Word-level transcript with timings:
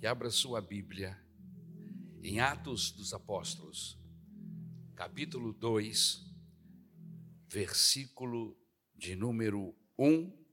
e 0.00 0.06
abra 0.06 0.30
sua 0.30 0.60
Bíblia 0.60 1.20
em 2.22 2.40
Atos 2.40 2.90
dos 2.90 3.12
Apóstolos, 3.12 3.98
capítulo 4.94 5.52
2, 5.52 6.24
versículo 7.48 8.56
de 8.94 9.14
número 9.14 9.74
1 9.98 10.44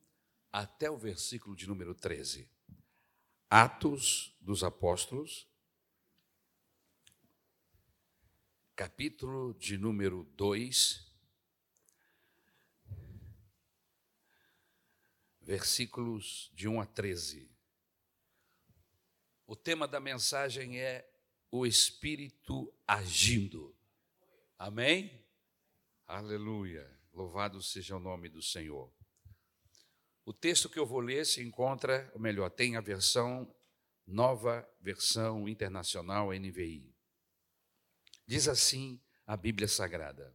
até 0.51 0.89
o 0.89 0.97
versículo 0.97 1.55
de 1.55 1.67
número 1.67 1.93
13. 1.95 2.49
Atos 3.49 4.35
dos 4.39 4.63
Apóstolos, 4.63 5.47
capítulo 8.75 9.53
de 9.55 9.77
número 9.77 10.23
2, 10.35 11.11
versículos 15.41 16.51
de 16.53 16.67
1 16.67 16.81
a 16.81 16.85
13. 16.85 17.48
O 19.49 19.55
tema 19.55 19.87
da 19.87 19.99
mensagem 19.99 20.79
é 20.79 21.11
o 21.49 21.65
Espírito 21.65 22.71
agindo. 22.85 23.75
Amém? 24.59 25.25
Aleluia. 26.05 26.87
Louvado 27.11 27.59
seja 27.59 27.95
o 27.95 27.99
nome 27.99 28.29
do 28.29 28.43
Senhor. 28.43 28.93
O 30.23 30.31
texto 30.31 30.69
que 30.69 30.77
eu 30.77 30.85
vou 30.85 30.99
ler 30.99 31.25
se 31.25 31.41
encontra, 31.41 32.11
ou 32.13 32.21
melhor, 32.21 32.51
tem 32.51 32.75
a 32.75 32.79
versão, 32.79 33.51
nova 34.05 34.69
versão 34.79 35.49
internacional 35.49 36.31
NVI. 36.31 36.95
Diz 38.27 38.47
assim 38.47 39.01
a 39.25 39.35
Bíblia 39.35 39.67
Sagrada: 39.67 40.31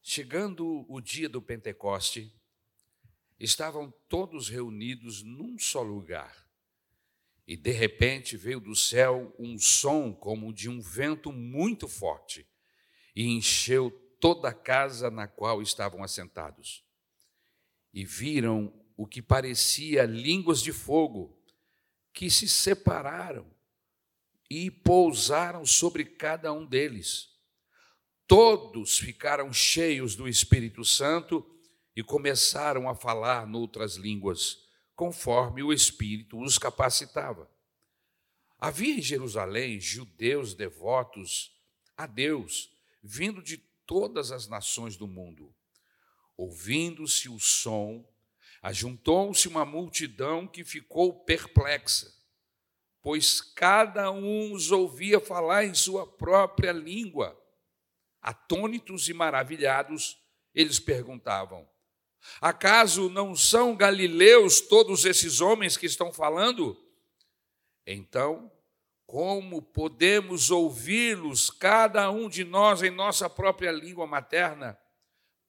Chegando 0.00 0.86
o 0.88 1.00
dia 1.00 1.28
do 1.28 1.42
Pentecoste, 1.42 2.32
estavam 3.36 3.90
todos 4.08 4.48
reunidos 4.48 5.24
num 5.24 5.58
só 5.58 5.82
lugar. 5.82 6.48
E 7.50 7.56
de 7.56 7.72
repente 7.72 8.36
veio 8.36 8.60
do 8.60 8.76
céu 8.76 9.34
um 9.36 9.58
som 9.58 10.12
como 10.12 10.54
de 10.54 10.68
um 10.68 10.80
vento 10.80 11.32
muito 11.32 11.88
forte 11.88 12.46
e 13.12 13.24
encheu 13.24 13.90
toda 14.20 14.50
a 14.50 14.54
casa 14.54 15.10
na 15.10 15.26
qual 15.26 15.60
estavam 15.60 16.04
assentados. 16.04 16.84
E 17.92 18.04
viram 18.04 18.72
o 18.96 19.04
que 19.04 19.20
parecia 19.20 20.04
línguas 20.04 20.62
de 20.62 20.72
fogo 20.72 21.42
que 22.12 22.30
se 22.30 22.48
separaram 22.48 23.52
e 24.48 24.70
pousaram 24.70 25.66
sobre 25.66 26.04
cada 26.04 26.52
um 26.52 26.64
deles. 26.64 27.30
Todos 28.28 28.96
ficaram 28.96 29.52
cheios 29.52 30.14
do 30.14 30.28
Espírito 30.28 30.84
Santo 30.84 31.44
e 31.96 32.02
começaram 32.04 32.88
a 32.88 32.94
falar 32.94 33.44
noutras 33.44 33.96
línguas, 33.96 34.69
conforme 35.00 35.62
o 35.62 35.72
Espírito 35.72 36.38
os 36.38 36.58
capacitava. 36.58 37.50
Havia 38.58 38.96
em 38.96 39.00
Jerusalém 39.00 39.80
judeus 39.80 40.52
devotos 40.52 41.58
a 41.96 42.06
Deus, 42.06 42.70
vindo 43.02 43.42
de 43.42 43.56
todas 43.86 44.30
as 44.30 44.46
nações 44.46 44.98
do 44.98 45.08
mundo. 45.08 45.54
Ouvindo-se 46.36 47.30
o 47.30 47.38
som, 47.38 48.06
ajuntou-se 48.60 49.48
uma 49.48 49.64
multidão 49.64 50.46
que 50.46 50.66
ficou 50.66 51.24
perplexa, 51.24 52.14
pois 53.00 53.40
cada 53.40 54.10
um 54.10 54.52
os 54.52 54.70
ouvia 54.70 55.18
falar 55.18 55.64
em 55.64 55.72
sua 55.72 56.06
própria 56.06 56.72
língua. 56.72 57.42
Atônitos 58.20 59.08
e 59.08 59.14
maravilhados, 59.14 60.18
eles 60.54 60.78
perguntavam: 60.78 61.66
Acaso 62.40 63.08
não 63.10 63.34
são 63.34 63.76
galileus 63.76 64.60
todos 64.60 65.04
esses 65.04 65.40
homens 65.40 65.76
que 65.76 65.86
estão 65.86 66.12
falando? 66.12 66.76
Então, 67.86 68.50
como 69.06 69.60
podemos 69.60 70.50
ouvi-los, 70.50 71.50
cada 71.50 72.10
um 72.10 72.28
de 72.28 72.44
nós, 72.44 72.82
em 72.82 72.90
nossa 72.90 73.28
própria 73.28 73.72
língua 73.72 74.06
materna? 74.06 74.78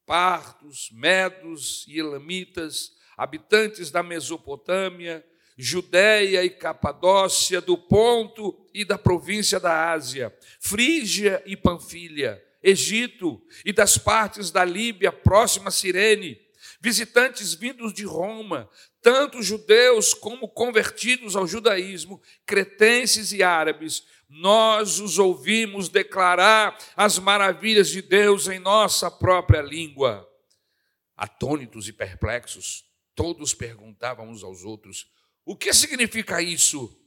Partos, 0.06 0.90
medos 0.92 1.86
e 1.88 2.00
elamitas, 2.00 2.92
habitantes 3.16 3.92
da 3.92 4.02
Mesopotâmia, 4.02 5.24
Judéia 5.56 6.44
e 6.44 6.50
Capadócia, 6.50 7.62
do 7.62 7.78
Ponto 7.78 8.68
e 8.74 8.84
da 8.84 8.98
província 8.98 9.60
da 9.60 9.92
Ásia, 9.92 10.36
Frígia 10.60 11.44
e 11.46 11.56
Panfilha, 11.56 12.44
Egito 12.64 13.40
e 13.64 13.72
das 13.72 13.98
partes 13.98 14.50
da 14.50 14.66
Líbia 14.66 15.12
próxima 15.12 15.68
a 15.68 15.72
Cirene, 15.72 16.40
visitantes 16.82 17.54
vindos 17.54 17.94
de 17.94 18.04
Roma, 18.04 18.68
tanto 19.02 19.44
judeus 19.44 20.14
como 20.14 20.50
convertidos 20.50 21.36
ao 21.36 21.48
judaísmo, 21.48 22.22
cretenses 22.46 23.32
e 23.32 23.44
árabes, 23.44 24.04
nós 24.28 25.00
os 25.00 25.20
ouvimos 25.20 25.90
declarar 25.90 26.78
as 26.96 27.20
maravilhas 27.20 27.90
de 27.90 28.02
Deus 28.02 28.48
em 28.48 28.60
nossa 28.60 29.12
própria 29.12 29.62
língua. 29.62 30.28
Atônitos 31.16 31.88
e 31.88 31.94
perplexos, 31.94 32.84
todos 33.14 33.54
perguntavam 33.54 34.30
uns 34.30 34.44
aos 34.44 34.64
outros: 34.64 35.08
o 35.46 35.56
que 35.56 35.72
significa 35.74 36.42
isso? 36.42 36.98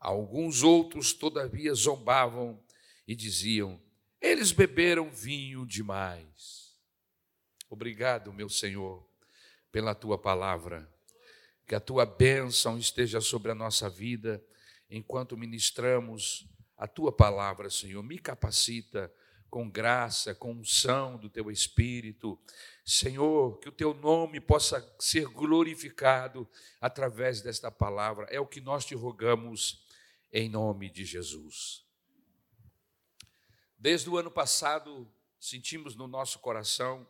Alguns 0.00 0.62
outros, 0.62 1.12
todavia, 1.12 1.72
zombavam 1.72 2.60
e 3.06 3.14
diziam: 3.14 3.80
eles 4.20 4.52
beberam 4.52 5.10
vinho 5.10 5.66
demais. 5.66 6.63
Obrigado, 7.74 8.32
meu 8.32 8.48
Senhor, 8.48 9.04
pela 9.72 9.96
tua 9.96 10.16
palavra. 10.16 10.88
Que 11.66 11.74
a 11.74 11.80
tua 11.80 12.06
bênção 12.06 12.78
esteja 12.78 13.20
sobre 13.20 13.50
a 13.50 13.54
nossa 13.54 13.90
vida 13.90 14.40
enquanto 14.88 15.36
ministramos 15.36 16.46
a 16.76 16.86
tua 16.86 17.10
palavra, 17.10 17.68
Senhor. 17.68 18.00
Me 18.00 18.16
capacita 18.16 19.12
com 19.50 19.68
graça, 19.68 20.36
com 20.36 20.52
unção 20.52 21.16
do 21.16 21.28
teu 21.28 21.50
espírito. 21.50 22.38
Senhor, 22.84 23.58
que 23.58 23.68
o 23.68 23.72
teu 23.72 23.92
nome 23.92 24.38
possa 24.38 24.88
ser 25.00 25.26
glorificado 25.26 26.48
através 26.80 27.40
desta 27.40 27.72
palavra. 27.72 28.28
É 28.30 28.38
o 28.38 28.46
que 28.46 28.60
nós 28.60 28.84
te 28.84 28.94
rogamos 28.94 29.84
em 30.32 30.48
nome 30.48 30.88
de 30.88 31.04
Jesus. 31.04 31.84
Desde 33.76 34.08
o 34.08 34.16
ano 34.16 34.30
passado, 34.30 35.12
sentimos 35.40 35.96
no 35.96 36.06
nosso 36.06 36.38
coração 36.38 37.04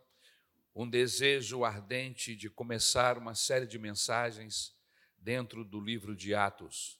um 0.74 0.88
desejo 0.88 1.64
ardente 1.64 2.34
de 2.34 2.50
começar 2.50 3.16
uma 3.16 3.34
série 3.34 3.66
de 3.66 3.78
mensagens 3.78 4.74
dentro 5.16 5.64
do 5.64 5.80
livro 5.80 6.16
de 6.16 6.34
Atos. 6.34 6.98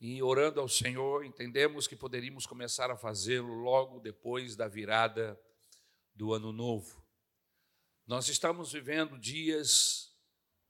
E 0.00 0.22
orando 0.22 0.60
ao 0.60 0.68
Senhor, 0.68 1.24
entendemos 1.24 1.88
que 1.88 1.96
poderíamos 1.96 2.46
começar 2.46 2.90
a 2.90 2.96
fazê-lo 2.96 3.52
logo 3.54 3.98
depois 3.98 4.54
da 4.54 4.68
virada 4.68 5.40
do 6.14 6.32
ano 6.32 6.52
novo. 6.52 7.04
Nós 8.06 8.28
estamos 8.28 8.72
vivendo 8.72 9.18
dias 9.18 10.14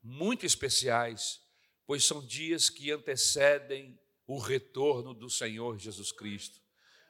muito 0.02 0.46
especiais, 0.46 1.42
pois 1.84 2.04
são 2.04 2.24
dias 2.24 2.70
que 2.70 2.90
antecedem 2.90 4.00
o 4.26 4.38
retorno 4.38 5.12
do 5.12 5.28
Senhor 5.28 5.78
Jesus 5.78 6.10
Cristo. 6.10 6.65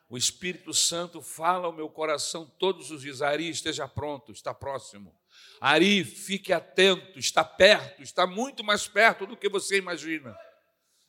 O 0.09 0.17
Espírito 0.17 0.72
Santo 0.72 1.21
fala 1.21 1.67
ao 1.67 1.72
meu 1.72 1.89
coração 1.89 2.47
todos 2.59 2.91
os 2.91 3.03
dias: 3.03 3.22
Ari, 3.22 3.49
esteja 3.49 3.89
pronto, 3.89 4.31
está 4.31 4.55
próximo. 4.55 5.15
Ari, 5.61 6.05
fique 6.05 6.53
atento, 6.53 7.19
está 7.19 7.44
perto, 7.44 8.03
está 8.03 8.27
muito 8.27 8.62
mais 8.62 8.87
perto 8.87 9.27
do 9.27 9.37
que 9.37 9.49
você 9.49 9.78
imagina. 9.78 10.37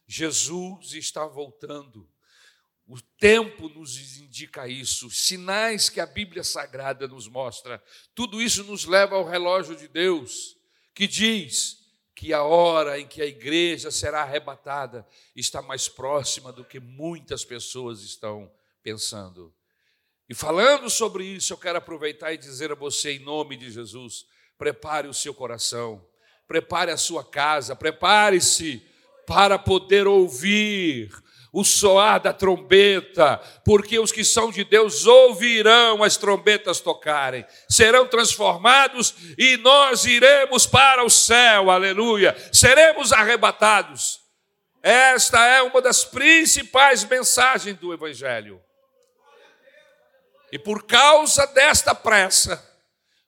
Jesus 0.08 0.94
está 0.94 1.26
voltando. 1.28 2.10
O 2.88 3.00
tempo 3.20 3.68
nos 3.68 4.18
indica 4.18 4.68
isso, 4.68 5.12
sinais 5.12 5.90
que 5.90 6.00
a 6.00 6.06
Bíblia 6.06 6.44
Sagrada 6.44 7.06
nos 7.06 7.28
mostra. 7.28 7.84
Tudo 8.16 8.42
isso 8.42 8.64
nos 8.64 8.86
leva 8.86 9.16
ao 9.16 9.28
relógio 9.28 9.76
de 9.76 9.90
Deus, 9.90 10.58
que 10.96 11.06
diz 11.06 11.86
que 12.16 12.34
a 12.34 12.44
hora 12.44 12.98
em 12.98 13.06
que 13.06 13.22
a 13.22 13.26
igreja 13.26 13.92
será 13.92 14.24
arrebatada 14.24 15.06
está 15.36 15.62
mais 15.62 15.90
próxima 15.90 16.52
do 16.52 16.64
que 16.64 16.80
muitas 16.80 17.44
pessoas 17.44 18.02
estão 18.02 18.50
pensando. 18.84 19.54
E 20.30 20.34
falando 20.34 20.90
sobre 20.90 21.24
isso, 21.24 21.54
eu 21.54 21.58
quero 21.58 21.78
aproveitar 21.78 22.34
e 22.34 22.38
dizer 22.38 22.72
a 22.72 22.76
você, 22.76 23.14
em 23.14 23.20
nome 23.20 23.56
de 23.56 23.72
Jesus: 23.72 24.26
prepare 24.58 25.08
o 25.08 25.14
seu 25.14 25.34
coração, 25.34 26.06
prepare 26.48 26.92
a 26.92 26.98
sua 26.98 27.24
casa, 27.24 27.76
prepare-se 27.76 28.86
para 29.26 29.58
poder 29.58 30.08
ouvir 30.08 31.12
o 31.52 31.64
soar 31.64 32.20
da 32.20 32.34
trombeta, 32.34 33.38
porque 33.66 33.98
os 33.98 34.12
que 34.12 34.24
são 34.24 34.52
de 34.52 34.64
Deus 34.64 35.06
ouvirão 35.06 36.04
as 36.04 36.18
trombetas 36.18 36.80
tocarem, 36.80 37.46
serão 37.70 38.08
transformados 38.08 39.16
e 39.38 39.58
nós 39.58 40.06
iremos 40.06 40.68
para 40.68 41.04
o 41.04 41.10
céu, 41.10 41.72
aleluia, 41.72 42.36
seremos 42.52 43.12
arrebatados. 43.12 44.20
Esta 44.84 45.44
é 45.46 45.62
uma 45.62 45.82
das 45.82 46.06
principais 46.06 47.04
mensagens 47.04 47.78
do 47.78 47.94
Evangelho. 47.94 48.62
E 50.52 50.58
por 50.58 50.86
causa 50.86 51.46
desta 51.48 51.94
pressa, 51.94 52.64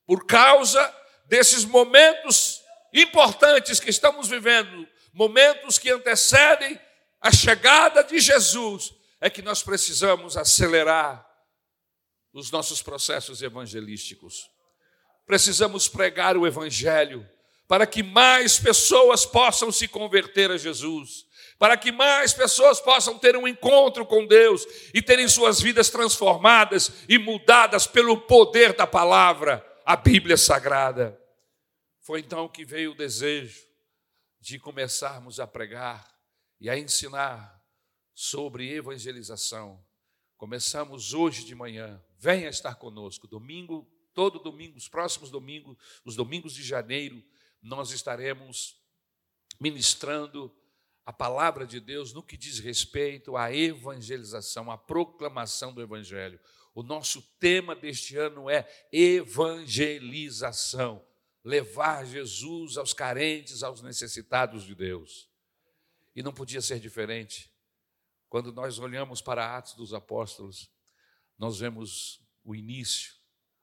por 0.06 0.26
causa 0.26 0.96
desses 1.26 1.66
momentos 1.66 2.62
importantes 2.94 3.80
que 3.80 3.90
estamos 3.90 4.28
vivendo, 4.28 4.88
momentos 5.14 5.78
que 5.78 5.90
antecedem 5.90 6.80
a 7.22 7.32
chegada 7.32 8.04
de 8.04 8.20
Jesus, 8.20 8.94
é 9.20 9.30
que 9.30 9.42
nós 9.42 9.62
precisamos 9.62 10.38
acelerar 10.38 11.28
os 12.34 12.52
nossos 12.52 12.82
processos 12.82 13.42
evangelísticos. 13.42 14.50
Precisamos 15.26 15.88
pregar 15.88 16.38
o 16.38 16.48
Evangelho 16.48 17.28
para 17.68 17.86
que 17.86 18.02
mais 18.02 18.58
pessoas 18.58 19.26
possam 19.26 19.72
se 19.72 19.88
converter 19.88 20.50
a 20.50 20.58
Jesus, 20.58 21.28
para 21.60 21.78
que 21.78 21.92
mais 21.92 22.34
pessoas 22.34 22.80
possam 22.80 23.20
ter 23.20 23.36
um 23.36 23.46
encontro 23.46 24.06
com 24.06 24.26
Deus 24.26 24.66
e 24.94 25.02
terem 25.02 25.28
suas 25.28 25.60
vidas 25.60 25.90
transformadas 25.90 27.04
e 27.10 27.18
mudadas 27.20 27.86
pelo 27.86 28.22
poder 28.22 28.74
da 28.74 28.88
palavra, 28.88 29.64
a 29.86 29.98
Bíblia 29.98 30.38
Sagrada. 30.38 31.20
Foi 32.00 32.22
então 32.22 32.48
que 32.48 32.64
veio 32.64 32.94
o 32.94 32.96
desejo 32.96 33.62
de 34.40 34.58
começarmos 34.58 35.38
a 35.38 35.46
pregar 35.46 36.10
e 36.62 36.70
a 36.70 36.80
ensinar 36.80 37.62
sobre 38.14 38.74
evangelização. 38.74 39.86
Começamos 40.38 41.14
hoje 41.14 41.44
de 41.44 41.54
manhã. 41.54 42.02
Venha 42.18 42.48
estar 42.48 42.76
conosco. 42.76 43.28
Domingo, 43.28 43.86
todo 44.14 44.40
domingo, 44.40 44.78
os 44.78 44.88
próximos 44.88 45.30
domingos, 45.30 45.76
os 46.06 46.16
domingos 46.16 46.54
de 46.54 46.64
janeiro, 46.64 47.22
nós 47.62 47.92
estaremos 47.92 48.78
ministrando 49.60 50.56
a 51.06 51.14
palavra 51.14 51.66
de 51.66 51.80
Deus 51.80 52.14
no 52.14 52.22
que 52.22 52.38
diz 52.38 52.60
respeito 52.60 53.36
à 53.36 53.54
evangelização, 53.54 54.70
à 54.70 54.78
proclamação 54.78 55.74
do 55.74 55.82
evangelho. 55.82 56.40
O 56.74 56.84
nosso 56.84 57.22
tema 57.40 57.76
deste 57.76 58.16
ano 58.16 58.50
é 58.50 58.68
evangelização 58.92 61.04
levar 61.44 62.06
Jesus 62.06 62.78
aos 62.78 62.94
carentes, 62.94 63.64
aos 63.64 63.82
necessitados 63.82 64.64
de 64.64 64.76
Deus. 64.76 65.30
E 66.16 66.22
não 66.22 66.34
podia 66.34 66.62
ser 66.62 66.80
diferente. 66.80 67.52
Quando 68.28 68.52
nós 68.52 68.78
olhamos 68.78 69.22
para 69.22 69.58
Atos 69.58 69.74
dos 69.74 69.94
Apóstolos, 69.94 70.70
nós 71.38 71.60
vemos 71.60 72.22
o 72.44 72.54
início, 72.54 73.14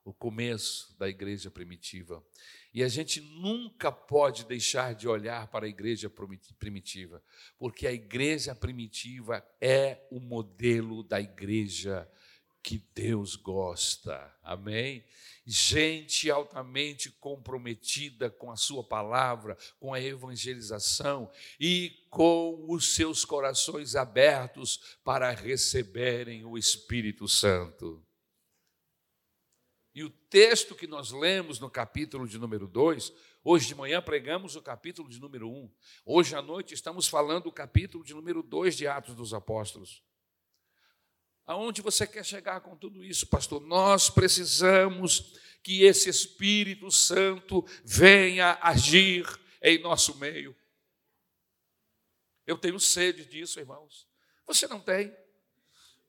o 0.07 0.15
começo 0.15 0.97
da 0.97 1.09
igreja 1.09 1.51
primitiva. 1.51 2.25
E 2.73 2.85
a 2.85 2.89
gente 2.89 3.21
nunca 3.21 3.91
pode 3.91 4.45
deixar 4.45 4.95
de 4.95 5.09
olhar 5.09 5.49
para 5.49 5.67
a 5.67 5.69
igreja 5.69 6.09
primitiva, 6.61 7.21
porque 7.59 7.89
a 7.89 7.93
igreja 7.93 8.55
primitiva 8.55 9.45
é 9.61 10.07
o 10.09 10.21
modelo 10.21 11.03
da 11.03 11.21
igreja 11.21 12.09
que 12.63 12.79
Deus 12.95 13.35
gosta. 13.35 14.33
Amém? 14.45 15.05
Gente 15.45 16.31
altamente 16.31 17.11
comprometida 17.11 18.31
com 18.31 18.53
a 18.53 18.57
Sua 18.57 18.85
palavra, 18.85 19.59
com 19.81 19.93
a 19.93 20.01
evangelização 20.01 21.29
e 21.59 22.07
com 22.11 22.65
os 22.69 22.95
seus 22.95 23.25
corações 23.25 23.97
abertos 23.97 24.99
para 25.03 25.33
receberem 25.33 26.45
o 26.45 26.57
Espírito 26.57 27.27
Santo. 27.27 28.06
E 29.97 30.05
o 30.05 30.11
texto 30.11 30.75
que 30.75 30.87
nós 30.87 31.11
lemos 31.11 31.59
no 31.59 31.71
capítulo 31.71 32.29
de 32.29 32.37
número 32.37 32.69
2, 32.69 33.15
hoje 33.43 33.69
de 33.69 33.75
manhã 33.75 34.03
pregamos 34.03 34.55
o 34.55 34.61
capítulo 34.61 35.09
de 35.09 35.19
número 35.19 35.49
1, 35.49 35.55
um. 35.55 35.71
hoje 36.05 36.37
à 36.37 36.43
noite 36.43 36.75
estamos 36.75 37.09
falando 37.09 37.45
do 37.45 37.53
capítulo 37.53 38.05
de 38.05 38.13
número 38.13 38.43
2 38.43 38.77
de 38.77 38.87
Atos 38.87 39.15
dos 39.15 39.33
Apóstolos. 39.33 40.05
Aonde 41.47 41.81
você 41.81 42.07
quer 42.07 42.27
chegar 42.27 42.61
com 42.61 42.77
tudo 42.77 43.03
isso, 43.03 43.27
pastor? 43.27 43.63
Nós 43.63 44.11
precisamos 44.11 45.35
que 45.63 45.85
esse 45.85 46.11
Espírito 46.11 46.91
Santo 46.91 47.65
venha 47.83 48.59
agir 48.61 49.27
em 49.63 49.79
nosso 49.79 50.15
meio. 50.19 50.55
Eu 52.47 52.59
tenho 52.59 52.79
sede 52.79 53.25
disso, 53.25 53.59
irmãos. 53.59 54.07
Você 54.47 54.69
não 54.69 54.79
tem? 54.79 55.17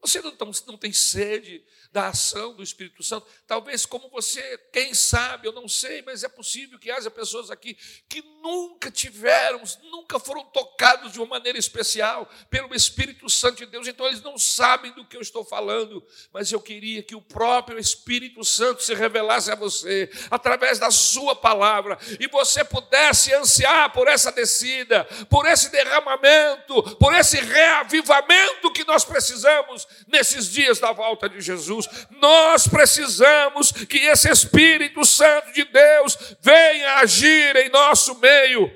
Você 0.01 0.21
não, 0.21 0.33
não 0.67 0.77
tem 0.77 0.93
sede 0.93 1.63
da 1.91 2.09
ação 2.09 2.53
do 2.53 2.61
Espírito 2.61 3.03
Santo. 3.03 3.25
Talvez 3.47 3.85
como 3.85 4.09
você, 4.09 4.57
quem 4.71 4.93
sabe, 4.93 5.47
eu 5.47 5.51
não 5.51 5.67
sei, 5.67 6.01
mas 6.03 6.23
é 6.23 6.29
possível 6.29 6.77
que 6.77 6.91
haja 6.91 7.09
pessoas 7.09 7.49
aqui 7.49 7.75
que 8.07 8.21
nunca 8.41 8.91
tiveram, 8.91 9.61
nunca 9.83 10.19
foram 10.19 10.43
tocados 10.45 11.11
de 11.11 11.19
uma 11.19 11.25
maneira 11.25 11.57
especial 11.57 12.29
pelo 12.49 12.75
Espírito 12.75 13.29
Santo 13.29 13.57
de 13.57 13.65
Deus, 13.65 13.87
então 13.87 14.05
eles 14.05 14.21
não 14.21 14.37
sabem 14.37 14.91
do 14.93 15.05
que 15.05 15.17
eu 15.17 15.21
estou 15.21 15.43
falando, 15.43 16.05
mas 16.31 16.51
eu 16.51 16.61
queria 16.61 17.01
que 17.01 17.15
o 17.15 17.21
próprio 17.21 17.79
Espírito 17.79 18.43
Santo 18.43 18.83
se 18.83 18.93
revelasse 18.93 19.51
a 19.51 19.55
você 19.55 20.09
através 20.29 20.77
da 20.77 20.91
sua 20.91 21.35
palavra 21.35 21.97
e 22.19 22.27
você 22.27 22.63
pudesse 22.63 23.33
ansiar 23.33 23.91
por 23.91 24.07
essa 24.07 24.31
descida, 24.31 25.05
por 25.29 25.45
esse 25.45 25.69
derramamento, 25.71 26.95
por 26.97 27.13
esse 27.13 27.37
reavivamento 27.37 28.71
que 28.71 28.83
nós 28.83 29.03
precisamos 29.03 29.86
nesses 30.07 30.49
dias 30.51 30.79
da 30.79 30.91
volta 30.91 31.27
de 31.27 31.41
Jesus. 31.41 31.87
Nós 32.11 32.67
precisamos 32.67 33.71
que 33.71 33.97
esse 33.97 34.29
Espírito 34.29 35.03
Santo 35.05 35.51
de 35.53 35.63
Deus 35.65 36.17
venha 36.41 36.95
agir 36.95 37.55
em 37.55 37.69
nosso 37.69 38.15
meio. 38.19 38.71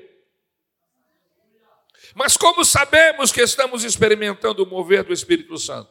Mas 2.14 2.36
como 2.36 2.64
sabemos 2.64 3.32
que 3.32 3.40
estamos 3.40 3.84
experimentando 3.84 4.62
o 4.62 4.66
mover 4.66 5.04
do 5.04 5.12
Espírito 5.12 5.56
Santo? 5.58 5.90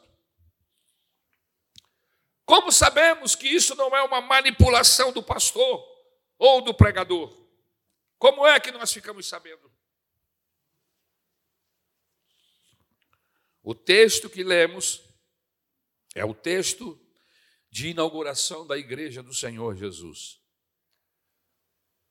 Como 2.45 2.71
sabemos 2.71 3.35
que 3.35 3.47
isso 3.47 3.75
não 3.75 3.95
é 3.95 4.03
uma 4.03 4.21
manipulação 4.21 5.11
do 5.11 5.23
pastor 5.23 5.83
ou 6.37 6.61
do 6.61 6.73
pregador? 6.73 7.33
Como 8.19 8.45
é 8.45 8.59
que 8.59 8.71
nós 8.71 8.91
ficamos 8.91 9.27
sabendo? 9.27 9.71
O 13.63 13.73
texto 13.73 14.29
que 14.29 14.43
lemos 14.43 15.01
é 16.15 16.25
o 16.25 16.33
texto 16.33 16.99
de 17.69 17.89
inauguração 17.89 18.67
da 18.67 18.77
igreja 18.77 19.23
do 19.23 19.33
Senhor 19.33 19.75
Jesus. 19.75 20.39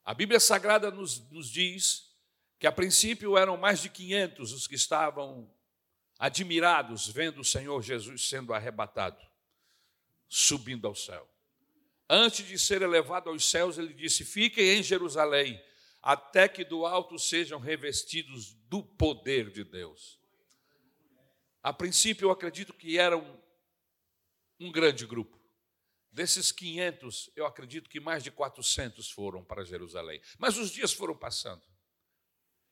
A 0.04 0.14
Bíblia 0.14 0.40
Sagrada 0.40 0.90
nos, 0.90 1.20
nos 1.30 1.50
diz 1.50 2.10
que 2.58 2.66
a 2.66 2.72
princípio 2.72 3.36
eram 3.36 3.56
mais 3.56 3.80
de 3.80 3.88
500 3.88 4.52
os 4.52 4.66
que 4.66 4.74
estavam 4.74 5.52
admirados 6.18 7.08
vendo 7.08 7.40
o 7.40 7.44
Senhor 7.44 7.80
Jesus 7.82 8.28
sendo 8.28 8.52
arrebatado, 8.52 9.24
subindo 10.28 10.86
ao 10.86 10.94
céu. 10.94 11.28
Antes 12.08 12.46
de 12.46 12.58
ser 12.58 12.82
elevado 12.82 13.30
aos 13.30 13.48
céus, 13.48 13.78
ele 13.78 13.94
disse: 13.94 14.24
Fiquem 14.24 14.78
em 14.78 14.82
Jerusalém, 14.82 15.62
até 16.02 16.48
que 16.48 16.64
do 16.64 16.84
alto 16.84 17.18
sejam 17.18 17.60
revestidos 17.60 18.52
do 18.68 18.82
poder 18.82 19.50
de 19.50 19.62
Deus. 19.62 20.18
A 21.62 21.72
princípio, 21.72 22.26
eu 22.26 22.30
acredito 22.30 22.74
que 22.74 22.98
eram 22.98 23.39
um 24.60 24.70
grande 24.70 25.06
grupo. 25.06 25.40
Desses 26.12 26.52
500, 26.52 27.30
eu 27.34 27.46
acredito 27.46 27.88
que 27.88 27.98
mais 27.98 28.22
de 28.22 28.30
400 28.30 29.10
foram 29.10 29.42
para 29.42 29.64
Jerusalém. 29.64 30.20
Mas 30.38 30.58
os 30.58 30.70
dias 30.70 30.92
foram 30.92 31.16
passando. 31.16 31.62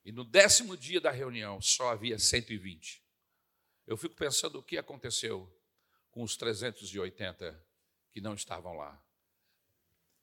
E 0.04 0.12
no 0.12 0.24
décimo 0.24 0.76
dia 0.76 1.00
da 1.00 1.10
reunião, 1.10 1.60
só 1.60 1.90
havia 1.90 2.18
120. 2.18 3.02
Eu 3.86 3.96
fico 3.96 4.14
pensando 4.14 4.58
o 4.58 4.62
que 4.62 4.76
aconteceu 4.76 5.50
com 6.10 6.22
os 6.22 6.36
380 6.36 7.64
que 8.10 8.20
não 8.20 8.34
estavam 8.34 8.76
lá. 8.76 9.02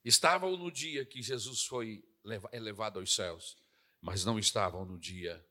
Estavam 0.04 0.56
no 0.56 0.70
dia 0.70 1.04
que 1.04 1.22
Jesus 1.22 1.64
foi 1.64 2.04
elevado 2.52 3.00
aos 3.00 3.12
céus, 3.14 3.56
mas 4.00 4.24
não 4.24 4.38
estavam 4.38 4.84
no 4.84 4.98
dia 4.98 5.44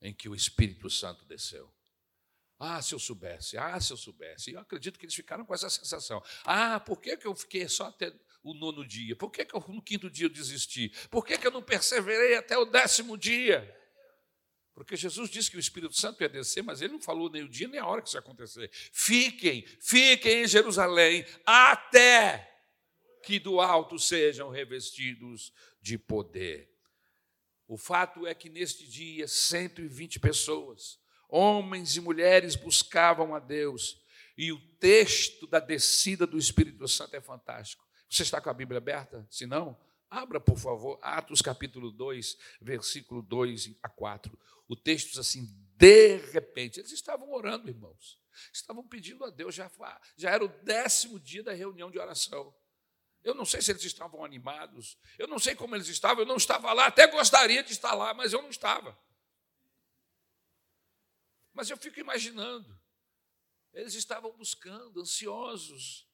em 0.00 0.12
que 0.12 0.28
o 0.28 0.34
Espírito 0.34 0.88
Santo 0.88 1.24
desceu. 1.26 1.72
Ah, 2.62 2.82
se 2.82 2.94
eu 2.94 2.98
soubesse, 2.98 3.56
ah, 3.56 3.80
se 3.80 3.90
eu 3.90 3.96
soubesse. 3.96 4.50
E 4.50 4.52
eu 4.52 4.60
acredito 4.60 4.98
que 4.98 5.06
eles 5.06 5.14
ficaram 5.14 5.46
com 5.46 5.54
essa 5.54 5.70
sensação. 5.70 6.22
Ah, 6.44 6.78
por 6.78 7.00
que, 7.00 7.16
que 7.16 7.26
eu 7.26 7.34
fiquei 7.34 7.66
só 7.66 7.86
até 7.86 8.12
o 8.42 8.52
nono 8.52 8.86
dia? 8.86 9.16
Por 9.16 9.30
que, 9.30 9.46
que 9.46 9.56
eu, 9.56 9.64
no 9.66 9.80
quinto 9.80 10.10
dia 10.10 10.26
eu 10.26 10.30
desisti? 10.30 10.92
Por 11.10 11.24
que, 11.24 11.38
que 11.38 11.46
eu 11.46 11.50
não 11.50 11.62
perseverei 11.62 12.36
até 12.36 12.58
o 12.58 12.66
décimo 12.66 13.16
dia? 13.16 13.74
Porque 14.74 14.94
Jesus 14.94 15.30
disse 15.30 15.50
que 15.50 15.56
o 15.56 15.60
Espírito 15.60 15.96
Santo 15.96 16.22
ia 16.22 16.28
descer, 16.28 16.62
mas 16.62 16.82
ele 16.82 16.92
não 16.92 17.00
falou 17.00 17.30
nem 17.30 17.42
o 17.42 17.48
dia 17.48 17.66
nem 17.66 17.80
a 17.80 17.86
hora 17.86 18.02
que 18.02 18.08
isso 18.08 18.18
ia 18.18 18.20
acontecer. 18.20 18.70
Fiquem, 18.92 19.66
fiquem 19.80 20.42
em 20.42 20.46
Jerusalém 20.46 21.24
até 21.46 22.46
que 23.24 23.38
do 23.38 23.58
alto 23.58 23.98
sejam 23.98 24.50
revestidos 24.50 25.50
de 25.80 25.96
poder. 25.96 26.70
O 27.66 27.78
fato 27.78 28.26
é 28.26 28.34
que 28.34 28.50
neste 28.50 28.86
dia, 28.86 29.26
120 29.26 30.20
pessoas 30.20 31.00
Homens 31.30 31.96
e 31.96 32.00
mulheres 32.00 32.56
buscavam 32.56 33.34
a 33.34 33.38
Deus. 33.38 34.00
E 34.36 34.52
o 34.52 34.60
texto 34.78 35.46
da 35.46 35.60
descida 35.60 36.26
do 36.26 36.38
Espírito 36.38 36.86
Santo 36.88 37.14
é 37.14 37.20
fantástico. 37.20 37.86
Você 38.08 38.22
está 38.22 38.40
com 38.40 38.50
a 38.50 38.54
Bíblia 38.54 38.78
aberta? 38.78 39.26
Se 39.30 39.46
não, 39.46 39.78
abra, 40.10 40.40
por 40.40 40.58
favor, 40.58 40.98
Atos 41.00 41.40
capítulo 41.40 41.90
2, 41.90 42.36
versículo 42.60 43.22
2 43.22 43.76
a 43.82 43.88
4. 43.88 44.36
O 44.66 44.74
texto 44.74 45.10
diz 45.10 45.18
assim: 45.18 45.48
de 45.76 46.16
repente, 46.32 46.80
eles 46.80 46.92
estavam 46.92 47.32
orando, 47.32 47.68
irmãos. 47.68 48.18
Estavam 48.52 48.86
pedindo 48.86 49.24
a 49.24 49.30
Deus, 49.30 49.54
já, 49.54 49.70
já 50.16 50.30
era 50.30 50.44
o 50.44 50.48
décimo 50.48 51.20
dia 51.20 51.42
da 51.42 51.52
reunião 51.52 51.90
de 51.90 51.98
oração. 51.98 52.54
Eu 53.22 53.34
não 53.34 53.44
sei 53.44 53.60
se 53.60 53.70
eles 53.70 53.84
estavam 53.84 54.24
animados, 54.24 54.96
eu 55.18 55.28
não 55.28 55.38
sei 55.38 55.54
como 55.54 55.76
eles 55.76 55.88
estavam, 55.88 56.22
eu 56.22 56.26
não 56.26 56.36
estava 56.36 56.72
lá, 56.72 56.86
até 56.86 57.06
gostaria 57.06 57.62
de 57.62 57.72
estar 57.72 57.94
lá, 57.94 58.14
mas 58.14 58.32
eu 58.32 58.40
não 58.40 58.48
estava. 58.48 58.98
Mas 61.60 61.68
eu 61.68 61.76
fico 61.76 62.00
imaginando, 62.00 62.74
eles 63.74 63.92
estavam 63.92 64.34
buscando, 64.34 64.98
ansiosos. 64.98 66.08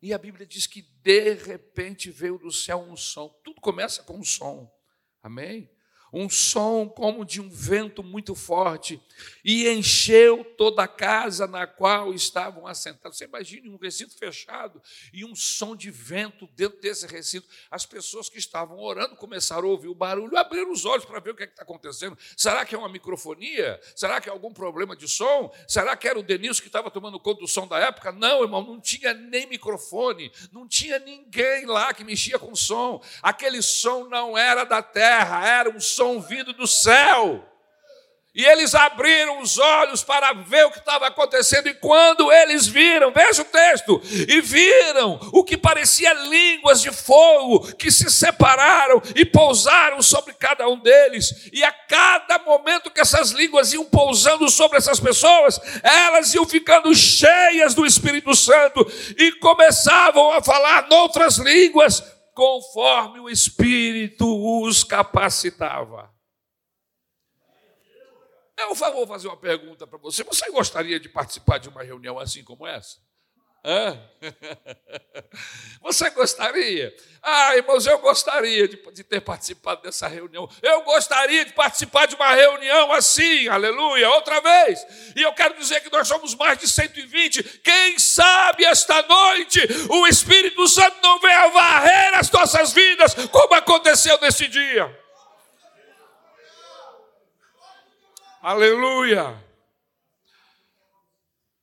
E 0.00 0.14
a 0.14 0.18
Bíblia 0.18 0.46
diz 0.46 0.66
que 0.66 0.80
de 0.80 1.34
repente 1.34 2.10
veio 2.10 2.38
do 2.38 2.50
céu 2.50 2.78
um 2.80 2.96
som. 2.96 3.28
Tudo 3.44 3.60
começa 3.60 4.02
com 4.02 4.16
um 4.16 4.24
som. 4.24 4.74
Amém? 5.22 5.70
Um 6.12 6.28
som 6.28 6.88
como 6.88 7.24
de 7.24 7.40
um 7.40 7.48
vento 7.48 8.02
muito 8.02 8.34
forte, 8.34 9.00
e 9.44 9.68
encheu 9.68 10.44
toda 10.56 10.82
a 10.82 10.88
casa 10.88 11.46
na 11.46 11.66
qual 11.66 12.12
estavam 12.14 12.66
assentados. 12.66 13.18
Você 13.18 13.24
imagine 13.24 13.68
um 13.68 13.76
recinto 13.76 14.16
fechado 14.16 14.82
e 15.12 15.24
um 15.24 15.34
som 15.34 15.76
de 15.76 15.90
vento 15.90 16.48
dentro 16.54 16.80
desse 16.80 17.06
recinto. 17.06 17.46
As 17.70 17.84
pessoas 17.86 18.28
que 18.28 18.38
estavam 18.38 18.78
orando 18.78 19.16
começaram 19.16 19.68
a 19.68 19.70
ouvir 19.70 19.88
o 19.88 19.94
barulho, 19.94 20.36
abriram 20.36 20.72
os 20.72 20.84
olhos 20.84 21.04
para 21.04 21.20
ver 21.20 21.30
o 21.30 21.34
que 21.34 21.42
é 21.42 21.46
está 21.46 21.62
acontecendo. 21.62 22.16
Será 22.36 22.64
que 22.64 22.74
é 22.74 22.78
uma 22.78 22.88
microfonia? 22.88 23.80
Será 23.94 24.20
que 24.20 24.28
é 24.28 24.32
algum 24.32 24.52
problema 24.52 24.96
de 24.96 25.08
som? 25.08 25.52
Será 25.68 25.96
que 25.96 26.08
era 26.08 26.18
o 26.18 26.22
Denilson 26.22 26.62
que 26.62 26.68
estava 26.68 26.90
tomando 26.90 27.20
conta 27.20 27.40
do 27.40 27.48
som 27.48 27.66
da 27.66 27.78
época? 27.78 28.12
Não, 28.12 28.42
irmão, 28.42 28.64
não 28.64 28.80
tinha 28.80 29.12
nem 29.12 29.46
microfone, 29.46 30.32
não 30.52 30.66
tinha 30.66 30.98
ninguém 30.98 31.66
lá 31.66 31.92
que 31.92 32.04
mexia 32.04 32.38
com 32.38 32.54
som. 32.54 33.02
Aquele 33.22 33.60
som 33.62 34.08
não 34.08 34.36
era 34.36 34.64
da 34.64 34.82
terra, 34.82 35.46
era 35.46 35.68
um 35.70 35.80
som 35.80 35.99
som 36.00 36.18
vindo 36.18 36.54
do 36.54 36.66
céu. 36.66 37.44
E 38.34 38.42
eles 38.42 38.74
abriram 38.74 39.42
os 39.42 39.58
olhos 39.58 40.02
para 40.02 40.32
ver 40.32 40.64
o 40.64 40.70
que 40.70 40.78
estava 40.78 41.08
acontecendo, 41.08 41.68
e 41.68 41.74
quando 41.74 42.32
eles 42.32 42.66
viram, 42.66 43.12
veja 43.12 43.42
o 43.42 43.44
texto, 43.44 44.00
e 44.26 44.40
viram 44.40 45.18
o 45.32 45.44
que 45.44 45.58
parecia 45.58 46.10
línguas 46.14 46.80
de 46.80 46.90
fogo 46.90 47.74
que 47.74 47.90
se 47.90 48.08
separaram 48.08 49.02
e 49.14 49.26
pousaram 49.26 50.00
sobre 50.00 50.32
cada 50.32 50.66
um 50.68 50.78
deles, 50.78 51.50
e 51.52 51.62
a 51.62 51.72
cada 51.72 52.38
momento 52.38 52.90
que 52.90 53.00
essas 53.00 53.32
línguas 53.32 53.74
iam 53.74 53.84
pousando 53.84 54.48
sobre 54.48 54.78
essas 54.78 55.00
pessoas, 55.00 55.60
elas 55.82 56.32
iam 56.32 56.46
ficando 56.46 56.94
cheias 56.94 57.74
do 57.74 57.84
Espírito 57.84 58.34
Santo 58.34 58.90
e 59.18 59.32
começavam 59.32 60.32
a 60.32 60.40
falar 60.40 60.88
noutras 60.88 61.36
línguas, 61.36 62.02
conforme 62.40 63.20
o 63.20 63.28
Espírito 63.28 64.24
os 64.24 64.82
capacitava. 64.82 66.10
Eu 68.56 68.74
vou 68.74 69.06
fazer 69.06 69.28
uma 69.28 69.36
pergunta 69.36 69.86
para 69.86 69.98
você. 69.98 70.24
Você 70.24 70.50
gostaria 70.50 70.98
de 70.98 71.06
participar 71.06 71.58
de 71.58 71.68
uma 71.68 71.82
reunião 71.82 72.18
assim 72.18 72.42
como 72.42 72.66
essa? 72.66 72.98
Você 75.82 76.08
gostaria? 76.10 76.94
Ah, 77.22 77.56
irmãos, 77.56 77.86
eu 77.86 77.98
gostaria 77.98 78.66
de, 78.66 78.76
de, 78.92 79.04
ter 79.04 79.20
participado 79.20 79.82
dessa 79.82 80.08
reunião. 80.08 80.48
Eu 80.62 80.82
gostaria 80.82 81.44
de 81.44 81.52
participar 81.52 82.06
de 82.06 82.14
uma 82.14 82.32
reunião 82.32 82.90
assim, 82.92 83.46
aleluia, 83.48 84.08
outra 84.10 84.40
vez. 84.40 84.86
E 85.14 85.22
eu 85.22 85.32
quero 85.34 85.58
dizer 85.58 85.82
que 85.82 85.92
nós 85.92 86.08
somos 86.08 86.34
mais 86.34 86.58
de 86.58 86.66
120. 86.66 87.42
Quem 87.60 87.98
sabe 87.98 88.64
esta 88.64 89.02
noite 89.02 89.60
o 89.90 90.06
Espírito 90.06 90.66
Santo 90.66 90.96
não 91.02 91.20
venha 91.20 91.48
varrer 91.48 92.18
as 92.18 92.30
nossas 92.30 92.72
vidas, 92.72 93.14
como 93.30 93.54
aconteceu 93.54 94.18
nesse 94.20 94.48
dia. 94.48 94.98
Aleluia. 98.42 99.38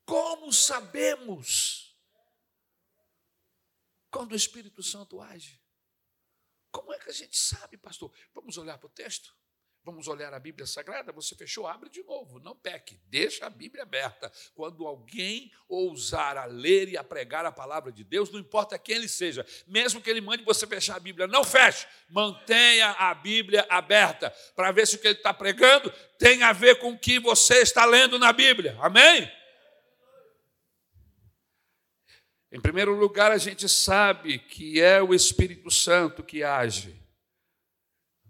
Como 0.06 0.54
sabemos? 0.54 1.87
Quando 4.12 4.32
o 4.32 4.36
Espírito 4.36 4.82
Santo 4.82 5.22
age. 5.22 5.62
Como 6.72 6.94
é 6.94 7.00
que 7.00 7.10
a 7.10 7.14
gente 7.14 7.38
sabe, 7.38 7.78
pastor? 7.78 8.12
Vamos 8.34 8.58
olhar 8.58 8.78
para 8.78 8.88
o 8.88 8.92
texto? 8.92 9.34
Vamos 9.88 10.10
olhar 10.10 10.34
a 10.34 10.40
Bíblia 10.40 10.68
Sagrada? 10.68 11.14
Você 11.14 11.34
fechou, 11.34 11.66
abre 11.66 11.90
de 11.90 12.04
novo. 12.04 12.42
Não 12.42 12.54
peque, 12.54 13.00
deixa 13.06 13.46
a 13.46 13.50
Bíblia 13.50 13.84
aberta. 13.84 14.30
Quando 14.54 14.86
alguém 14.86 15.50
ousar 15.66 16.36
a 16.36 16.44
ler 16.44 16.90
e 16.90 16.98
a 16.98 17.04
pregar 17.06 17.46
a 17.46 17.54
palavra 17.54 17.90
de 17.90 18.04
Deus, 18.04 18.30
não 18.30 18.38
importa 18.38 18.78
quem 18.78 18.98
ele 18.98 19.08
seja, 19.08 19.46
mesmo 19.66 20.02
que 20.02 20.10
ele 20.10 20.20
mande 20.20 20.44
você 20.44 20.68
fechar 20.68 20.98
a 20.98 21.00
Bíblia, 21.00 21.26
não 21.26 21.42
feche. 21.42 21.88
Mantenha 22.10 22.92
a 23.00 23.16
Bíblia 23.16 23.66
aberta 23.70 24.30
para 24.58 24.74
ver 24.74 24.86
se 24.86 24.98
o 24.98 25.00
que 25.00 25.08
ele 25.08 25.20
está 25.20 25.34
pregando 25.34 25.90
tem 26.20 26.44
a 26.44 26.52
ver 26.52 26.80
com 26.80 26.92
o 26.92 27.00
que 27.00 27.18
você 27.18 27.62
está 27.62 27.86
lendo 27.86 28.20
na 28.20 28.34
Bíblia. 28.34 28.78
Amém? 28.82 29.32
Em 32.50 32.62
primeiro 32.62 32.98
lugar, 32.98 33.32
a 33.32 33.38
gente 33.38 33.68
sabe 33.68 34.40
que 34.40 34.80
é 34.80 35.02
o 35.02 35.14
Espírito 35.14 35.70
Santo 35.70 36.24
que 36.24 36.44
age 36.44 36.98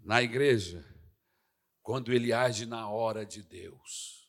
na 0.02 0.22
igreja, 0.22 0.84
quando 1.82 2.12
ele 2.12 2.32
age 2.32 2.66
na 2.66 2.88
hora 2.88 3.24
de 3.24 3.42
Deus. 3.42 4.28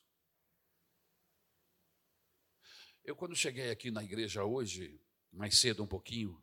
Eu, 3.04 3.16
quando 3.16 3.36
cheguei 3.36 3.72
aqui 3.72 3.90
na 3.90 4.04
igreja 4.04 4.44
hoje, 4.44 5.02
mais 5.32 5.58
cedo 5.58 5.84
um 5.84 5.88
pouquinho, 5.88 6.40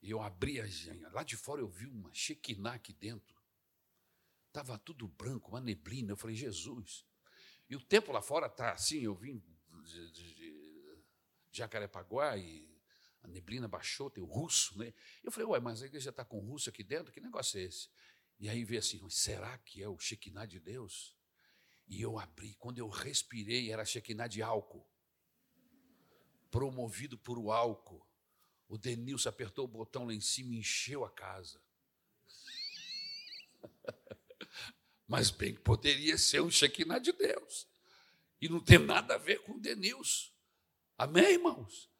e 0.00 0.10
eu 0.10 0.20
abri 0.20 0.60
a 0.60 0.66
lá 1.10 1.24
de 1.24 1.36
fora 1.36 1.62
eu 1.62 1.68
vi 1.68 1.86
uma 1.86 2.12
Shekinah 2.12 2.74
aqui 2.74 2.92
dentro. 2.92 3.34
Estava 4.48 4.78
tudo 4.78 5.08
branco, 5.08 5.50
uma 5.50 5.60
neblina. 5.60 6.12
Eu 6.12 6.16
falei, 6.16 6.36
Jesus. 6.36 7.04
E 7.68 7.74
o 7.74 7.80
tempo 7.80 8.12
lá 8.12 8.22
fora 8.22 8.46
está 8.46 8.72
assim, 8.72 9.00
eu 9.00 9.14
vim 9.14 9.42
Jacarepaguá 11.58 12.36
e 12.36 12.68
a 13.22 13.28
neblina 13.28 13.66
baixou, 13.66 14.10
tem 14.10 14.22
o 14.22 14.26
russo, 14.26 14.78
né? 14.78 14.92
Eu 15.22 15.32
falei, 15.32 15.48
ué, 15.48 15.60
mas 15.60 15.82
a 15.82 15.86
igreja 15.86 16.10
está 16.10 16.24
com 16.24 16.38
russo 16.40 16.68
aqui 16.68 16.84
dentro? 16.84 17.10
Que 17.10 17.20
negócio 17.20 17.58
é 17.58 17.62
esse? 17.62 17.88
E 18.38 18.48
aí 18.48 18.64
veio 18.64 18.80
assim, 18.80 19.00
será 19.08 19.56
que 19.58 19.82
é 19.82 19.88
o 19.88 19.98
Shekinah 19.98 20.46
de 20.46 20.60
Deus? 20.60 21.16
E 21.86 22.02
eu 22.02 22.18
abri, 22.18 22.54
quando 22.54 22.78
eu 22.78 22.88
respirei, 22.88 23.70
era 23.72 23.84
Shekinah 23.84 24.26
de 24.26 24.42
álcool. 24.42 24.86
Promovido 26.50 27.16
por 27.16 27.38
o 27.38 27.50
álcool. 27.50 28.06
O 28.68 28.76
Denilson 28.76 29.28
apertou 29.28 29.64
o 29.64 29.68
botão 29.68 30.06
lá 30.06 30.14
em 30.14 30.20
cima 30.20 30.54
e 30.54 30.58
encheu 30.58 31.04
a 31.04 31.10
casa. 31.10 31.62
Mas 35.06 35.30
bem, 35.30 35.54
poderia 35.54 36.18
ser 36.18 36.40
um 36.40 36.50
Shekinah 36.50 36.98
de 36.98 37.12
Deus. 37.12 37.66
E 38.40 38.48
não 38.48 38.62
tem 38.62 38.78
nada 38.78 39.14
a 39.14 39.18
ver 39.18 39.42
com 39.42 39.52
o 39.52 39.60
Denilson. 39.60 40.33
Amém, 40.98 41.32
irmãos? 41.32 41.93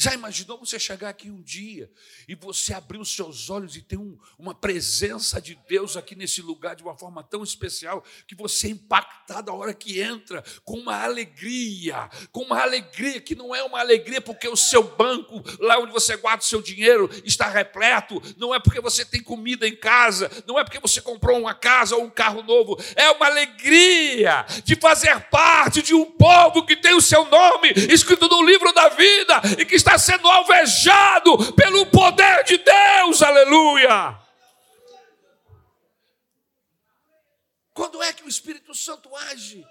Já 0.00 0.14
imaginou 0.14 0.56
você 0.56 0.78
chegar 0.78 1.08
aqui 1.08 1.28
um 1.28 1.42
dia 1.42 1.90
e 2.28 2.36
você 2.36 2.72
abrir 2.72 2.98
os 2.98 3.12
seus 3.12 3.50
olhos 3.50 3.74
e 3.74 3.82
ter 3.82 3.96
um, 3.96 4.16
uma 4.38 4.54
presença 4.54 5.40
de 5.40 5.58
Deus 5.68 5.96
aqui 5.96 6.14
nesse 6.14 6.40
lugar 6.40 6.76
de 6.76 6.84
uma 6.84 6.96
forma 6.96 7.20
tão 7.20 7.42
especial 7.42 8.04
que 8.24 8.36
você 8.36 8.68
é 8.68 8.70
impactado 8.70 9.50
a 9.50 9.54
hora 9.54 9.74
que 9.74 10.00
entra 10.00 10.44
com 10.64 10.74
uma 10.74 11.02
alegria, 11.02 12.08
com 12.30 12.42
uma 12.42 12.62
alegria 12.62 13.20
que 13.20 13.34
não 13.34 13.52
é 13.52 13.64
uma 13.64 13.80
alegria 13.80 14.20
porque 14.20 14.46
o 14.46 14.54
seu 14.54 14.84
banco, 14.84 15.42
lá 15.58 15.80
onde 15.80 15.90
você 15.90 16.16
guarda 16.16 16.44
o 16.44 16.46
seu 16.46 16.62
dinheiro, 16.62 17.10
está 17.24 17.48
repleto, 17.48 18.22
não 18.36 18.54
é 18.54 18.60
porque 18.60 18.80
você 18.80 19.04
tem 19.04 19.20
comida 19.20 19.66
em 19.66 19.74
casa, 19.74 20.30
não 20.46 20.60
é 20.60 20.62
porque 20.62 20.78
você 20.78 21.00
comprou 21.00 21.40
uma 21.40 21.54
casa 21.54 21.96
ou 21.96 22.04
um 22.04 22.10
carro 22.10 22.44
novo, 22.44 22.80
é 22.94 23.10
uma 23.10 23.26
alegria 23.26 24.46
de 24.62 24.76
fazer 24.76 25.18
parte 25.22 25.82
de 25.82 25.92
um 25.92 26.04
povo 26.04 26.64
que 26.64 26.76
tem 26.76 26.94
o 26.94 27.02
seu 27.02 27.24
nome 27.24 27.72
escrito 27.90 28.28
no 28.28 28.44
livro 28.46 28.72
da 28.72 28.90
vida 28.90 29.42
e 29.58 29.64
que 29.64 29.74
está 29.74 29.87
está 29.88 29.98
sendo 29.98 30.28
alvejado 30.28 31.54
pelo 31.54 31.86
poder 31.86 32.44
de 32.44 32.58
Deus, 32.58 33.22
aleluia. 33.22 34.18
Quando 37.72 38.02
é 38.02 38.12
que 38.12 38.24
o 38.24 38.28
Espírito 38.28 38.74
Santo 38.74 39.14
age? 39.16 39.64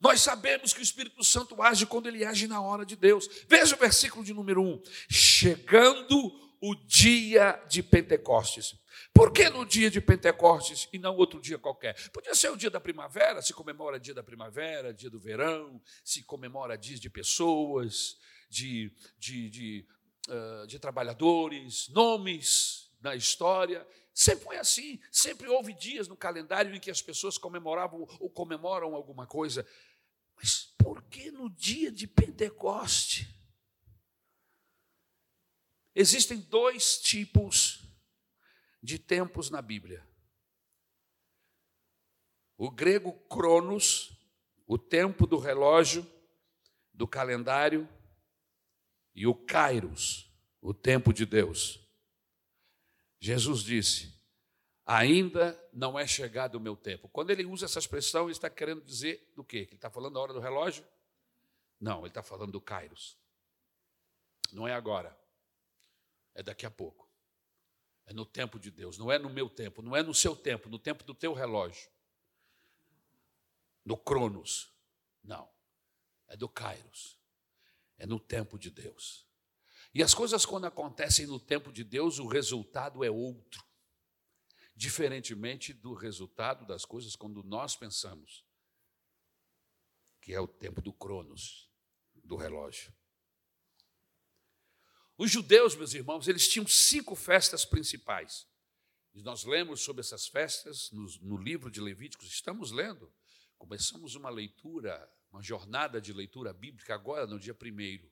Nós 0.00 0.22
sabemos 0.22 0.72
que 0.72 0.80
o 0.80 0.82
Espírito 0.82 1.22
Santo 1.24 1.60
age 1.60 1.84
quando 1.84 2.08
ele 2.08 2.24
age 2.24 2.46
na 2.46 2.60
hora 2.60 2.86
de 2.86 2.96
Deus. 2.96 3.28
Veja 3.48 3.74
o 3.74 3.78
versículo 3.78 4.24
de 4.24 4.32
número 4.32 4.62
1. 4.62 4.82
Chegando 5.10 6.32
o 6.60 6.74
dia 6.74 7.60
de 7.68 7.82
Pentecostes. 7.82 8.76
Por 9.12 9.32
que 9.32 9.50
no 9.50 9.66
dia 9.66 9.90
de 9.90 10.00
Pentecostes 10.00 10.88
e 10.92 10.98
não 10.98 11.16
outro 11.16 11.40
dia 11.40 11.58
qualquer? 11.58 11.94
Podia 12.10 12.34
ser 12.34 12.50
o 12.50 12.56
dia 12.56 12.70
da 12.70 12.80
primavera, 12.80 13.42
se 13.42 13.52
comemora 13.52 13.98
dia 13.98 14.14
da 14.14 14.22
primavera, 14.22 14.94
dia 14.94 15.10
do 15.10 15.18
verão, 15.18 15.80
se 16.04 16.22
comemora 16.22 16.78
dias 16.78 17.00
de 17.00 17.10
pessoas, 17.10 18.16
de, 18.48 18.92
de, 19.18 19.50
de, 19.50 19.88
uh, 20.28 20.66
de 20.66 20.78
trabalhadores, 20.78 21.88
nomes 21.88 22.90
na 23.00 23.14
história. 23.14 23.86
Sempre 24.14 24.44
foi 24.44 24.56
assim, 24.56 25.00
sempre 25.12 25.48
houve 25.48 25.72
dias 25.72 26.08
no 26.08 26.16
calendário 26.16 26.74
em 26.74 26.80
que 26.80 26.90
as 26.90 27.02
pessoas 27.02 27.38
comemoravam 27.38 28.06
ou 28.18 28.30
comemoram 28.30 28.94
alguma 28.94 29.26
coisa. 29.26 29.66
Mas 30.36 30.74
por 30.78 31.02
que 31.04 31.30
no 31.30 31.48
dia 31.50 31.90
de 31.90 32.06
Pentecoste? 32.06 33.28
Existem 35.94 36.38
dois 36.38 37.00
tipos 37.00 37.82
de 38.82 38.98
tempos 38.98 39.50
na 39.50 39.60
Bíblia. 39.60 40.06
O 42.56 42.70
grego 42.70 43.12
cronos, 43.28 44.12
o 44.66 44.78
tempo 44.78 45.26
do 45.26 45.38
relógio, 45.38 46.06
do 46.92 47.06
calendário, 47.06 47.88
e 49.18 49.26
o 49.26 49.34
Kairos, 49.34 50.30
o 50.60 50.72
tempo 50.72 51.12
de 51.12 51.26
Deus. 51.26 51.80
Jesus 53.18 53.64
disse: 53.64 54.16
ainda 54.86 55.60
não 55.72 55.98
é 55.98 56.06
chegado 56.06 56.54
o 56.54 56.60
meu 56.60 56.76
tempo. 56.76 57.08
Quando 57.08 57.30
ele 57.30 57.44
usa 57.44 57.64
essa 57.64 57.80
expressão, 57.80 58.26
ele 58.26 58.32
está 58.32 58.48
querendo 58.48 58.80
dizer 58.80 59.32
do 59.34 59.42
quê? 59.42 59.66
Que 59.66 59.72
ele 59.72 59.78
está 59.78 59.90
falando 59.90 60.14
da 60.14 60.20
hora 60.20 60.32
do 60.32 60.38
relógio? 60.38 60.86
Não, 61.80 61.98
ele 61.98 62.08
está 62.08 62.22
falando 62.22 62.52
do 62.52 62.60
Kairos. 62.60 63.18
Não 64.52 64.68
é 64.68 64.72
agora, 64.72 65.18
é 66.32 66.40
daqui 66.40 66.64
a 66.64 66.70
pouco. 66.70 67.10
É 68.06 68.12
no 68.12 68.24
tempo 68.24 68.56
de 68.56 68.70
Deus, 68.70 68.98
não 68.98 69.10
é 69.10 69.18
no 69.18 69.28
meu 69.28 69.50
tempo, 69.50 69.82
não 69.82 69.96
é 69.96 70.02
no 70.02 70.14
seu 70.14 70.36
tempo, 70.36 70.68
no 70.68 70.78
tempo 70.78 71.02
do 71.02 71.12
teu 71.12 71.32
relógio. 71.32 71.90
No 73.84 73.96
Cronos. 73.96 74.72
Não. 75.24 75.50
É 76.28 76.36
do 76.36 76.48
Kairos. 76.48 77.17
É 77.98 78.06
no 78.06 78.20
tempo 78.20 78.58
de 78.58 78.70
Deus. 78.70 79.26
E 79.92 80.02
as 80.02 80.14
coisas, 80.14 80.46
quando 80.46 80.66
acontecem 80.66 81.26
no 81.26 81.40
tempo 81.40 81.72
de 81.72 81.82
Deus, 81.82 82.18
o 82.18 82.26
resultado 82.26 83.02
é 83.02 83.10
outro. 83.10 83.66
Diferentemente 84.76 85.72
do 85.72 85.92
resultado 85.92 86.64
das 86.64 86.84
coisas 86.84 87.16
quando 87.16 87.42
nós 87.42 87.74
pensamos, 87.74 88.44
que 90.20 90.32
é 90.32 90.40
o 90.40 90.46
tempo 90.46 90.80
do 90.80 90.92
Cronos, 90.92 91.68
do 92.14 92.36
relógio. 92.36 92.94
Os 95.16 95.32
judeus, 95.32 95.74
meus 95.74 95.94
irmãos, 95.94 96.28
eles 96.28 96.46
tinham 96.46 96.66
cinco 96.66 97.16
festas 97.16 97.64
principais. 97.64 98.46
E 99.12 99.20
nós 99.20 99.42
lemos 99.42 99.80
sobre 99.80 100.00
essas 100.00 100.28
festas 100.28 100.92
no, 100.92 101.06
no 101.22 101.36
livro 101.36 101.72
de 101.72 101.80
Levíticos, 101.80 102.28
estamos 102.28 102.70
lendo. 102.70 103.12
Começamos 103.56 104.14
uma 104.14 104.30
leitura, 104.30 105.12
uma 105.30 105.42
jornada 105.42 106.00
de 106.00 106.12
leitura 106.12 106.52
bíblica 106.52 106.94
agora 106.94 107.26
no 107.26 107.38
dia 107.38 107.54
primeiro. 107.54 108.10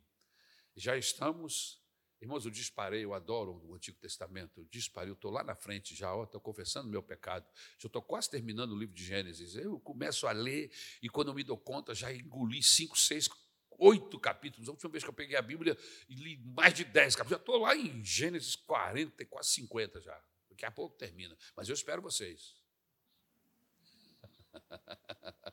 Já 0.74 0.96
estamos, 0.96 1.82
irmãos, 2.20 2.44
eu 2.44 2.50
disparei, 2.50 3.04
eu 3.04 3.14
adoro 3.14 3.62
o 3.64 3.74
Antigo 3.74 3.98
Testamento, 3.98 4.60
eu 4.60 4.64
disparei, 4.66 5.10
eu 5.10 5.14
estou 5.14 5.30
lá 5.30 5.42
na 5.42 5.54
frente 5.54 5.94
já, 5.94 6.14
estou 6.22 6.40
confessando 6.40 6.88
meu 6.88 7.02
pecado, 7.02 7.46
já 7.78 7.86
estou 7.86 8.02
quase 8.02 8.30
terminando 8.30 8.72
o 8.72 8.78
livro 8.78 8.94
de 8.94 9.04
Gênesis. 9.04 9.56
Eu 9.56 9.80
começo 9.80 10.26
a 10.26 10.32
ler 10.32 10.70
e 11.02 11.08
quando 11.08 11.28
eu 11.28 11.34
me 11.34 11.42
dou 11.42 11.56
conta, 11.56 11.94
já 11.94 12.12
engoli 12.12 12.62
cinco, 12.62 12.98
seis 12.98 13.28
oito 13.78 14.18
capítulos. 14.18 14.68
A 14.68 14.72
última 14.72 14.90
vez 14.90 15.04
que 15.04 15.10
eu 15.10 15.14
peguei 15.14 15.36
a 15.36 15.42
Bíblia 15.42 15.76
e 16.08 16.14
li 16.14 16.36
mais 16.38 16.74
de 16.74 16.84
dez 16.84 17.14
capítulos. 17.14 17.38
Já 17.38 17.42
estou 17.42 17.58
lá 17.58 17.76
em 17.76 18.04
Gênesis 18.04 18.56
40, 18.56 19.24
quase 19.26 19.50
50 19.50 20.00
já. 20.00 20.22
Daqui 20.50 20.64
a 20.64 20.70
pouco 20.70 20.96
termina. 20.96 21.36
Mas 21.54 21.68
eu 21.68 21.74
espero 21.74 22.00
vocês. 22.02 22.54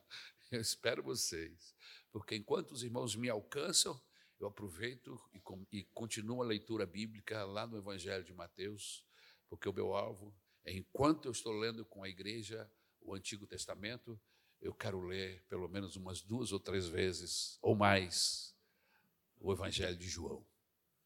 eu 0.55 0.61
espero 0.61 1.03
vocês. 1.03 1.75
Porque 2.11 2.35
enquanto 2.35 2.71
os 2.71 2.83
irmãos 2.83 3.15
me 3.15 3.29
alcançam, 3.29 3.99
eu 4.39 4.47
aproveito 4.47 5.19
e, 5.33 5.41
e 5.77 5.83
continuo 5.93 6.41
a 6.41 6.45
leitura 6.45 6.85
bíblica 6.85 7.43
lá 7.43 7.65
no 7.65 7.77
Evangelho 7.77 8.23
de 8.23 8.33
Mateus, 8.33 9.05
porque 9.49 9.67
o 9.69 9.73
meu 9.73 9.93
alvo 9.93 10.35
é, 10.65 10.73
enquanto 10.73 11.25
eu 11.25 11.31
estou 11.31 11.53
lendo 11.53 11.85
com 11.85 12.03
a 12.03 12.09
igreja 12.09 12.69
o 13.01 13.13
Antigo 13.13 13.45
Testamento, 13.45 14.19
eu 14.61 14.73
quero 14.73 15.01
ler 15.01 15.43
pelo 15.49 15.67
menos 15.67 15.95
umas 15.95 16.21
duas 16.21 16.53
ou 16.53 16.59
três 16.59 16.87
vezes 16.87 17.57
ou 17.61 17.75
mais 17.75 18.55
o 19.39 19.51
Evangelho 19.51 19.97
de 19.97 20.07
João. 20.07 20.45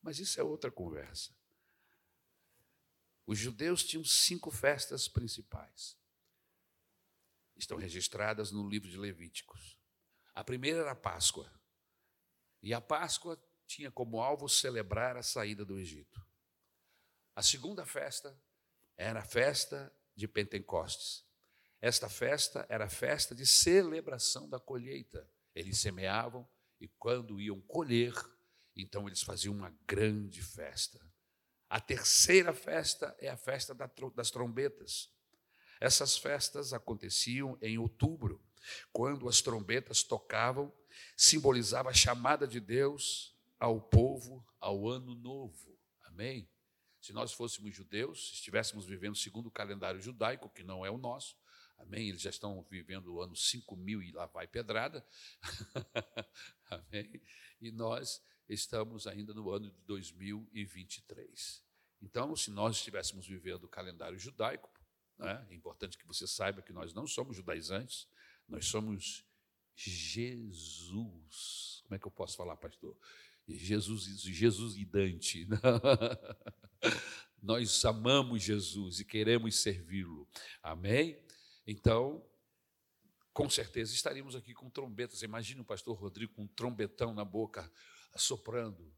Mas 0.02 0.20
isso 0.20 0.40
é 0.40 0.44
outra 0.44 0.70
conversa. 0.70 1.36
Os 3.26 3.38
judeus 3.38 3.84
tinham 3.84 4.04
cinco 4.04 4.52
festas 4.52 5.08
principais. 5.08 5.98
Estão 7.58 7.78
registradas 7.78 8.52
no 8.52 8.68
livro 8.68 8.90
de 8.90 8.98
Levíticos. 8.98 9.78
A 10.36 10.44
primeira 10.44 10.80
era 10.80 10.92
a 10.92 10.96
Páscoa. 10.96 11.52
E 12.62 12.74
a 12.74 12.80
Páscoa 12.80 13.42
tinha 13.66 13.92
como 13.92 14.22
alvo 14.22 14.48
celebrar 14.48 15.18
a 15.18 15.24
saída 15.24 15.66
do 15.66 15.80
Egito. 15.80 16.26
A 17.36 17.42
segunda 17.42 17.86
festa 17.86 18.40
era 18.96 19.20
a 19.20 19.26
festa 19.26 19.94
de 20.16 20.28
Pentecostes. 20.28 21.26
Esta 21.80 22.10
festa 22.10 22.66
era 22.70 22.86
a 22.86 22.90
festa 22.90 23.36
de 23.36 23.46
celebração 23.46 24.50
da 24.50 24.60
colheita. 24.60 25.30
Eles 25.54 25.80
semeavam 25.80 26.48
e 26.80 26.88
quando 26.88 27.40
iam 27.40 27.62
colher, 27.62 28.14
então 28.76 29.08
eles 29.08 29.22
faziam 29.22 29.54
uma 29.54 29.70
grande 29.86 30.42
festa. 30.42 31.00
A 31.70 31.80
terceira 31.80 32.54
festa 32.54 33.16
é 33.20 33.28
a 33.28 33.38
festa 33.38 33.76
das 34.16 34.32
trombetas. 34.32 35.12
Essas 35.80 36.18
festas 36.18 36.74
aconteciam 36.74 37.58
em 37.62 37.78
outubro, 37.78 38.42
quando 38.92 39.30
as 39.30 39.42
trombetas 39.42 40.04
tocavam, 40.04 40.74
simbolizava 41.16 41.90
a 41.90 41.94
chamada 41.94 42.48
de 42.48 42.60
Deus 42.60 43.36
ao 43.60 43.80
povo 43.80 44.46
ao 44.60 44.88
ano 44.88 45.16
novo. 45.16 45.78
Amém? 46.04 46.50
Se 47.00 47.14
nós 47.14 47.32
fôssemos 47.32 47.76
judeus, 47.76 48.32
estivéssemos 48.34 48.86
vivendo 48.86 49.16
segundo 49.16 49.48
o 49.48 49.52
calendário 49.52 50.02
judaico, 50.02 50.50
que 50.50 50.64
não 50.64 50.86
é 50.86 50.92
o 50.92 50.98
nosso, 50.98 51.38
Amém? 51.78 52.10
Eles 52.10 52.22
já 52.22 52.30
estão 52.30 52.66
vivendo 52.70 53.14
o 53.14 53.22
ano 53.22 53.36
5 53.36 53.76
mil 53.76 54.02
e 54.02 54.12
lá 54.12 54.26
vai 54.26 54.48
pedrada. 54.48 55.06
Amém? 56.70 57.22
E 57.62 57.72
nós 57.72 58.22
estamos 58.50 59.06
ainda 59.06 59.34
no 59.34 59.50
ano 59.52 59.70
de 59.70 59.82
2023. 59.82 61.64
Então, 62.02 62.36
se 62.36 62.52
nós 62.52 62.78
estivéssemos 62.78 63.28
vivendo 63.28 63.66
o 63.66 63.70
calendário 63.70 64.18
judaico, 64.18 64.70
né, 65.18 65.46
é 65.50 65.54
importante 65.54 65.98
que 65.98 66.06
você 66.06 66.28
saiba 66.28 66.62
que 66.62 66.74
nós 66.74 66.94
não 66.94 67.08
somos 67.08 67.36
judaizantes, 67.36 68.08
nós 68.48 68.66
somos 68.66 69.26
Jesus. 69.76 71.82
Como 71.84 71.96
é 71.96 72.00
que 72.00 72.08
eu 72.08 72.12
posso 72.12 72.36
falar, 72.36 72.58
pastor? 72.58 72.98
Jesus, 73.48 74.22
Jesus 74.22 74.76
e 74.76 74.86
Dante. 74.86 75.48
nós 77.42 77.86
amamos 77.86 78.44
Jesus 78.44 79.00
e 79.00 79.06
queremos 79.06 79.62
servi-lo. 79.62 80.28
Amém? 80.62 81.22
Então, 81.66 82.26
com 83.32 83.50
certeza 83.50 83.94
estaríamos 83.94 84.36
aqui 84.36 84.54
com 84.54 84.70
trombetas. 84.70 85.22
Imagine 85.22 85.62
o 85.62 85.66
pastor 85.66 85.96
Rodrigo 85.96 86.34
com 86.34 86.44
um 86.44 86.48
trombetão 86.48 87.14
na 87.14 87.24
boca, 87.24 87.72
soprando. 88.16 88.92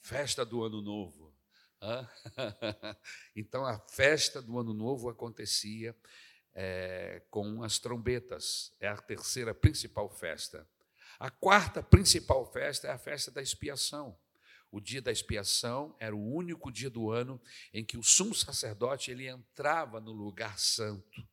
Festa 0.00 0.44
do 0.44 0.64
Ano 0.64 0.80
Novo. 0.80 1.35
Então, 3.34 3.64
a 3.64 3.78
festa 3.78 4.40
do 4.40 4.58
Ano 4.58 4.72
Novo 4.72 5.08
acontecia 5.08 5.96
é, 6.54 7.22
com 7.30 7.62
as 7.62 7.78
trombetas. 7.78 8.74
É 8.80 8.88
a 8.88 8.96
terceira 8.96 9.54
principal 9.54 10.08
festa. 10.08 10.68
A 11.18 11.30
quarta 11.30 11.82
principal 11.82 12.50
festa 12.52 12.88
é 12.88 12.90
a 12.90 12.98
festa 12.98 13.30
da 13.30 13.42
expiação. 13.42 14.18
O 14.70 14.80
dia 14.80 15.00
da 15.00 15.12
expiação 15.12 15.96
era 15.98 16.14
o 16.14 16.32
único 16.32 16.70
dia 16.70 16.90
do 16.90 17.10
ano 17.10 17.40
em 17.72 17.84
que 17.84 17.96
o 17.96 18.02
sumo 18.02 18.34
sacerdote 18.34 19.10
ele 19.10 19.28
entrava 19.28 20.00
no 20.00 20.12
lugar 20.12 20.58
santo. 20.58 21.26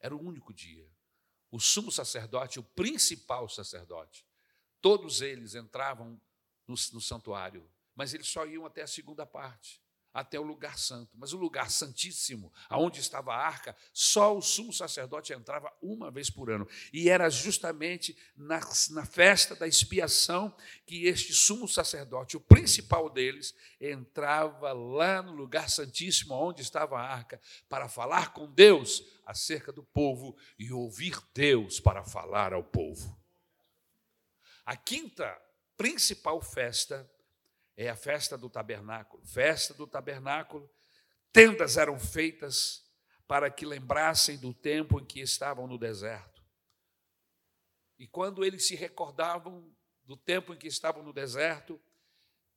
Era 0.00 0.14
o 0.14 0.20
único 0.20 0.52
dia. 0.52 0.86
O 1.50 1.58
sumo 1.58 1.90
sacerdote, 1.90 2.58
o 2.58 2.62
principal 2.62 3.48
sacerdote, 3.48 4.26
todos 4.80 5.22
eles 5.22 5.54
entravam 5.54 6.20
no, 6.66 6.74
no 6.92 7.00
santuário, 7.00 7.66
mas 7.98 8.14
eles 8.14 8.28
só 8.28 8.46
iam 8.46 8.64
até 8.64 8.82
a 8.82 8.86
segunda 8.86 9.26
parte 9.26 9.82
até 10.12 10.38
o 10.38 10.42
lugar 10.42 10.78
santo. 10.78 11.16
Mas 11.16 11.32
o 11.32 11.36
lugar 11.36 11.70
santíssimo, 11.70 12.52
aonde 12.68 13.00
estava 13.00 13.32
a 13.32 13.36
arca, 13.36 13.76
só 13.92 14.36
o 14.36 14.42
sumo 14.42 14.72
sacerdote 14.72 15.32
entrava 15.32 15.72
uma 15.82 16.10
vez 16.10 16.30
por 16.30 16.50
ano. 16.50 16.66
E 16.92 17.08
era 17.08 17.28
justamente 17.28 18.16
na, 18.36 18.60
na 18.90 19.04
festa 19.04 19.54
da 19.54 19.66
expiação 19.66 20.54
que 20.86 21.06
este 21.06 21.32
sumo 21.32 21.68
sacerdote, 21.68 22.36
o 22.36 22.40
principal 22.40 23.10
deles, 23.10 23.54
entrava 23.80 24.72
lá 24.72 25.22
no 25.22 25.32
lugar 25.32 25.68
santíssimo, 25.68 26.34
onde 26.34 26.62
estava 26.62 26.98
a 26.98 27.02
arca, 27.02 27.40
para 27.68 27.88
falar 27.88 28.32
com 28.32 28.50
Deus 28.50 29.04
acerca 29.24 29.72
do 29.72 29.84
povo 29.84 30.36
e 30.58 30.72
ouvir 30.72 31.16
Deus 31.34 31.80
para 31.80 32.02
falar 32.02 32.52
ao 32.52 32.64
povo. 32.64 33.16
A 34.64 34.76
quinta 34.76 35.36
principal 35.76 36.42
festa 36.42 37.08
é 37.78 37.88
a 37.88 37.94
festa 37.94 38.36
do 38.36 38.50
tabernáculo. 38.50 39.24
Festa 39.24 39.72
do 39.72 39.86
tabernáculo, 39.86 40.68
tendas 41.32 41.76
eram 41.76 41.96
feitas 41.96 42.84
para 43.24 43.48
que 43.48 43.64
lembrassem 43.64 44.36
do 44.36 44.52
tempo 44.52 44.98
em 44.98 45.04
que 45.04 45.20
estavam 45.20 45.68
no 45.68 45.78
deserto. 45.78 46.42
E 47.96 48.08
quando 48.08 48.44
eles 48.44 48.66
se 48.66 48.74
recordavam 48.74 49.72
do 50.04 50.16
tempo 50.16 50.52
em 50.52 50.56
que 50.56 50.66
estavam 50.66 51.04
no 51.04 51.12
deserto, 51.12 51.80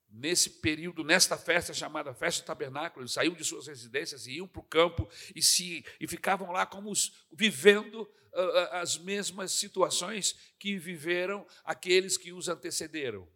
nesse 0.10 0.49
período, 0.49 1.03
nesta 1.03 1.38
festa 1.38 1.71
chamada 1.71 2.15
Festa 2.15 2.41
do 2.41 2.47
Tabernáculo, 2.47 3.03
eles 3.03 3.13
saíam 3.13 3.36
de 3.36 3.43
suas 3.43 3.67
residências 3.67 4.25
e 4.25 4.38
iam 4.38 4.47
para 4.47 4.60
o 4.60 4.63
campo 4.63 5.07
e, 5.36 5.43
se, 5.43 5.86
e 5.99 6.07
ficavam 6.07 6.51
lá 6.51 6.65
como 6.65 6.89
os, 6.89 7.27
vivendo 7.31 8.01
uh, 8.01 8.57
as 8.71 8.97
mesmas 8.97 9.51
situações 9.51 10.34
que 10.57 10.79
viveram 10.79 11.45
aqueles 11.63 12.17
que 12.17 12.34
os 12.34 12.47
antecederam 12.49 13.29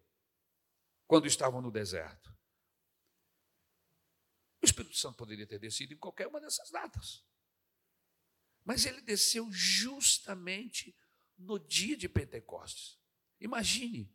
quando 1.07 1.27
estavam 1.27 1.61
no 1.61 1.71
deserto. 1.71 2.35
O 4.61 4.65
Espírito 4.65 4.95
Santo 4.95 5.17
poderia 5.17 5.45
ter 5.45 5.59
descido 5.59 5.93
em 5.93 5.97
qualquer 5.97 6.27
uma 6.27 6.41
dessas 6.41 6.71
datas. 6.71 7.23
Mas 8.63 8.85
ele 8.85 9.01
desceu 9.01 9.51
justamente 9.51 10.95
no 11.37 11.59
dia 11.59 11.95
de 11.95 12.09
Pentecostes. 12.09 12.99
Imagine, 13.39 14.11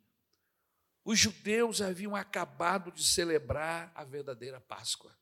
os 1.05 1.17
judeus 1.17 1.81
haviam 1.81 2.15
acabado 2.15 2.91
de 2.91 3.03
celebrar 3.03 3.91
a 3.95 4.03
verdadeira 4.03 4.59
Páscoa. 4.59 5.17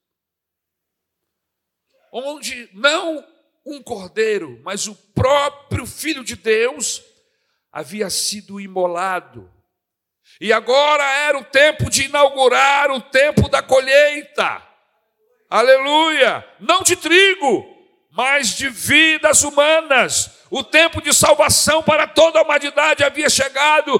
onde 2.11 2.67
não 2.73 3.23
um 3.63 3.83
cordeiro, 3.83 4.59
mas 4.63 4.87
o 4.87 4.95
próprio 4.95 5.85
Filho 5.85 6.23
de 6.23 6.35
Deus 6.35 7.03
havia 7.71 8.09
sido 8.09 8.59
imolado. 8.59 9.51
E 10.39 10.53
agora 10.53 11.03
era 11.03 11.37
o 11.37 11.43
tempo 11.43 11.89
de 11.89 12.05
inaugurar 12.05 12.91
o 12.91 13.01
tempo 13.01 13.49
da 13.49 13.61
colheita. 13.61 14.61
Aleluia! 15.49 16.47
Não 16.59 16.81
de 16.83 16.95
trigo, 16.95 17.65
mas 18.11 18.49
de 18.49 18.69
vidas 18.69 19.43
humanas. 19.43 20.39
O 20.49 20.63
tempo 20.63 21.01
de 21.01 21.13
salvação 21.13 21.83
para 21.83 22.07
toda 22.07 22.39
a 22.39 22.43
humanidade 22.43 23.03
havia 23.03 23.29
chegado 23.29 23.99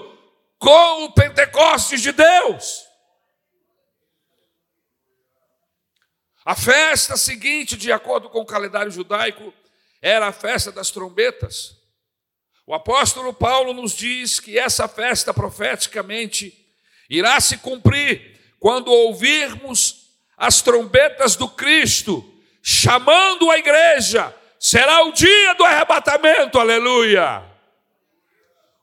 com 0.57 1.05
o 1.05 1.13
Pentecostes 1.13 2.01
de 2.01 2.11
Deus. 2.11 2.85
A 6.45 6.55
festa 6.55 7.15
seguinte, 7.15 7.77
de 7.77 7.91
acordo 7.91 8.29
com 8.29 8.39
o 8.39 8.45
calendário 8.45 8.91
judaico, 8.91 9.53
era 10.01 10.27
a 10.27 10.31
festa 10.31 10.71
das 10.71 10.89
trombetas. 10.89 11.78
O 12.69 12.73
apóstolo 12.75 13.33
Paulo 13.33 13.73
nos 13.73 13.93
diz 13.93 14.39
que 14.39 14.59
essa 14.59 14.87
festa 14.87 15.33
profeticamente 15.33 16.53
irá 17.09 17.41
se 17.41 17.57
cumprir 17.57 18.39
quando 18.59 18.91
ouvirmos 18.91 20.11
as 20.37 20.61
trombetas 20.61 21.35
do 21.35 21.49
Cristo 21.49 22.23
chamando 22.61 23.49
a 23.49 23.57
igreja. 23.57 24.31
Será 24.59 25.01
o 25.01 25.11
dia 25.11 25.55
do 25.55 25.65
arrebatamento, 25.65 26.59
aleluia. 26.59 27.41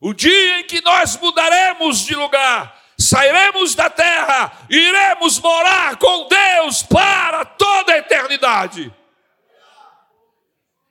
O 0.01 0.13
dia 0.13 0.59
em 0.59 0.65
que 0.65 0.83
nós 0.83 1.17
mudaremos 1.19 2.01
de 2.01 2.17
lugar, 2.17 2.83
sairemos 2.99 3.77
da 3.77 3.89
terra, 3.89 4.67
iremos 4.69 5.39
morar 5.39 5.97
com 5.97 6.27
Deus 6.27 6.83
para 6.83 7.45
toda 7.45 7.93
a 7.93 7.99
eternidade. 7.99 8.93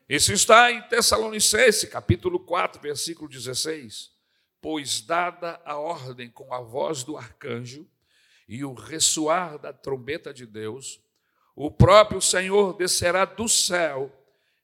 Isso 0.07 0.31
está 0.31 0.71
em 0.71 0.83
Tessalonicense, 0.83 1.87
capítulo 1.87 2.39
4, 2.39 2.79
versículo 2.79 3.27
16. 3.27 4.11
Pois 4.61 5.01
dada 5.01 5.59
a 5.65 5.77
ordem 5.77 6.29
com 6.29 6.53
a 6.53 6.61
voz 6.61 7.03
do 7.03 7.17
arcanjo 7.17 7.89
e 8.47 8.63
o 8.63 8.75
ressoar 8.75 9.57
da 9.57 9.73
trombeta 9.73 10.31
de 10.31 10.45
Deus, 10.45 11.01
o 11.55 11.71
próprio 11.71 12.21
Senhor 12.21 12.77
descerá 12.77 13.25
do 13.25 13.49
céu 13.49 14.15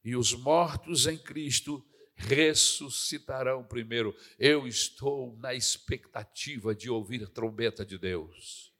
e 0.06 0.16
os 0.16 0.32
mortos 0.32 1.08
em 1.08 1.18
Cristo 1.18 1.84
ressuscitarão 2.16 3.64
primeiro. 3.64 4.16
Eu 4.38 4.68
estou 4.68 5.36
na 5.38 5.56
expectativa 5.56 6.76
de 6.76 6.88
ouvir 6.88 7.24
a 7.24 7.28
trombeta 7.28 7.84
de 7.84 7.98
Deus. 7.98 8.72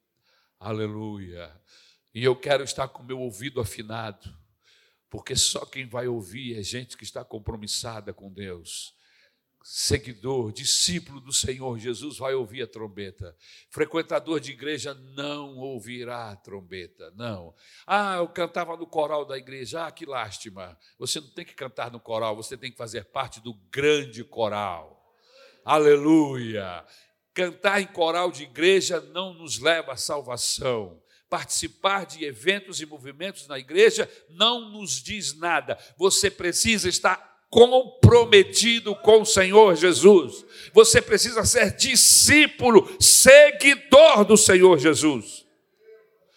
Aleluia. 0.60 1.60
E 2.14 2.24
eu 2.24 2.36
quero 2.36 2.64
estar 2.64 2.88
com 2.88 3.02
meu 3.02 3.20
ouvido 3.20 3.60
afinado 3.60 4.41
porque 5.12 5.36
só 5.36 5.66
quem 5.66 5.86
vai 5.86 6.08
ouvir 6.08 6.58
é 6.58 6.64
gente 6.64 6.96
que 6.96 7.04
está 7.04 7.24
compromissada 7.24 8.14
com 8.14 8.32
Deus. 8.32 8.96
Seguidor, 9.62 10.54
discípulo 10.54 11.20
do 11.20 11.34
Senhor 11.34 11.78
Jesus 11.78 12.18
vai 12.18 12.34
ouvir 12.34 12.64
a 12.64 12.68
trombeta. 12.68 13.36
Frequentador 13.70 14.40
de 14.40 14.54
igreja 14.54 14.94
não 14.94 15.58
ouvirá 15.58 16.32
a 16.32 16.36
trombeta, 16.38 17.12
não. 17.12 17.54
Ah, 17.86 18.16
eu 18.16 18.28
cantava 18.30 18.78
no 18.78 18.88
coral 18.88 19.26
da 19.26 19.38
igreja, 19.38 19.86
ah, 19.86 19.92
que 19.92 20.06
lástima. 20.06 20.80
Você 20.98 21.20
não 21.20 21.30
tem 21.30 21.44
que 21.44 21.54
cantar 21.54 21.92
no 21.92 22.00
coral, 22.00 22.34
você 22.34 22.58
tem 22.58 22.72
que 22.72 22.78
fazer 22.78 23.04
parte 23.04 23.42
do 23.42 23.54
grande 23.70 24.24
coral. 24.24 25.14
Aleluia. 25.66 26.86
Cantar 27.34 27.82
em 27.82 27.88
coral 27.88 28.32
de 28.32 28.44
igreja 28.44 29.02
não 29.02 29.34
nos 29.34 29.60
leva 29.60 29.92
à 29.92 29.98
salvação 29.98 31.02
participar 31.32 32.06
de 32.06 32.26
eventos 32.26 32.82
e 32.82 32.86
movimentos 32.86 33.48
na 33.48 33.58
igreja 33.58 34.12
não 34.32 34.70
nos 34.70 35.02
diz 35.02 35.34
nada. 35.34 35.78
Você 35.98 36.30
precisa 36.30 36.90
estar 36.90 37.46
comprometido 37.50 38.94
com 38.98 39.22
o 39.22 39.26
Senhor 39.26 39.78
Jesus. 39.78 40.44
Você 40.74 41.02
precisa 41.02 41.46
ser 41.46 41.74
discípulo, 41.78 42.98
seguidor 43.00 44.26
do 44.26 44.36
Senhor 44.36 44.78
Jesus. 44.78 45.46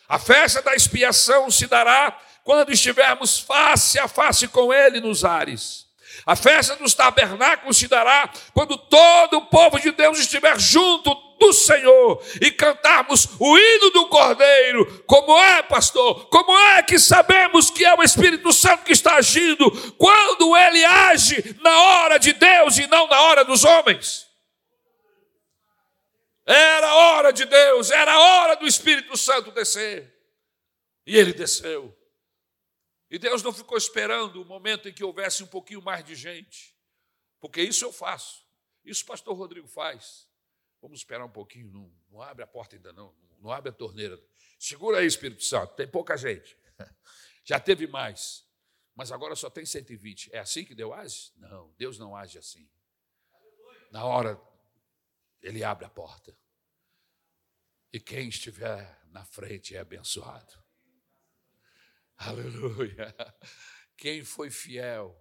A 0.08 0.18
festa 0.18 0.62
da 0.62 0.76
expiação 0.76 1.50
se 1.50 1.66
dará 1.66 2.16
quando 2.44 2.70
estivermos 2.70 3.40
face 3.40 3.98
a 3.98 4.06
face 4.06 4.46
com 4.46 4.72
Ele 4.72 5.00
nos 5.00 5.24
ares. 5.24 5.88
A 6.24 6.36
festa 6.36 6.76
dos 6.76 6.94
tabernáculos 6.94 7.76
se 7.76 7.88
dará 7.88 8.30
quando 8.52 8.78
todo 8.78 9.38
o 9.38 9.46
povo 9.46 9.80
de 9.80 9.90
Deus 9.90 10.20
estiver 10.20 10.58
junto 10.60 11.33
do 11.38 11.52
Senhor 11.52 12.22
e 12.40 12.50
cantarmos 12.50 13.28
o 13.38 13.58
hino 13.58 13.90
do 13.90 14.08
Cordeiro. 14.08 15.02
Como 15.04 15.38
é, 15.38 15.62
pastor? 15.62 16.26
Como 16.28 16.56
é 16.56 16.82
que 16.82 16.98
sabemos 16.98 17.70
que 17.70 17.84
é 17.84 17.94
o 17.94 18.02
Espírito 18.02 18.52
Santo 18.52 18.84
que 18.84 18.92
está 18.92 19.16
agindo 19.16 19.70
quando 19.92 20.56
ele 20.56 20.84
age 20.84 21.56
na 21.62 21.82
hora 21.82 22.18
de 22.18 22.32
Deus 22.32 22.78
e 22.78 22.86
não 22.86 23.06
na 23.08 23.20
hora 23.22 23.44
dos 23.44 23.64
homens? 23.64 24.26
Era 26.46 26.88
a 26.88 26.94
hora 26.94 27.32
de 27.32 27.44
Deus, 27.46 27.90
era 27.90 28.12
a 28.12 28.20
hora 28.20 28.56
do 28.56 28.66
Espírito 28.66 29.16
Santo 29.16 29.50
descer. 29.50 30.14
E 31.06 31.16
ele 31.16 31.32
desceu. 31.32 31.96
E 33.10 33.18
Deus 33.18 33.42
não 33.42 33.52
ficou 33.52 33.78
esperando 33.78 34.42
o 34.42 34.44
momento 34.44 34.88
em 34.88 34.92
que 34.92 35.04
houvesse 35.04 35.42
um 35.42 35.46
pouquinho 35.46 35.80
mais 35.80 36.04
de 36.04 36.14
gente, 36.14 36.74
porque 37.38 37.62
isso 37.62 37.84
eu 37.84 37.92
faço, 37.92 38.44
isso 38.84 39.04
o 39.04 39.06
pastor 39.06 39.36
Rodrigo 39.36 39.68
faz. 39.68 40.23
Vamos 40.84 40.98
esperar 40.98 41.24
um 41.24 41.30
pouquinho, 41.30 41.72
não, 41.72 41.90
não 42.10 42.20
abre 42.20 42.44
a 42.44 42.46
porta 42.46 42.76
ainda 42.76 42.92
não, 42.92 43.16
não 43.40 43.50
abre 43.50 43.70
a 43.70 43.72
torneira. 43.72 44.22
Segura 44.58 44.98
aí, 44.98 45.06
Espírito 45.06 45.42
Santo, 45.42 45.74
tem 45.74 45.88
pouca 45.88 46.14
gente. 46.14 46.58
Já 47.42 47.58
teve 47.58 47.86
mais, 47.86 48.46
mas 48.94 49.10
agora 49.10 49.34
só 49.34 49.48
tem 49.48 49.64
120. 49.64 50.28
É 50.30 50.40
assim 50.40 50.62
que 50.62 50.74
Deus 50.74 50.92
age? 50.92 51.32
Não, 51.36 51.72
Deus 51.78 51.98
não 51.98 52.14
age 52.14 52.36
assim. 52.36 52.68
Na 53.90 54.04
hora, 54.04 54.38
Ele 55.40 55.64
abre 55.64 55.86
a 55.86 55.88
porta. 55.88 56.36
E 57.90 57.98
quem 57.98 58.28
estiver 58.28 59.00
na 59.06 59.24
frente 59.24 59.74
é 59.74 59.78
abençoado. 59.78 60.52
Aleluia. 62.18 63.16
Quem 63.96 64.22
foi 64.22 64.50
fiel, 64.50 65.18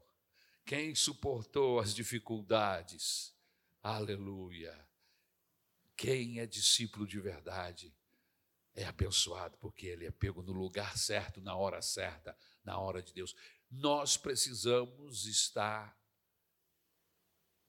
quem 0.65 0.93
suportou 0.93 1.79
as 1.79 1.95
dificuldades, 1.95 3.33
aleluia. 3.81 4.91
Quem 6.03 6.41
é 6.41 6.45
discípulo 6.45 7.07
de 7.07 7.17
verdade 7.17 7.95
é 8.75 8.83
abençoado, 8.83 9.57
porque 9.57 9.87
ele 9.87 10.05
é 10.05 10.11
pego 10.11 10.43
no 10.43 10.51
lugar 10.51 10.97
certo, 10.97 11.39
na 11.39 11.55
hora 11.55 11.81
certa, 11.81 12.37
na 12.61 12.77
hora 12.77 13.01
de 13.01 13.13
Deus. 13.13 13.33
Nós 13.71 14.17
precisamos 14.17 15.25
estar. 15.25 15.97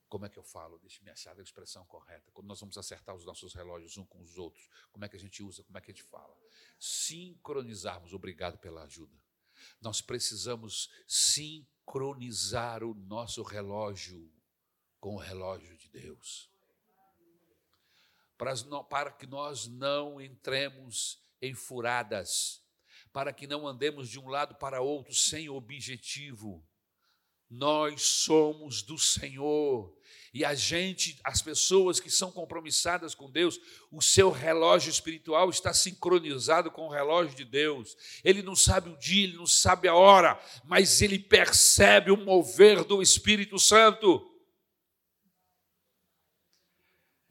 Como 0.09 0.25
é 0.25 0.29
que 0.29 0.37
eu 0.37 0.43
falo? 0.43 0.77
Deixe-me 0.79 1.09
achar 1.09 1.39
a 1.39 1.41
expressão 1.41 1.85
correta. 1.85 2.29
Quando 2.33 2.47
nós 2.47 2.59
vamos 2.59 2.77
acertar 2.77 3.15
os 3.15 3.23
nossos 3.23 3.53
relógios 3.53 3.95
um 3.95 4.05
com 4.05 4.21
os 4.21 4.37
outros, 4.37 4.67
como 4.91 5.05
é 5.05 5.07
que 5.07 5.15
a 5.15 5.19
gente 5.19 5.41
usa, 5.41 5.63
como 5.63 5.77
é 5.77 5.79
que 5.79 5.91
a 5.91 5.93
gente 5.93 6.03
fala? 6.03 6.37
Sincronizarmos. 6.77 8.11
Obrigado 8.11 8.57
pela 8.57 8.83
ajuda. 8.83 9.17
Nós 9.79 10.01
precisamos 10.01 10.91
sincronizar 11.07 12.83
o 12.83 12.93
nosso 12.93 13.41
relógio 13.43 14.29
com 14.99 15.15
o 15.15 15.19
relógio 15.19 15.77
de 15.77 15.87
Deus 15.87 16.53
para 18.37 19.11
que 19.11 19.25
nós 19.25 19.67
não 19.67 20.19
entremos 20.19 21.23
em 21.41 21.53
furadas, 21.53 22.61
para 23.13 23.31
que 23.31 23.47
não 23.47 23.67
andemos 23.67 24.09
de 24.09 24.19
um 24.19 24.27
lado 24.27 24.55
para 24.55 24.81
outro 24.81 25.13
sem 25.13 25.49
objetivo. 25.49 26.65
Nós 27.49 28.01
somos 28.01 28.81
do 28.81 28.97
Senhor. 28.97 29.95
E 30.33 30.43
a 30.43 30.53
gente, 30.53 31.17
as 31.23 31.41
pessoas 31.41 31.99
que 31.99 32.09
são 32.09 32.29
compromissadas 32.31 33.15
com 33.15 33.31
Deus, 33.31 33.57
o 33.89 34.01
seu 34.01 34.31
relógio 34.31 34.89
espiritual 34.89 35.49
está 35.49 35.73
sincronizado 35.73 36.69
com 36.71 36.87
o 36.87 36.91
relógio 36.91 37.35
de 37.35 37.45
Deus. 37.45 37.95
Ele 38.23 38.41
não 38.41 38.55
sabe 38.55 38.89
o 38.89 38.97
dia, 38.97 39.23
ele 39.23 39.37
não 39.37 39.47
sabe 39.47 39.87
a 39.87 39.95
hora, 39.95 40.37
mas 40.65 41.01
ele 41.01 41.17
percebe 41.17 42.11
o 42.11 42.17
mover 42.17 42.83
do 42.83 43.01
Espírito 43.01 43.57
Santo. 43.57 44.29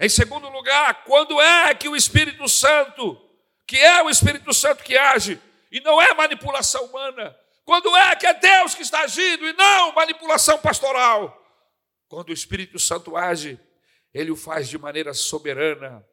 Em 0.00 0.08
segundo 0.08 0.48
lugar, 0.48 1.04
quando 1.04 1.40
é 1.40 1.74
que 1.74 1.88
o 1.88 1.96
Espírito 1.96 2.48
Santo, 2.48 3.20
que 3.66 3.76
é 3.76 4.02
o 4.02 4.10
Espírito 4.10 4.52
Santo 4.52 4.82
que 4.82 4.96
age, 4.96 5.40
e 5.70 5.80
não 5.80 6.00
é 6.00 6.12
manipulação 6.14 6.84
humana, 6.86 7.36
quando 7.64 7.96
é 7.96 8.14
que 8.16 8.26
é 8.26 8.34
Deus 8.34 8.74
que 8.74 8.82
está 8.82 9.00
agindo 9.00 9.46
e 9.46 9.52
não 9.52 9.92
manipulação 9.92 10.60
pastoral? 10.60 11.40
Quando 12.08 12.28
o 12.28 12.32
Espírito 12.32 12.78
Santo 12.78 13.16
age, 13.16 13.58
ele 14.12 14.30
o 14.30 14.36
faz 14.36 14.68
de 14.68 14.76
maneira 14.76 15.14
soberana 15.14 16.06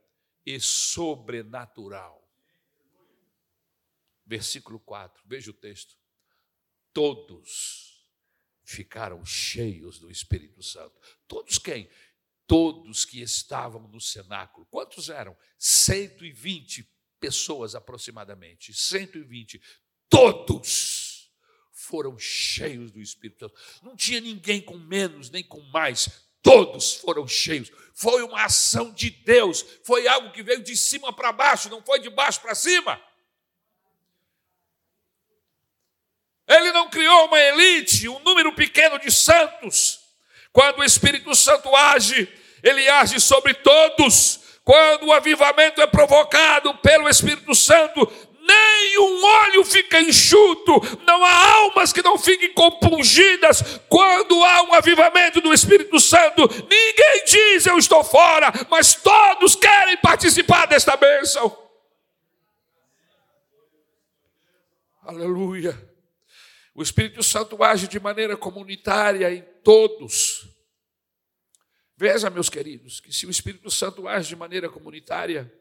e 0.46 0.60
sobrenatural. 0.60 2.22
Versículo 4.26 4.80
4, 4.80 5.24
veja 5.26 5.52
o 5.52 5.54
texto. 5.54 5.96
Todos 6.94 8.08
ficaram 8.64 9.26
cheios 9.26 10.00
do 10.00 10.10
Espírito 10.10 10.64
Santo. 10.64 11.00
Todos 11.28 11.58
quem? 11.58 11.90
Todos 12.52 13.06
que 13.06 13.22
estavam 13.22 13.88
no 13.88 14.02
cenáculo. 14.02 14.68
Quantos 14.70 15.08
eram? 15.08 15.38
120 15.58 16.86
pessoas 17.18 17.76
aproximadamente. 17.76 18.74
120. 18.74 19.62
Todos 20.10 21.32
foram 21.72 22.20
cheios 22.20 22.92
do 22.92 23.00
Espírito 23.00 23.48
Santo. 23.48 23.56
Não 23.82 23.96
tinha 23.96 24.20
ninguém 24.20 24.60
com 24.60 24.78
menos 24.78 25.30
nem 25.30 25.42
com 25.42 25.62
mais, 25.62 26.26
todos 26.42 26.96
foram 26.96 27.26
cheios. 27.26 27.72
Foi 27.94 28.22
uma 28.22 28.44
ação 28.44 28.92
de 28.92 29.10
Deus, 29.10 29.66
foi 29.86 30.06
algo 30.10 30.34
que 30.34 30.44
veio 30.44 30.62
de 30.62 30.76
cima 30.76 31.14
para 31.14 31.32
baixo, 31.32 31.70
não 31.70 31.82
foi 31.82 32.02
de 32.02 32.10
baixo 32.10 32.42
para 32.42 32.54
cima. 32.54 33.02
Ele 36.50 36.74
não 36.74 36.90
criou 36.90 37.28
uma 37.28 37.40
elite, 37.40 38.10
um 38.10 38.20
número 38.20 38.54
pequeno 38.54 39.00
de 39.00 39.10
santos. 39.10 40.02
Quando 40.52 40.80
o 40.80 40.84
Espírito 40.84 41.34
Santo 41.34 41.74
age, 41.74 42.41
ele 42.64 42.88
age 42.90 43.20
sobre 43.20 43.54
todos. 43.54 44.40
Quando 44.64 45.08
o 45.08 45.14
avivamento 45.14 45.82
é 45.82 45.88
provocado 45.88 46.74
pelo 46.76 47.10
Espírito 47.10 47.54
Santo, 47.56 48.10
nem 48.42 49.00
um 49.00 49.24
olho 49.24 49.64
fica 49.64 50.00
enxuto, 50.00 50.82
não 51.06 51.24
há 51.24 51.54
almas 51.56 51.94
que 51.94 52.02
não 52.02 52.18
fiquem 52.18 52.54
compungidas. 52.54 53.80
Quando 53.88 54.44
há 54.44 54.64
um 54.64 54.74
avivamento 54.74 55.42
do 55.42 55.54
Espírito 55.54 56.00
Santo, 56.00 56.48
ninguém 56.48 57.24
diz 57.26 57.66
eu 57.66 57.78
estou 57.78 58.04
fora, 58.04 58.52
mas 58.70 58.94
todos 58.96 59.56
querem 59.56 59.98
participar 59.98 60.68
desta 60.68 60.96
bênção. 60.96 61.56
Aleluia. 65.04 65.78
O 66.74 66.82
Espírito 66.82 67.22
Santo 67.22 67.64
age 67.64 67.88
de 67.88 68.00
maneira 68.00 68.38
comunitária 68.38 69.32
em 69.34 69.42
todos. 69.64 70.41
Veja, 72.02 72.32
meus 72.32 72.50
queridos, 72.50 73.00
que 73.00 73.14
se 73.14 73.28
o 73.28 73.30
Espírito 73.30 73.70
Santo 73.70 74.08
age 74.08 74.30
de 74.30 74.36
maneira 74.36 74.68
comunitária, 74.68 75.54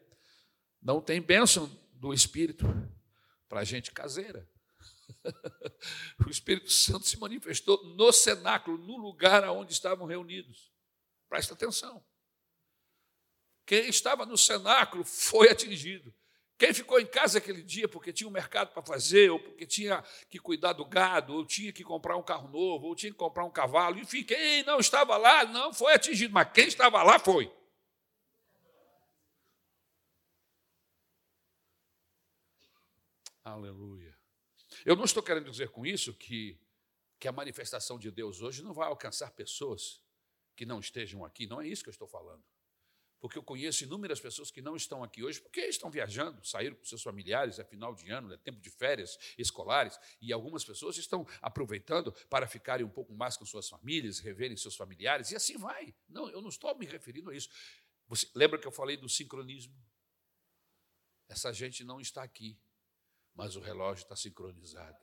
não 0.81 0.99
tem 0.99 1.21
bênção 1.21 1.67
do 1.93 2.11
Espírito 2.11 2.65
para 3.47 3.63
gente 3.63 3.91
caseira. 3.91 4.49
o 6.25 6.31
Espírito 6.31 6.71
Santo 6.71 7.07
se 7.07 7.19
manifestou 7.19 7.85
no 7.95 8.11
cenáculo, 8.11 8.79
no 8.79 8.97
lugar 8.97 9.47
onde 9.51 9.71
estavam 9.71 10.07
reunidos. 10.07 10.73
Presta 11.29 11.53
atenção. 11.53 12.03
Quem 13.63 13.87
estava 13.87 14.25
no 14.25 14.35
cenáculo 14.35 15.03
foi 15.03 15.47
atingido. 15.47 16.11
Quem 16.61 16.75
ficou 16.75 16.99
em 16.99 17.07
casa 17.07 17.39
aquele 17.39 17.63
dia 17.63 17.87
porque 17.87 18.13
tinha 18.13 18.27
um 18.27 18.31
mercado 18.31 18.71
para 18.71 18.83
fazer, 18.83 19.31
ou 19.31 19.39
porque 19.39 19.65
tinha 19.65 20.03
que 20.29 20.37
cuidar 20.37 20.73
do 20.73 20.85
gado, 20.85 21.33
ou 21.33 21.43
tinha 21.43 21.73
que 21.73 21.83
comprar 21.83 22.15
um 22.15 22.21
carro 22.21 22.47
novo, 22.49 22.85
ou 22.85 22.95
tinha 22.95 23.11
que 23.11 23.17
comprar 23.17 23.43
um 23.45 23.49
cavalo, 23.49 23.97
enfim, 23.97 24.23
quem 24.23 24.61
não 24.61 24.79
estava 24.79 25.17
lá 25.17 25.43
não 25.43 25.73
foi 25.73 25.95
atingido, 25.95 26.31
mas 26.31 26.51
quem 26.53 26.67
estava 26.67 27.01
lá 27.01 27.17
foi. 27.17 27.51
Aleluia. 33.43 34.15
Eu 34.85 34.95
não 34.95 35.05
estou 35.05 35.23
querendo 35.23 35.49
dizer 35.49 35.69
com 35.69 35.83
isso 35.83 36.13
que, 36.13 36.59
que 37.19 37.27
a 37.27 37.31
manifestação 37.31 37.97
de 37.97 38.11
Deus 38.11 38.39
hoje 38.39 38.61
não 38.61 38.71
vai 38.71 38.87
alcançar 38.87 39.31
pessoas 39.31 39.99
que 40.55 40.63
não 40.63 40.79
estejam 40.79 41.25
aqui, 41.25 41.47
não 41.47 41.59
é 41.59 41.67
isso 41.67 41.81
que 41.81 41.89
eu 41.89 41.91
estou 41.91 42.07
falando. 42.07 42.43
Porque 43.21 43.37
eu 43.37 43.43
conheço 43.43 43.83
inúmeras 43.83 44.19
pessoas 44.19 44.49
que 44.49 44.63
não 44.63 44.75
estão 44.75 45.03
aqui 45.03 45.23
hoje 45.23 45.39
porque 45.39 45.61
estão 45.61 45.91
viajando, 45.91 46.43
saíram 46.43 46.75
com 46.75 46.83
seus 46.83 47.03
familiares, 47.03 47.59
é 47.59 47.63
final 47.63 47.93
de 47.93 48.09
ano, 48.09 48.33
é 48.33 48.37
tempo 48.37 48.59
de 48.59 48.69
férias 48.71 49.15
escolares, 49.37 49.97
e 50.19 50.33
algumas 50.33 50.65
pessoas 50.65 50.97
estão 50.97 51.25
aproveitando 51.39 52.11
para 52.27 52.47
ficarem 52.47 52.83
um 52.83 52.89
pouco 52.89 53.13
mais 53.13 53.37
com 53.37 53.45
suas 53.45 53.69
famílias, 53.69 54.17
reverem 54.17 54.57
seus 54.57 54.75
familiares, 54.75 55.29
e 55.29 55.35
assim 55.35 55.55
vai. 55.55 55.93
Não, 56.09 56.27
eu 56.29 56.41
não 56.41 56.49
estou 56.49 56.75
me 56.75 56.87
referindo 56.87 57.29
a 57.29 57.35
isso. 57.35 57.49
Você 58.07 58.27
lembra 58.33 58.59
que 58.59 58.67
eu 58.67 58.71
falei 58.71 58.97
do 58.97 59.07
sincronismo? 59.07 59.75
Essa 61.29 61.53
gente 61.53 61.83
não 61.83 62.01
está 62.01 62.23
aqui, 62.23 62.59
mas 63.35 63.55
o 63.55 63.59
relógio 63.59 64.01
está 64.01 64.15
sincronizado. 64.15 64.97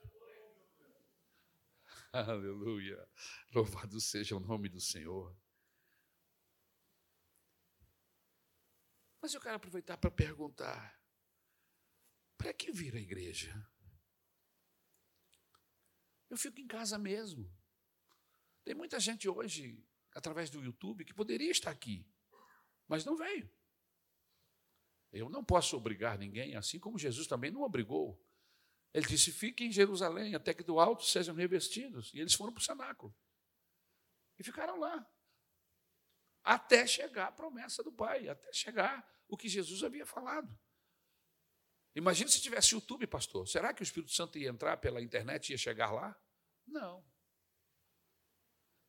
Aleluia. 2.11 3.07
Louvado 3.55 3.99
seja 4.01 4.35
o 4.35 4.39
nome 4.41 4.67
do 4.67 4.81
Senhor. 4.81 5.33
Mas 9.21 9.33
eu 9.33 9.41
quero 9.41 9.55
aproveitar 9.55 9.97
para 9.97 10.11
perguntar: 10.11 10.99
para 12.37 12.53
que 12.53 12.71
vir 12.71 12.95
a 12.95 12.99
igreja? 12.99 13.53
Eu 16.29 16.37
fico 16.37 16.59
em 16.59 16.67
casa 16.67 16.97
mesmo. 16.97 17.51
Tem 18.63 18.75
muita 18.75 18.99
gente 18.99 19.27
hoje, 19.27 19.83
através 20.13 20.49
do 20.49 20.63
YouTube, 20.63 21.03
que 21.03 21.13
poderia 21.13 21.49
estar 21.49 21.71
aqui, 21.71 22.07
mas 22.87 23.03
não 23.03 23.17
veio. 23.17 23.49
Eu 25.11 25.27
não 25.27 25.43
posso 25.43 25.75
obrigar 25.75 26.17
ninguém, 26.19 26.55
assim 26.55 26.79
como 26.79 26.99
Jesus 26.99 27.25
também 27.25 27.49
não 27.49 27.61
obrigou. 27.61 28.23
Ele 28.93 29.05
disse: 29.05 29.31
fiquem 29.31 29.67
em 29.67 29.71
Jerusalém, 29.71 30.35
até 30.35 30.53
que 30.53 30.63
do 30.63 30.79
alto 30.79 31.03
sejam 31.03 31.35
revestidos. 31.35 32.13
E 32.13 32.19
eles 32.19 32.33
foram 32.33 32.53
para 32.53 32.61
o 32.61 32.63
cenáculo. 32.63 33.15
E 34.37 34.43
ficaram 34.43 34.79
lá. 34.79 35.05
Até 36.43 36.87
chegar 36.87 37.27
a 37.27 37.31
promessa 37.31 37.83
do 37.83 37.91
Pai, 37.91 38.27
até 38.27 38.51
chegar 38.53 39.07
o 39.27 39.37
que 39.37 39.47
Jesus 39.47 39.83
havia 39.83 40.05
falado. 40.05 40.57
Imagina 41.95 42.29
se 42.29 42.41
tivesse 42.41 42.75
YouTube, 42.75 43.05
pastor. 43.07 43.47
Será 43.47 43.73
que 43.73 43.81
o 43.81 43.83
Espírito 43.83 44.11
Santo 44.11 44.37
ia 44.37 44.49
entrar 44.49 44.77
pela 44.77 45.01
internet 45.01 45.49
e 45.49 45.53
ia 45.53 45.57
chegar 45.57 45.91
lá? 45.91 46.15
Não. 46.65 47.03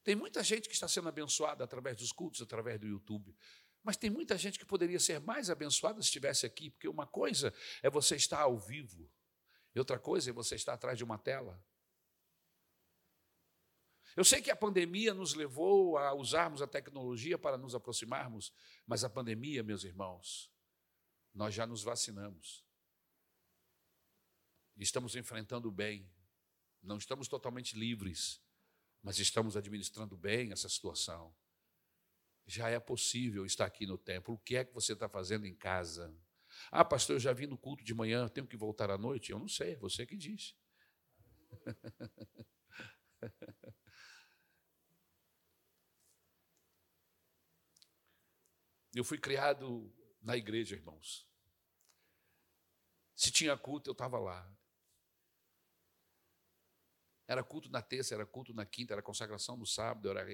Tem 0.03 0.15
muita 0.15 0.43
gente 0.43 0.69
que 0.69 0.75
está 0.75 0.89
sendo 0.89 1.09
abençoada 1.09 1.65
através 1.65 1.97
dos 1.97 2.13
cultos, 2.13 2.41
através 2.41 2.79
do 2.79 2.87
YouTube. 2.87 3.37
Mas 3.83 3.97
tem 3.97 4.11
muita 4.11 4.37
gente 4.37 4.59
que 4.59 4.65
poderia 4.65 5.01
ser 5.01 5.21
mais 5.21 5.51
abençoada 5.51 6.01
se 6.01 6.09
estivesse 6.09 6.47
aqui, 6.47 6.71
porque 6.71 6.89
uma 6.89 7.07
coisa 7.07 7.53
é 7.83 7.89
você 7.89 8.17
estar 8.17 8.41
ao 8.41 8.59
vivo, 8.59 9.11
e 9.75 9.79
outra 9.79 9.99
coisa 9.99 10.31
é 10.31 10.33
você 10.33 10.55
estar 10.55 10.75
atrás 10.75 10.99
de 10.99 11.05
uma 11.05 11.19
tela. 11.19 11.63
Eu 14.17 14.25
sei 14.25 14.43
que 14.43 14.51
a 14.51 14.57
pandemia 14.57 15.15
nos 15.15 15.35
levou 15.35 15.97
a 15.97 16.13
usarmos 16.15 16.61
a 16.63 16.67
tecnologia 16.67 17.39
para 17.39 17.57
nos 17.57 17.75
aproximarmos, 17.75 18.53
mas 18.87 19.05
a 19.05 19.11
pandemia, 19.11 19.63
meus 19.63 19.85
irmãos, 19.85 20.51
nós 21.35 21.55
já 21.55 21.67
nos 21.67 21.83
vacinamos. 21.83 22.65
Estamos 24.77 25.15
enfrentando 25.15 25.71
bem, 25.71 26.11
não 26.83 26.97
estamos 26.97 27.29
totalmente 27.29 27.79
livres, 27.79 28.41
mas 29.03 29.19
estamos 29.19 29.57
administrando 29.57 30.17
bem 30.17 30.53
essa 30.53 30.69
situação 30.69 31.35
já 32.51 32.69
é 32.69 32.81
possível 32.81 33.47
estar 33.47 33.65
aqui 33.65 33.87
no 33.87 33.97
templo. 33.97 34.35
O 34.35 34.39
que 34.39 34.57
é 34.57 34.65
que 34.65 34.75
você 34.75 34.93
está 34.93 35.09
fazendo 35.09 35.47
em 35.47 35.55
casa? 35.55 36.13
Ah, 36.71 36.85
pastor, 36.85 37.17
eu 37.17 37.21
já 37.21 37.33
vim 37.33 37.47
no 37.47 37.57
culto 37.57 37.85
de 37.85 37.95
manhã, 37.95 38.29
tenho 38.29 38.47
que 38.47 38.57
voltar 38.57 38.91
à 38.91 38.99
noite? 38.99 39.31
Eu 39.31 39.39
não 39.39 39.49
sei, 39.49 39.75
é 39.75 39.77
você 39.77 40.05
que 40.05 40.17
diz. 40.17 40.57
Eu 48.95 49.05
fui 49.05 49.19
criado 49.19 49.93
na 50.21 50.37
igreja, 50.37 50.75
irmãos. 50.75 51.29
Se 53.15 53.31
tinha 53.31 53.57
culto, 53.57 53.91
eu 53.91 53.93
estava 53.93 54.19
lá. 54.19 54.51
Era 57.31 57.45
culto 57.45 57.71
na 57.71 57.81
terça, 57.81 58.13
era 58.13 58.27
culto 58.27 58.53
na 58.53 58.67
quinta, 58.67 58.93
era 58.93 59.01
consagração 59.01 59.57
no 59.57 59.65
sábado, 59.65 60.11
era, 60.11 60.27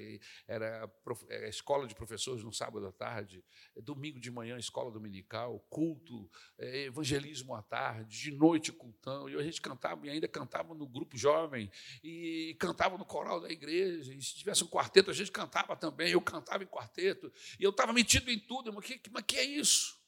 era, 0.49 0.91
era 1.29 1.47
escola 1.47 1.87
de 1.87 1.95
professores 1.95 2.43
no 2.43 2.51
sábado 2.51 2.87
à 2.87 2.91
tarde, 2.91 3.45
domingo 3.83 4.19
de 4.19 4.31
manhã, 4.31 4.57
escola 4.57 4.91
dominical, 4.91 5.61
culto, 5.69 6.31
é, 6.57 6.85
evangelismo 6.85 7.55
à 7.55 7.61
tarde, 7.61 8.19
de 8.19 8.31
noite 8.31 8.73
cultão. 8.73 9.29
E 9.29 9.35
a 9.35 9.43
gente 9.43 9.61
cantava, 9.61 10.07
e 10.07 10.09
ainda 10.09 10.27
cantava 10.27 10.73
no 10.73 10.89
grupo 10.89 11.19
jovem, 11.19 11.71
e 12.03 12.57
cantava 12.59 12.97
no 12.97 13.05
coral 13.05 13.43
da 13.43 13.51
igreja. 13.51 14.15
E 14.15 14.23
se 14.23 14.35
tivesse 14.35 14.65
um 14.65 14.69
quarteto, 14.69 15.11
a 15.11 15.15
gente 15.15 15.31
cantava 15.31 15.77
também. 15.77 16.13
Eu 16.13 16.23
cantava 16.23 16.65
em 16.65 16.67
quarteto. 16.67 17.31
E 17.61 17.63
eu 17.63 17.73
estava 17.73 17.93
metido 17.93 18.31
em 18.31 18.39
tudo. 18.39 18.73
Mas 18.73 18.87
que, 18.87 19.11
mas 19.11 19.25
que 19.27 19.37
é 19.37 19.45
isso? 19.45 20.01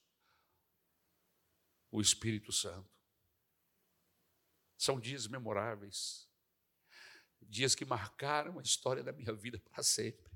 O 1.90 2.00
Espírito 2.00 2.50
Santo. 2.50 2.88
São 4.78 4.98
dias 4.98 5.26
memoráveis 5.26 6.27
dias 7.42 7.74
que 7.74 7.84
marcaram 7.84 8.58
a 8.58 8.62
história 8.62 9.02
da 9.02 9.12
minha 9.12 9.32
vida 9.32 9.58
para 9.58 9.82
sempre. 9.82 10.30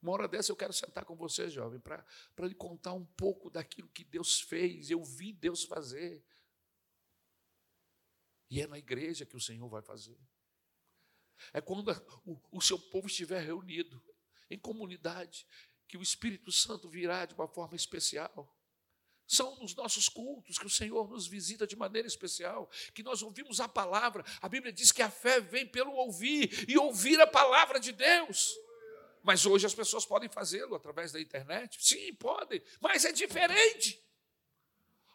Uma 0.00 0.12
hora 0.12 0.28
dessa 0.28 0.52
eu 0.52 0.56
quero 0.56 0.72
sentar 0.72 1.04
com 1.04 1.16
você, 1.16 1.48
jovem, 1.50 1.80
para 1.80 2.04
lhe 2.46 2.54
contar 2.54 2.92
um 2.92 3.04
pouco 3.04 3.50
daquilo 3.50 3.88
que 3.88 4.04
Deus 4.04 4.40
fez, 4.40 4.90
eu 4.90 5.02
vi 5.02 5.32
Deus 5.32 5.64
fazer. 5.64 6.24
E 8.48 8.60
é 8.60 8.66
na 8.66 8.78
igreja 8.78 9.26
que 9.26 9.36
o 9.36 9.40
Senhor 9.40 9.68
vai 9.68 9.82
fazer. 9.82 10.18
É 11.52 11.60
quando 11.60 11.90
o, 12.24 12.40
o 12.52 12.60
seu 12.60 12.78
povo 12.78 13.06
estiver 13.06 13.40
reunido 13.44 14.02
em 14.48 14.58
comunidade, 14.58 15.46
que 15.86 15.96
o 15.96 16.02
Espírito 16.02 16.52
Santo 16.52 16.88
virá 16.88 17.26
de 17.26 17.34
uma 17.34 17.48
forma 17.48 17.74
especial. 17.74 18.56
São 19.28 19.54
nos 19.56 19.74
nossos 19.74 20.08
cultos 20.08 20.58
que 20.58 20.66
o 20.66 20.70
Senhor 20.70 21.06
nos 21.06 21.26
visita 21.26 21.66
de 21.66 21.76
maneira 21.76 22.08
especial, 22.08 22.68
que 22.94 23.02
nós 23.02 23.22
ouvimos 23.22 23.60
a 23.60 23.68
palavra. 23.68 24.24
A 24.40 24.48
Bíblia 24.48 24.72
diz 24.72 24.90
que 24.90 25.02
a 25.02 25.10
fé 25.10 25.38
vem 25.38 25.66
pelo 25.66 25.92
ouvir 25.92 26.64
e 26.66 26.78
ouvir 26.78 27.20
a 27.20 27.26
palavra 27.26 27.78
de 27.78 27.92
Deus. 27.92 28.56
Mas 29.22 29.44
hoje 29.44 29.66
as 29.66 29.74
pessoas 29.74 30.06
podem 30.06 30.30
fazê-lo 30.30 30.74
através 30.74 31.12
da 31.12 31.20
internet? 31.20 31.76
Sim, 31.78 32.14
podem, 32.14 32.62
mas 32.80 33.04
é 33.04 33.12
diferente. 33.12 34.02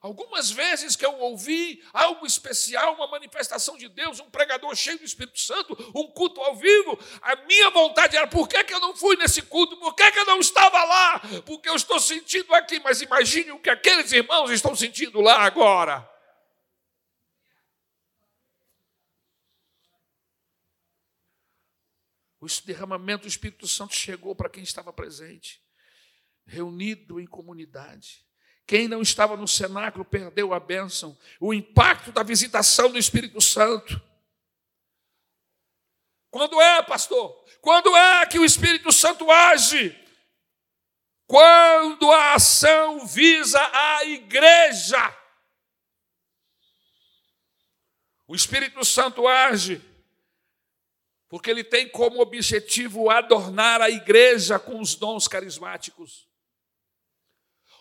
Algumas 0.04 0.52
vezes 0.52 0.98
que 0.98 1.06
eu 1.06 1.18
ouvi 1.18 1.82
algo 1.94 2.26
especial, 2.26 2.94
uma 2.94 3.08
manifestação 3.08 3.78
de 3.78 3.88
Deus, 3.88 4.20
um 4.20 4.30
pregador 4.30 4.76
cheio 4.76 5.00
do 5.00 5.06
Espírito 5.06 5.40
Santo, 5.40 5.78
um 5.96 6.12
culto 6.12 6.42
ao 6.42 6.58
vivo, 6.58 7.00
a 7.22 7.38
minha 7.46 7.70
vontade 7.70 8.18
era: 8.18 8.28
por 8.28 8.50
que, 8.50 8.62
que 8.66 8.74
eu 8.74 8.82
não 8.82 8.94
fui 8.94 9.16
nesse 9.16 9.42
culto? 9.44 9.78
Por 9.78 9.96
que, 9.96 10.12
que 10.12 10.20
eu 10.20 10.26
não 10.26 10.42
estava 10.42 10.84
lá? 10.84 11.22
Porque 11.46 11.70
eu 11.70 11.76
estou 11.76 12.02
sentindo 12.02 12.54
aqui, 12.54 12.82
mas 12.82 13.02
imagine 13.02 13.54
o 13.54 13.60
que 13.62 13.70
aqueles 13.70 14.12
irmãos 14.12 14.52
estão 14.52 14.76
sentindo 14.76 15.22
lá 15.22 15.42
agora. 15.46 16.06
O 22.42 22.48
derramamento 22.66 23.22
do 23.22 23.30
Espírito 23.30 23.70
Santo 23.70 23.96
chegou 23.96 24.36
para 24.36 24.50
quem 24.50 24.64
estava 24.64 24.92
presente, 24.92 25.64
reunido 26.46 27.22
em 27.22 27.26
comunidade. 27.26 28.26
Quem 28.66 28.88
não 28.88 29.02
estava 29.02 29.36
no 29.36 29.48
cenáculo 29.48 30.06
perdeu 30.06 30.54
a 30.54 30.60
bênção, 30.60 31.18
o 31.40 31.54
impacto 31.54 32.12
da 32.12 32.24
visitação 32.24 32.92
do 32.92 32.98
Espírito 32.98 33.40
Santo. 33.42 34.02
Quando 36.30 36.60
é, 36.62 36.82
pastor? 36.84 37.44
Quando 37.62 37.96
é 37.96 38.26
que 38.26 38.40
o 38.40 38.46
Espírito 38.46 38.92
Santo 38.92 39.30
age? 39.30 39.98
Quando 41.28 42.12
a 42.12 42.34
ação 42.34 43.06
visa 43.06 43.60
a 43.60 44.06
igreja. 44.06 45.18
O 48.28 48.36
Espírito 48.36 48.84
Santo 48.84 49.28
age 49.28 49.82
porque 51.34 51.50
ele 51.50 51.64
tem 51.64 51.90
como 51.90 52.22
objetivo 52.22 53.10
adornar 53.10 53.82
a 53.82 53.90
igreja 53.90 54.60
com 54.60 54.80
os 54.80 54.94
dons 54.94 55.28
carismáticos. 55.28 56.30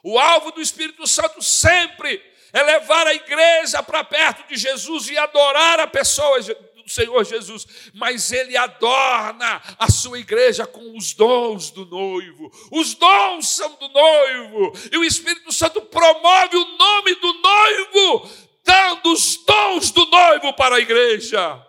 O 0.03 0.19
alvo 0.19 0.51
do 0.51 0.61
Espírito 0.61 1.07
Santo 1.07 1.41
sempre 1.43 2.23
é 2.53 2.63
levar 2.63 3.07
a 3.07 3.15
igreja 3.15 3.83
para 3.83 4.05
perto 4.05 4.47
de 4.49 4.57
Jesus 4.57 5.09
e 5.09 5.17
adorar 5.17 5.81
a 5.81 5.87
pessoa 5.87 6.41
do 6.41 6.91
Senhor 6.91 7.25
Jesus, 7.25 7.67
mas 7.95 8.33
ele 8.33 8.57
adorna 8.57 9.63
a 9.79 9.91
sua 9.91 10.19
igreja 10.19 10.67
com 10.67 10.97
os 10.97 11.15
dons 11.15 11.71
do 11.71 11.87
noivo. 11.87 12.51
Os 12.71 12.95
dons 12.95 13.49
são 13.49 13.75
do 13.77 13.89
noivo, 13.89 14.73
e 14.91 14.99
o 14.99 15.05
Espírito 15.05 15.53
Santo 15.53 15.81
promove 15.83 16.57
o 16.57 16.77
nome 16.77 17.15
do 17.15 17.33
noivo, 17.35 18.31
dando 18.65 19.13
os 19.13 19.37
dons 19.37 19.91
do 19.91 20.05
noivo 20.07 20.53
para 20.55 20.77
a 20.77 20.81
igreja. 20.81 21.67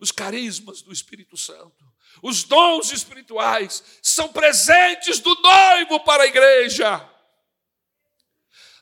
Os 0.00 0.10
carismas 0.10 0.82
do 0.82 0.92
Espírito 0.92 1.36
Santo. 1.36 1.93
Os 2.24 2.42
dons 2.42 2.90
espirituais 2.90 3.84
são 4.00 4.28
presentes 4.28 5.18
do 5.18 5.34
noivo 5.42 6.00
para 6.00 6.22
a 6.22 6.26
igreja. 6.26 7.06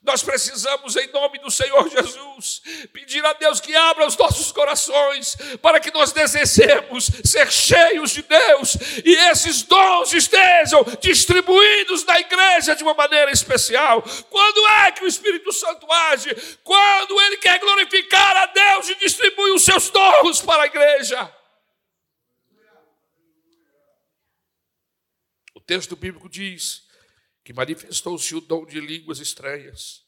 Nós 0.01 0.23
precisamos, 0.23 0.95
em 0.95 1.09
nome 1.09 1.41
do 1.41 1.51
Senhor 1.51 1.89
Jesus, 1.89 2.63
pedir 2.93 3.25
a 3.27 3.33
Deus 3.33 3.61
que 3.61 3.75
abra 3.75 4.07
os 4.07 4.17
nossos 4.17 4.53
corações 4.53 5.37
para 5.61 5.81
que 5.81 5.93
nós 5.93 6.13
desejemos 6.13 7.11
ser 7.25 7.51
cheios 7.51 8.13
de 8.13 8.23
Deus 8.23 8.77
e 9.05 9.13
esses 9.31 9.65
dons 9.65 10.13
estejam 10.13 10.85
distribuídos 11.01 12.05
na 12.05 12.21
igreja 12.21 12.77
de 12.77 12.85
uma 12.85 12.95
maneira 12.95 13.33
especial. 13.33 14.05
Quando 14.31 14.69
é 14.69 14.93
que 14.93 15.05
o 15.05 15.09
Espírito 15.09 15.53
Santo 15.53 15.91
age? 15.91 16.33
Quando 16.63 17.21
ele 17.23 17.39
quer 17.39 17.59
glorificar 17.59 18.37
a 18.37 18.47
Deus 18.47 18.89
e 18.89 18.95
distribui 18.95 19.51
os 19.51 19.65
seus 19.65 19.91
dons 19.91 20.41
para 20.41 20.63
a 20.63 20.67
igreja. 20.67 21.42
Texto 25.63 25.97
bíblico 25.97 26.29
diz 26.29 26.89
que 27.45 27.53
manifestou-se 27.53 28.35
o 28.35 28.41
dom 28.41 28.67
de 28.67 28.81
línguas 28.81 29.19
estranhas. 29.19 30.05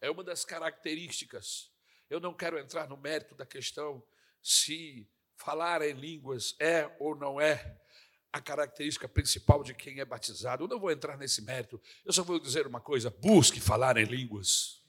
É 0.00 0.10
uma 0.10 0.24
das 0.24 0.44
características. 0.44 1.70
Eu 2.08 2.20
não 2.20 2.34
quero 2.34 2.58
entrar 2.58 2.88
no 2.88 2.96
mérito 2.96 3.34
da 3.34 3.46
questão 3.46 4.02
se 4.42 5.08
falar 5.36 5.82
em 5.82 5.92
línguas 5.92 6.54
é 6.58 6.94
ou 6.98 7.14
não 7.14 7.40
é 7.40 7.78
a 8.32 8.40
característica 8.40 9.08
principal 9.08 9.62
de 9.62 9.74
quem 9.74 10.00
é 10.00 10.04
batizado. 10.04 10.64
Eu 10.64 10.68
não 10.68 10.78
vou 10.78 10.90
entrar 10.90 11.16
nesse 11.16 11.42
mérito. 11.42 11.80
Eu 12.04 12.12
só 12.12 12.22
vou 12.22 12.38
dizer 12.38 12.66
uma 12.66 12.80
coisa: 12.80 13.10
busque 13.10 13.60
falar 13.60 13.96
em 13.96 14.04
línguas. 14.04 14.82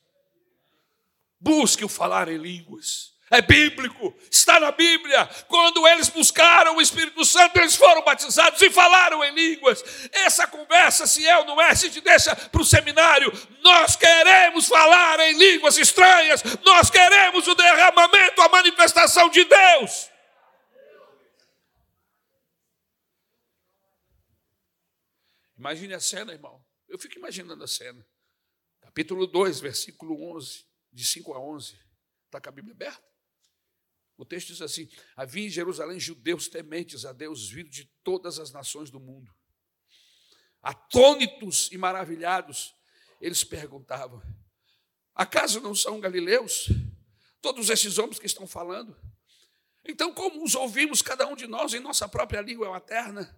Busque 1.39 1.84
o 1.84 1.89
falar 1.89 2.28
em 2.28 2.38
línguas 2.38 3.15
é 3.32 3.41
bíblico, 3.41 4.13
está 4.30 4.60
na 4.60 4.74
Bíblia. 4.74 5.26
Quando 5.48 5.88
eles 5.88 6.10
buscaram 6.10 6.76
o 6.76 6.82
Espírito 6.82 7.24
Santo, 7.24 7.58
eles 7.58 7.78
foram 7.78 8.04
batizados 8.04 8.62
e 8.62 8.70
falaram 8.70 9.24
em 9.24 9.34
línguas. 9.34 9.82
Essa 10.12 10.46
conversa, 10.46 11.08
se 11.08 11.26
é 11.26 11.38
ou 11.38 11.46
não 11.46 11.60
é, 11.62 11.70
a 11.70 11.74
gente 11.74 12.02
deixa 12.02 12.36
para 12.36 12.62
o 12.62 12.65
seminário. 12.65 13.32
Nós 13.62 13.96
queremos 13.96 14.67
falar 14.67 15.17
em 15.22 15.38
línguas 15.38 15.78
estranhas, 15.78 16.44
nós 16.62 16.89
queremos 16.89 17.48
o 17.48 17.56
derramamento, 17.56 18.41
a 18.41 18.50
manifestação 18.50 19.30
de 19.30 19.46
Deus. 19.46 20.12
Imagine 25.58 25.94
a 25.94 26.00
cena, 26.02 26.34
irmão. 26.34 26.62
Eu 26.89 27.00
fico 27.00 27.17
imaginando 27.17 27.63
a 27.63 27.67
cena. 27.67 28.06
Capítulo 28.82 29.26
2, 29.26 29.62
versículo 29.62 30.36
11, 30.36 30.65
de 30.91 31.06
5 31.06 31.34
a 31.34 31.39
11. 31.39 31.80
Está 32.26 32.41
com 32.41 32.50
a 32.50 32.52
Bíblia 32.52 32.74
aberta? 32.74 33.11
O 34.17 34.26
texto 34.26 34.47
diz 34.47 34.62
assim: 34.62 34.89
Havia 35.15 35.47
em 35.47 35.50
Jerusalém 35.50 36.00
judeus 36.00 36.47
tementes 36.47 37.06
a 37.06 37.13
Deus, 37.13 37.50
vindo 37.50 37.69
de 37.69 37.86
todas 38.04 38.39
as 38.39 38.52
nações 38.52 38.89
do 38.89 39.00
mundo. 39.00 39.34
Atônitos 40.62 41.71
e 41.71 41.78
maravilhados, 41.78 42.76
eles 43.19 43.43
perguntavam: 43.43 44.21
Acaso 45.15 45.60
não 45.60 45.74
são 45.74 46.00
galileus? 46.00 46.67
Todos 47.41 47.69
esses 47.69 47.97
homens 47.97 48.19
que 48.19 48.28
estão 48.28 48.45
falando? 48.45 48.95
Então, 49.84 50.13
como 50.13 50.43
os 50.43 50.54
ouvimos 50.54 51.02
cada 51.02 51.28
um 51.28 51.36
de 51.36 51.47
nós 51.47 51.74
em 51.74 51.80
nossa 51.80 52.08
própria 52.08 52.41
língua 52.41 52.69
materna? 52.69 53.36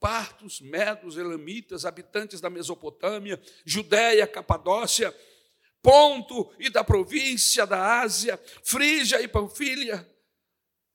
Partos, 0.00 0.60
medos, 0.60 1.16
elamitas, 1.16 1.84
habitantes 1.84 2.40
da 2.40 2.48
Mesopotâmia, 2.48 3.40
Judéia, 3.66 4.26
Capadócia, 4.26 5.14
Ponto 5.82 6.52
e 6.58 6.68
da 6.68 6.82
província 6.82 7.66
da 7.66 8.00
Ásia, 8.00 8.40
Frígia 8.62 9.20
e 9.22 9.28
Panfilha, 9.28 10.08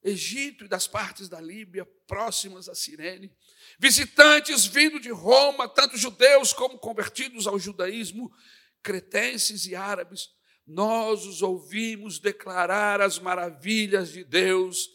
Egito 0.03 0.65
e 0.65 0.67
das 0.67 0.87
partes 0.87 1.29
da 1.29 1.39
Líbia 1.39 1.85
próximas 2.05 2.67
a 2.67 2.75
Cirene, 2.75 3.31
visitantes 3.79 4.65
vindo 4.65 4.99
de 4.99 5.09
Roma, 5.09 5.67
tanto 5.67 5.97
judeus 5.97 6.51
como 6.51 6.77
convertidos 6.77 7.47
ao 7.47 7.57
judaísmo, 7.57 8.31
cretenses 8.81 9.65
e 9.65 9.75
árabes, 9.75 10.29
nós 10.65 11.25
os 11.25 11.41
ouvimos 11.41 12.19
declarar 12.19 13.01
as 13.01 13.19
maravilhas 13.19 14.11
de 14.11 14.23
Deus 14.23 14.89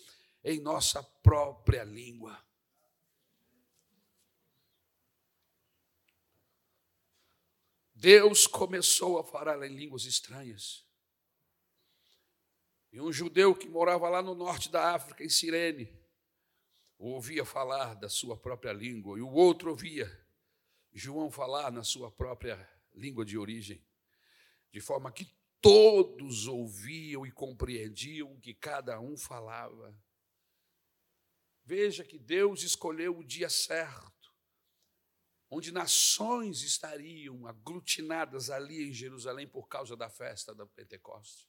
em 0.44 0.60
nossa 0.60 1.02
própria 1.22 1.84
língua. 1.84 2.38
Deus 8.00 8.46
começou 8.46 9.18
a 9.18 9.24
falar 9.24 9.60
em 9.66 9.74
línguas 9.74 10.04
estranhas. 10.04 10.86
E 12.92 13.00
um 13.00 13.12
judeu 13.12 13.56
que 13.56 13.68
morava 13.68 14.08
lá 14.08 14.22
no 14.22 14.36
norte 14.36 14.70
da 14.70 14.94
África, 14.94 15.24
em 15.24 15.28
Cirene, 15.28 15.92
ouvia 16.96 17.44
falar 17.44 17.94
da 17.94 18.08
sua 18.08 18.36
própria 18.36 18.72
língua, 18.72 19.18
e 19.18 19.20
o 19.20 19.32
outro 19.32 19.70
ouvia 19.70 20.08
João 20.92 21.28
falar 21.28 21.72
na 21.72 21.82
sua 21.82 22.08
própria 22.08 22.56
língua 22.94 23.24
de 23.24 23.36
origem, 23.36 23.84
de 24.70 24.80
forma 24.80 25.10
que 25.10 25.28
todos 25.60 26.46
ouviam 26.46 27.26
e 27.26 27.32
compreendiam 27.32 28.32
o 28.32 28.40
que 28.40 28.54
cada 28.54 29.00
um 29.00 29.16
falava. 29.16 29.92
Veja 31.64 32.04
que 32.04 32.16
Deus 32.16 32.62
escolheu 32.62 33.18
o 33.18 33.24
dia 33.24 33.50
certo 33.50 34.17
onde 35.50 35.72
nações 35.72 36.62
estariam 36.62 37.46
aglutinadas 37.46 38.50
ali 38.50 38.88
em 38.88 38.92
Jerusalém 38.92 39.46
por 39.46 39.66
causa 39.68 39.96
da 39.96 40.10
festa 40.10 40.54
da 40.54 40.66
Pentecostes. 40.66 41.48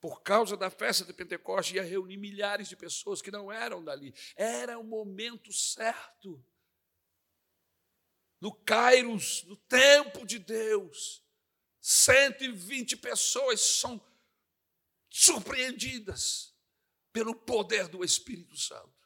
Por 0.00 0.22
causa 0.22 0.56
da 0.56 0.70
festa 0.70 1.04
de 1.04 1.12
Pentecostes, 1.12 1.74
ia 1.74 1.82
reunir 1.82 2.16
milhares 2.16 2.68
de 2.68 2.76
pessoas 2.76 3.20
que 3.20 3.30
não 3.30 3.50
eram 3.50 3.82
dali. 3.82 4.14
Era 4.36 4.78
o 4.78 4.84
momento 4.84 5.52
certo. 5.52 6.42
No 8.40 8.54
Kairos, 8.54 9.42
no 9.44 9.56
tempo 9.56 10.24
de 10.24 10.38
Deus, 10.38 11.24
120 11.80 12.96
pessoas 12.96 13.60
são 13.60 14.00
surpreendidas 15.10 16.54
pelo 17.12 17.34
poder 17.34 17.88
do 17.88 18.04
Espírito 18.04 18.56
Santo. 18.56 18.96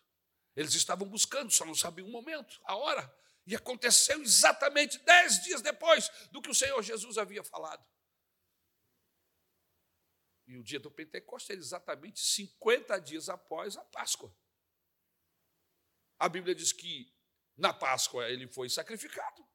Eles 0.54 0.74
estavam 0.74 1.08
buscando, 1.08 1.50
só 1.50 1.64
não 1.64 1.74
sabiam 1.74 2.08
o 2.08 2.12
momento, 2.12 2.60
a 2.64 2.76
hora. 2.76 3.21
E 3.46 3.56
aconteceu 3.56 4.20
exatamente 4.22 4.98
dez 4.98 5.42
dias 5.42 5.60
depois 5.60 6.08
do 6.30 6.40
que 6.40 6.50
o 6.50 6.54
Senhor 6.54 6.80
Jesus 6.82 7.18
havia 7.18 7.42
falado. 7.42 7.84
E 10.46 10.56
o 10.56 10.62
dia 10.62 10.78
do 10.78 10.90
Pentecostes 10.90 11.50
é 11.50 11.58
exatamente 11.58 12.20
50 12.20 12.98
dias 13.00 13.28
após 13.28 13.76
a 13.76 13.84
Páscoa. 13.86 14.34
A 16.18 16.28
Bíblia 16.28 16.54
diz 16.54 16.72
que 16.72 17.12
na 17.56 17.72
Páscoa 17.72 18.28
ele 18.28 18.46
foi 18.46 18.68
sacrificado. 18.68 19.48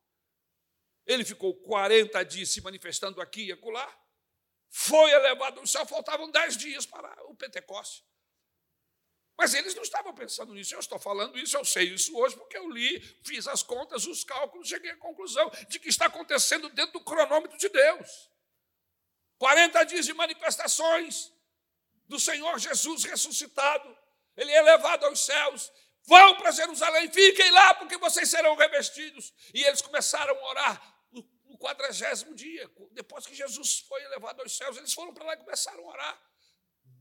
Ele 1.06 1.24
ficou 1.24 1.56
40 1.62 2.24
dias 2.24 2.50
se 2.50 2.62
manifestando 2.62 3.22
aqui 3.22 3.46
e 3.46 3.52
acolá. 3.52 3.88
Foi 4.70 5.10
elevado 5.12 5.60
ao 5.60 5.68
céu, 5.68 5.86
faltavam 5.86 6.30
10 6.30 6.58
dias 6.58 6.86
para 6.86 7.24
o 7.26 7.36
Pentecoste. 7.36 8.07
Mas 9.38 9.54
eles 9.54 9.76
não 9.76 9.84
estavam 9.84 10.14
pensando 10.14 10.54
nisso. 10.54 10.74
Eu 10.74 10.80
estou 10.80 10.98
falando 10.98 11.38
isso, 11.38 11.56
eu 11.56 11.64
sei 11.64 11.94
isso 11.94 12.18
hoje, 12.18 12.36
porque 12.36 12.58
eu 12.58 12.70
li, 12.70 13.00
fiz 13.24 13.48
as 13.48 13.62
contas, 13.62 14.08
os 14.08 14.24
cálculos, 14.24 14.68
cheguei 14.68 14.92
à 14.92 14.98
conclusão 14.98 15.50
de 15.70 15.80
que 15.80 15.90
está 15.90 16.08
acontecendo 16.08 16.70
dentro 16.70 16.94
do 16.94 17.06
cronômetro 17.06 17.58
de 17.58 17.70
Deus. 17.70 18.30
40 19.38 19.84
dias 19.84 20.06
de 20.06 20.14
manifestações 20.14 21.32
do 22.08 22.20
Senhor 22.20 22.58
Jesus 22.58 23.04
ressuscitado. 23.04 23.96
Ele 24.36 24.52
é 24.52 24.62
levado 24.62 25.06
aos 25.06 25.20
céus. 25.20 25.72
Vão 26.04 26.38
para 26.38 26.52
Jerusalém, 26.52 27.12
fiquem 27.12 27.52
lá, 27.52 27.74
porque 27.76 27.98
vocês 27.98 28.30
serão 28.30 28.56
revestidos. 28.56 29.34
E 29.54 29.64
eles 29.64 29.82
começaram 29.82 30.34
a 30.34 30.50
orar 30.50 30.98
no 31.48 31.58
quadragésimo 31.58 32.36
dia, 32.36 32.70
depois 32.92 33.26
que 33.26 33.34
Jesus 33.34 33.80
foi 33.80 34.04
elevado 34.04 34.42
aos 34.42 34.56
céus, 34.56 34.78
eles 34.78 34.94
foram 34.94 35.14
para 35.14 35.26
lá 35.26 35.34
e 35.34 35.38
começaram 35.38 35.84
a 35.84 35.92
orar. 35.92 36.22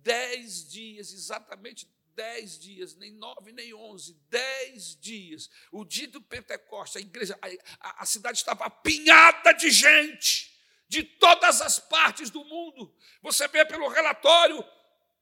Dez 0.02 0.68
dias, 0.68 1.12
exatamente 1.12 1.86
dez 2.16 2.58
dias, 2.58 2.96
nem 2.96 3.12
nove, 3.12 3.52
nem 3.52 3.74
onze, 3.74 4.14
dez 4.28 4.96
dias. 4.98 5.50
O 5.70 5.84
dia 5.84 6.08
do 6.08 6.20
Pentecostes, 6.20 6.96
a 6.96 7.00
igreja, 7.00 7.38
a, 7.78 8.02
a, 8.02 8.06
cidade 8.06 8.38
estava 8.38 8.64
apinhada 8.64 9.52
de 9.52 9.70
gente, 9.70 10.50
de 10.88 11.04
todas 11.04 11.60
as 11.60 11.78
partes 11.78 12.30
do 12.30 12.42
mundo. 12.44 12.92
Você 13.22 13.46
vê 13.46 13.64
pelo 13.66 13.86
relatório 13.88 14.64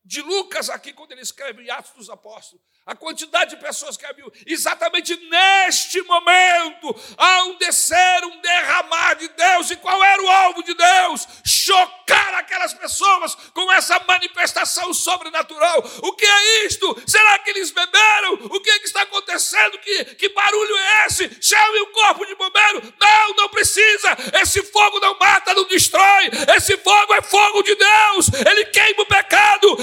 de 0.04 0.22
Lucas 0.22 0.70
aqui, 0.70 0.92
quando 0.92 1.12
ele 1.12 1.22
escreve 1.22 1.68
Atos 1.68 1.92
dos 1.92 2.08
Apóstolos, 2.08 2.64
a 2.86 2.94
quantidade 2.94 3.56
de 3.56 3.62
pessoas 3.62 3.96
que 3.96 4.04
havia, 4.04 4.24
exatamente 4.46 5.16
neste 5.30 6.02
momento, 6.02 6.94
há 7.16 7.44
um 7.44 7.56
descer, 7.56 8.24
um 8.24 8.40
derramar 8.42 9.14
de 9.14 9.26
Deus. 9.28 9.70
E 9.70 9.76
qual 9.76 10.04
era 10.04 10.22
o 10.22 10.28
alvo 10.28 10.62
de 10.62 10.74
Deus? 10.74 11.26
Chocar 11.46 12.34
aquelas 12.34 12.74
pessoas 12.74 13.34
com 13.54 13.72
essa 13.72 13.98
manifestação 14.00 14.92
sobrenatural. 14.92 15.82
O 16.02 16.12
que 16.12 16.26
é 16.26 16.66
isto? 16.66 17.02
Será 17.06 17.38
que 17.38 17.50
eles 17.50 17.70
beberam? 17.70 18.34
O 18.50 18.60
que, 18.60 18.68
é 18.68 18.78
que 18.78 18.86
está 18.86 19.00
acontecendo? 19.00 19.78
Que, 19.78 20.04
que 20.16 20.28
barulho 20.28 20.76
é 20.76 21.06
esse? 21.06 21.38
Chame 21.40 21.80
o 21.80 21.86
corpo 21.86 22.26
de 22.26 22.34
bombeiro. 22.34 22.94
Não, 23.00 23.34
não 23.34 23.48
precisa. 23.48 24.14
Esse 24.42 24.62
fogo 24.62 25.00
não 25.00 25.18
mata, 25.18 25.54
não 25.54 25.64
destrói. 25.64 26.28
Esse 26.54 26.76
fogo 26.76 27.14
é 27.14 27.22
fogo 27.22 27.62
de 27.62 27.74
Deus. 27.74 28.28
Ele 28.46 28.66
queima 28.66 29.02
o 29.02 29.06
pecado, 29.06 29.78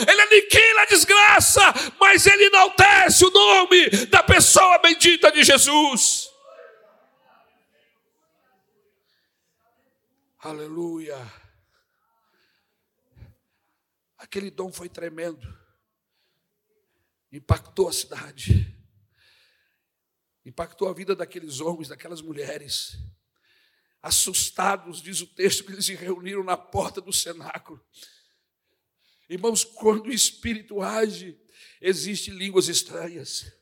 Jesus. 5.62 6.32
Aleluia. 10.40 11.16
Aquele 14.18 14.50
dom 14.50 14.74
foi 14.74 14.90
tremendo. 14.90 15.56
Impactou 17.32 17.88
a 17.88 17.94
cidade. 17.94 18.76
Impactou 20.44 20.90
a 20.90 20.94
vida 20.94 21.16
daqueles 21.16 21.60
homens, 21.60 21.90
daquelas 21.90 22.22
mulheres. 22.22 22.98
Assustados, 24.02 25.00
diz 25.00 25.22
o 25.22 25.28
texto, 25.28 25.64
que 25.64 25.74
eles 25.74 25.86
se 25.86 25.94
reuniram 25.94 26.44
na 26.44 26.58
porta 26.58 27.00
do 27.00 27.14
cenáculo. 27.14 27.80
Irmãos, 29.30 29.64
quando 29.64 30.08
o 30.08 30.12
Espírito 30.12 30.82
age, 30.82 31.40
existem 31.80 32.34
línguas 32.34 32.68
estranhas. 32.68 33.61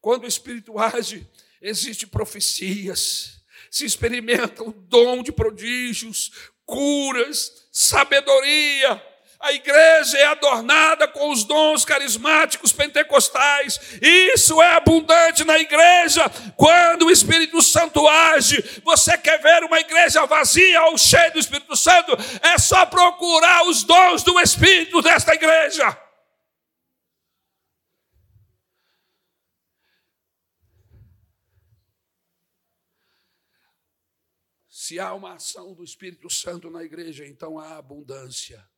Quando 0.00 0.24
o 0.24 0.28
Espírito 0.28 0.78
age, 0.78 1.26
existem 1.60 2.08
profecias. 2.08 3.42
Se 3.70 3.84
experimenta 3.84 4.62
o 4.62 4.72
dom 4.72 5.22
de 5.22 5.30
prodígios, 5.30 6.32
curas, 6.64 7.68
sabedoria, 7.70 9.00
a 9.40 9.52
igreja 9.52 10.18
é 10.18 10.24
adornada 10.26 11.08
com 11.08 11.30
os 11.30 11.44
dons 11.44 11.82
carismáticos 11.82 12.72
pentecostais. 12.72 13.80
Isso 14.02 14.60
é 14.60 14.74
abundante 14.74 15.44
na 15.44 15.58
igreja. 15.58 16.30
Quando 16.56 17.06
o 17.06 17.10
Espírito 17.10 17.62
Santo 17.62 18.06
age, 18.06 18.62
você 18.84 19.16
quer 19.16 19.40
ver 19.40 19.64
uma 19.64 19.80
igreja 19.80 20.26
vazia 20.26 20.82
ou 20.88 20.98
cheia 20.98 21.30
do 21.30 21.38
Espírito 21.38 21.74
Santo? 21.74 22.12
É 22.42 22.58
só 22.58 22.84
procurar 22.84 23.66
os 23.66 23.82
dons 23.82 24.22
do 24.22 24.38
Espírito 24.38 25.00
desta 25.00 25.34
igreja. 25.34 25.96
Se 34.90 34.98
há 34.98 35.14
uma 35.14 35.34
ação 35.34 35.72
do 35.72 35.84
Espírito 35.84 36.28
Santo 36.28 36.68
na 36.68 36.82
igreja, 36.82 37.24
então 37.24 37.60
há 37.60 37.76
abundância 37.76 38.68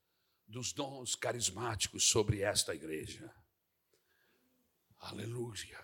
dos 0.47 0.71
dons 0.71 1.15
carismáticos 1.15 2.05
sobre 2.05 2.43
esta 2.43 2.75
igreja. 2.75 3.35
Aleluia. 4.99 5.83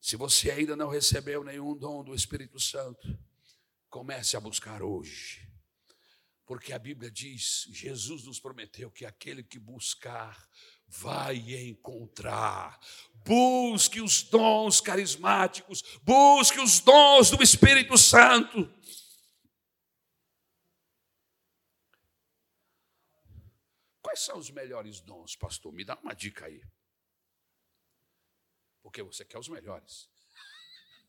Se 0.00 0.16
você 0.16 0.50
ainda 0.50 0.74
não 0.74 0.88
recebeu 0.88 1.44
nenhum 1.44 1.76
dom 1.76 2.02
do 2.02 2.12
Espírito 2.12 2.58
Santo, 2.58 3.16
comece 3.88 4.36
a 4.36 4.40
buscar 4.40 4.82
hoje. 4.82 5.48
Porque 6.44 6.72
a 6.72 6.78
Bíblia 6.80 7.08
diz, 7.08 7.68
Jesus 7.70 8.24
nos 8.24 8.40
prometeu 8.40 8.90
que 8.90 9.06
aquele 9.06 9.44
que 9.44 9.60
buscar 9.60 10.44
vai 10.88 11.36
encontrar. 11.68 12.80
Busque 13.24 14.00
os 14.00 14.24
dons 14.24 14.80
carismáticos, 14.80 15.84
busque 16.02 16.58
os 16.58 16.80
dons 16.80 17.30
do 17.30 17.40
Espírito 17.40 17.96
Santo. 17.96 18.68
Quais 24.10 24.22
são 24.22 24.38
os 24.38 24.50
melhores 24.50 25.00
dons, 25.00 25.36
pastor? 25.36 25.72
Me 25.72 25.84
dá 25.84 25.96
uma 26.00 26.14
dica 26.14 26.46
aí. 26.46 26.60
Porque 28.82 29.04
você 29.04 29.24
quer 29.24 29.38
os 29.38 29.48
melhores. 29.48 30.10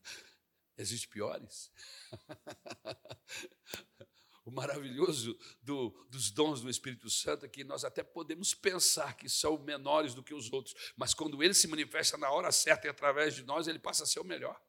Existem 0.78 1.10
piores? 1.10 1.72
o 4.46 4.52
maravilhoso 4.52 5.36
do, 5.60 5.90
dos 6.08 6.30
dons 6.30 6.60
do 6.60 6.70
Espírito 6.70 7.10
Santo 7.10 7.44
é 7.44 7.48
que 7.48 7.64
nós 7.64 7.84
até 7.84 8.04
podemos 8.04 8.54
pensar 8.54 9.16
que 9.16 9.28
são 9.28 9.58
menores 9.58 10.14
do 10.14 10.22
que 10.22 10.32
os 10.32 10.52
outros, 10.52 10.92
mas 10.96 11.12
quando 11.12 11.42
ele 11.42 11.54
se 11.54 11.66
manifesta 11.66 12.16
na 12.16 12.30
hora 12.30 12.52
certa 12.52 12.86
e 12.86 12.90
através 12.90 13.34
de 13.34 13.42
nós, 13.42 13.66
ele 13.66 13.80
passa 13.80 14.04
a 14.04 14.06
ser 14.06 14.20
o 14.20 14.24
melhor. 14.24 14.64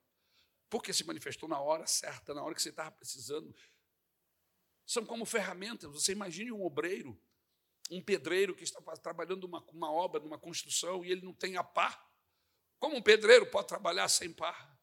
Porque 0.71 0.91
se 0.91 1.05
manifestou 1.05 1.47
na 1.47 1.59
hora 1.59 1.85
certa, 1.85 2.33
na 2.33 2.41
hora 2.41 2.55
que 2.55 2.63
você 2.63 2.69
estava 2.69 2.89
precisando. 2.89 3.55
São 4.87 5.05
como 5.05 5.23
ferramentas. 5.23 5.91
Você 5.91 6.13
imagine 6.13 6.51
um 6.51 6.65
obreiro 6.65 7.15
um 7.91 8.01
pedreiro 8.01 8.55
que 8.55 8.63
está 8.63 8.79
trabalhando 8.97 9.43
uma, 9.45 9.63
uma 9.69 9.91
obra, 9.91 10.19
numa 10.21 10.39
construção, 10.39 11.03
e 11.03 11.11
ele 11.11 11.25
não 11.25 11.33
tem 11.33 11.57
a 11.57 11.63
pá. 11.63 12.03
Como 12.79 12.97
um 12.97 13.01
pedreiro 13.01 13.45
pode 13.49 13.67
trabalhar 13.67 14.07
sem 14.07 14.33
pá? 14.33 14.77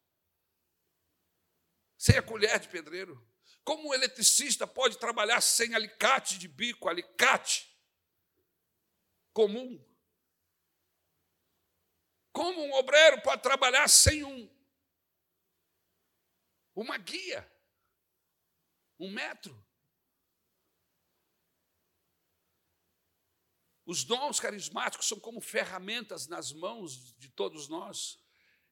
Sem 1.98 2.16
a 2.16 2.22
colher 2.22 2.58
de 2.58 2.68
pedreiro? 2.68 3.26
Como 3.64 3.88
um 3.88 3.94
eletricista 3.94 4.66
pode 4.66 4.98
trabalhar 4.98 5.40
sem 5.40 5.74
alicate 5.74 6.38
de 6.38 6.48
bico, 6.48 6.88
alicate 6.88 7.70
comum? 9.32 9.84
Como 12.32 12.62
um 12.62 12.72
obreiro 12.74 13.20
pode 13.22 13.42
trabalhar 13.42 13.88
sem 13.88 14.24
um 14.24 14.60
uma 16.74 16.96
guia, 16.96 17.46
um 18.98 19.10
metro? 19.10 19.69
Os 23.90 24.04
dons 24.04 24.38
carismáticos 24.38 25.08
são 25.08 25.18
como 25.18 25.40
ferramentas 25.40 26.28
nas 26.28 26.52
mãos 26.52 27.12
de 27.18 27.28
todos 27.28 27.66
nós 27.66 28.22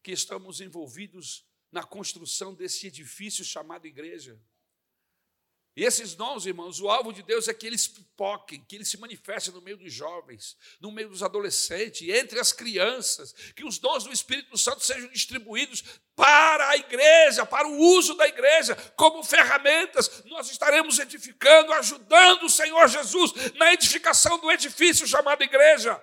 que 0.01 0.13
estamos 0.13 0.61
envolvidos 0.61 1.45
na 1.73 1.83
construção 1.83 2.55
desse 2.55 2.87
edifício 2.87 3.45
chamado 3.45 3.89
igreja. 3.89 4.41
E 5.79 5.85
esses 5.85 6.13
dons, 6.13 6.45
irmãos, 6.45 6.81
o 6.81 6.89
alvo 6.89 7.13
de 7.13 7.23
Deus 7.23 7.47
é 7.47 7.55
que 7.55 7.65
eles 7.65 7.87
pipoquem, 7.87 8.61
que 8.67 8.75
eles 8.75 8.89
se 8.89 8.99
manifestem 8.99 9.55
no 9.55 9.63
meio 9.63 9.77
dos 9.77 9.93
jovens, 9.93 10.57
no 10.81 10.91
meio 10.91 11.09
dos 11.09 11.23
adolescentes, 11.23 12.09
entre 12.09 12.41
as 12.41 12.53
crianças, 12.53 13.33
que 13.55 13.65
os 13.65 13.79
dons 13.79 14.03
do 14.03 14.13
Espírito 14.13 14.59
Santo 14.59 14.85
sejam 14.85 15.09
distribuídos 15.11 15.85
para 16.17 16.71
a 16.71 16.77
igreja, 16.77 17.47
para 17.47 17.69
o 17.69 17.79
uso 17.79 18.17
da 18.17 18.27
igreja, 18.27 18.75
como 18.97 19.23
ferramentas. 19.23 20.25
Nós 20.25 20.51
estaremos 20.51 20.99
edificando, 20.99 21.73
ajudando 21.75 22.47
o 22.47 22.51
Senhor 22.51 22.89
Jesus 22.89 23.33
na 23.55 23.73
edificação 23.73 24.37
do 24.41 24.51
edifício 24.51 25.07
chamado 25.07 25.45
igreja. 25.45 26.03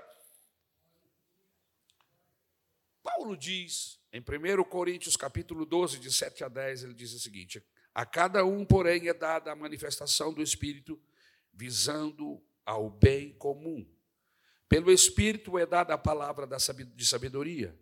Paulo 3.03 3.36
diz, 3.36 3.99
em 4.13 4.21
1 4.21 4.63
Coríntios 4.63 5.17
capítulo 5.17 5.65
12, 5.65 5.99
de 5.99 6.13
7 6.13 6.45
a 6.45 6.47
10, 6.47 6.84
ele 6.84 6.93
diz 6.93 7.11
o 7.11 7.19
seguinte: 7.19 7.61
a 7.96 8.06
cada 8.06 8.43
um, 8.43 8.66
porém, 8.66 9.08
é 9.08 9.14
dada 9.14 9.54
a 9.54 9.56
manifestação 9.56 10.34
do 10.34 10.43
Espírito, 10.43 11.00
visando 11.54 12.43
ao 12.66 12.89
bem 12.89 13.32
comum. 13.32 13.88
Pelo 14.68 14.91
Espírito 14.91 15.58
é 15.58 15.66
dada 15.66 15.93
a 15.93 15.98
palavra 15.98 16.46
de 16.46 17.06
sabedoria, 17.06 17.74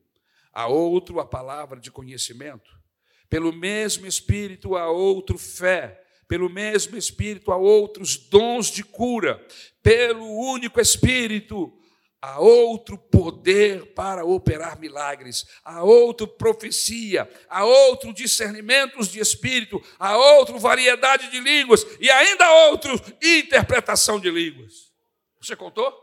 a 0.54 0.68
outro 0.68 1.20
a 1.20 1.26
palavra 1.26 1.80
de 1.80 1.90
conhecimento, 1.90 2.80
Pelo 3.28 3.52
mesmo 3.52 4.06
Espírito 4.06 4.76
há 4.76 4.88
outro 4.92 5.40
fé, 5.40 6.06
pelo 6.28 6.48
mesmo 6.48 6.96
Espírito 6.96 7.52
há 7.52 7.58
outros 7.58 8.16
dons 8.16 8.68
de 8.68 8.84
cura, 8.84 9.44
pelo 9.82 10.26
único 10.26 10.80
Espírito 10.80 11.76
há 12.24 12.40
outro 12.40 12.98
poder 12.98 13.94
para 13.94 14.24
operar 14.24 14.80
milagres, 14.80 15.46
há 15.62 15.84
outra 15.84 16.26
profecia, 16.26 17.30
há 17.50 17.66
outro 17.66 18.14
discernimentos 18.14 19.10
de 19.10 19.20
espírito, 19.20 19.84
há 20.00 20.18
outra 20.18 20.58
variedade 20.58 21.30
de 21.30 21.42
línguas 21.42 21.84
e 22.00 22.10
ainda 22.10 22.50
outro 22.70 22.94
interpretação 23.22 24.22
de 24.22 24.32
línguas. 24.32 24.94
Você 25.42 25.54
contou? 25.54 25.94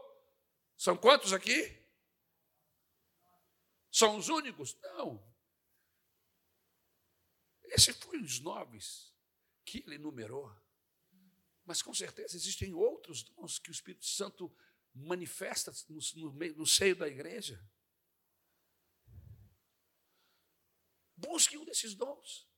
São 0.76 0.94
quantos 0.94 1.32
aqui? 1.32 1.74
São 3.90 4.18
os 4.18 4.28
únicos? 4.28 4.76
Não. 4.82 5.24
Esse 7.64 7.94
foi 7.94 8.20
os 8.20 8.40
nove 8.40 8.78
que 9.64 9.78
ele 9.86 9.94
enumerou. 9.94 10.54
Mas 11.64 11.80
com 11.80 11.94
certeza 11.94 12.36
existem 12.36 12.74
outros 12.74 13.22
dons 13.22 13.58
que 13.58 13.70
o 13.70 13.72
Espírito 13.72 14.04
Santo 14.04 14.54
manifesta 15.00 15.72
no, 15.88 15.98
no, 16.16 16.32
no 16.56 16.66
seio 16.66 16.96
da 16.96 17.08
igreja. 17.08 17.60
Busque 21.16 21.58
um 21.58 21.64
desses 21.64 21.94
dons. 21.94 22.48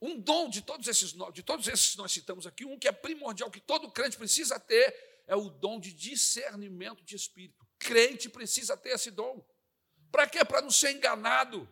Um 0.00 0.18
dom 0.18 0.48
de 0.50 0.62
todos 0.62 0.88
esses 0.88 1.12
de 1.32 1.42
todos 1.44 1.68
esses 1.68 1.92
que 1.92 1.98
nós 1.98 2.10
citamos 2.10 2.44
aqui, 2.44 2.64
um 2.64 2.76
que 2.76 2.88
é 2.88 2.92
primordial, 2.92 3.50
que 3.50 3.60
todo 3.60 3.92
crente 3.92 4.16
precisa 4.16 4.58
ter, 4.58 5.22
é 5.28 5.36
o 5.36 5.48
dom 5.48 5.78
de 5.78 5.92
discernimento 5.92 7.04
de 7.04 7.14
espírito. 7.14 7.64
Crente 7.78 8.28
precisa 8.28 8.76
ter 8.76 8.90
esse 8.90 9.12
dom. 9.12 9.46
Para 10.10 10.26
quê? 10.28 10.44
Para 10.44 10.60
não 10.60 10.70
ser 10.70 10.92
enganado, 10.92 11.68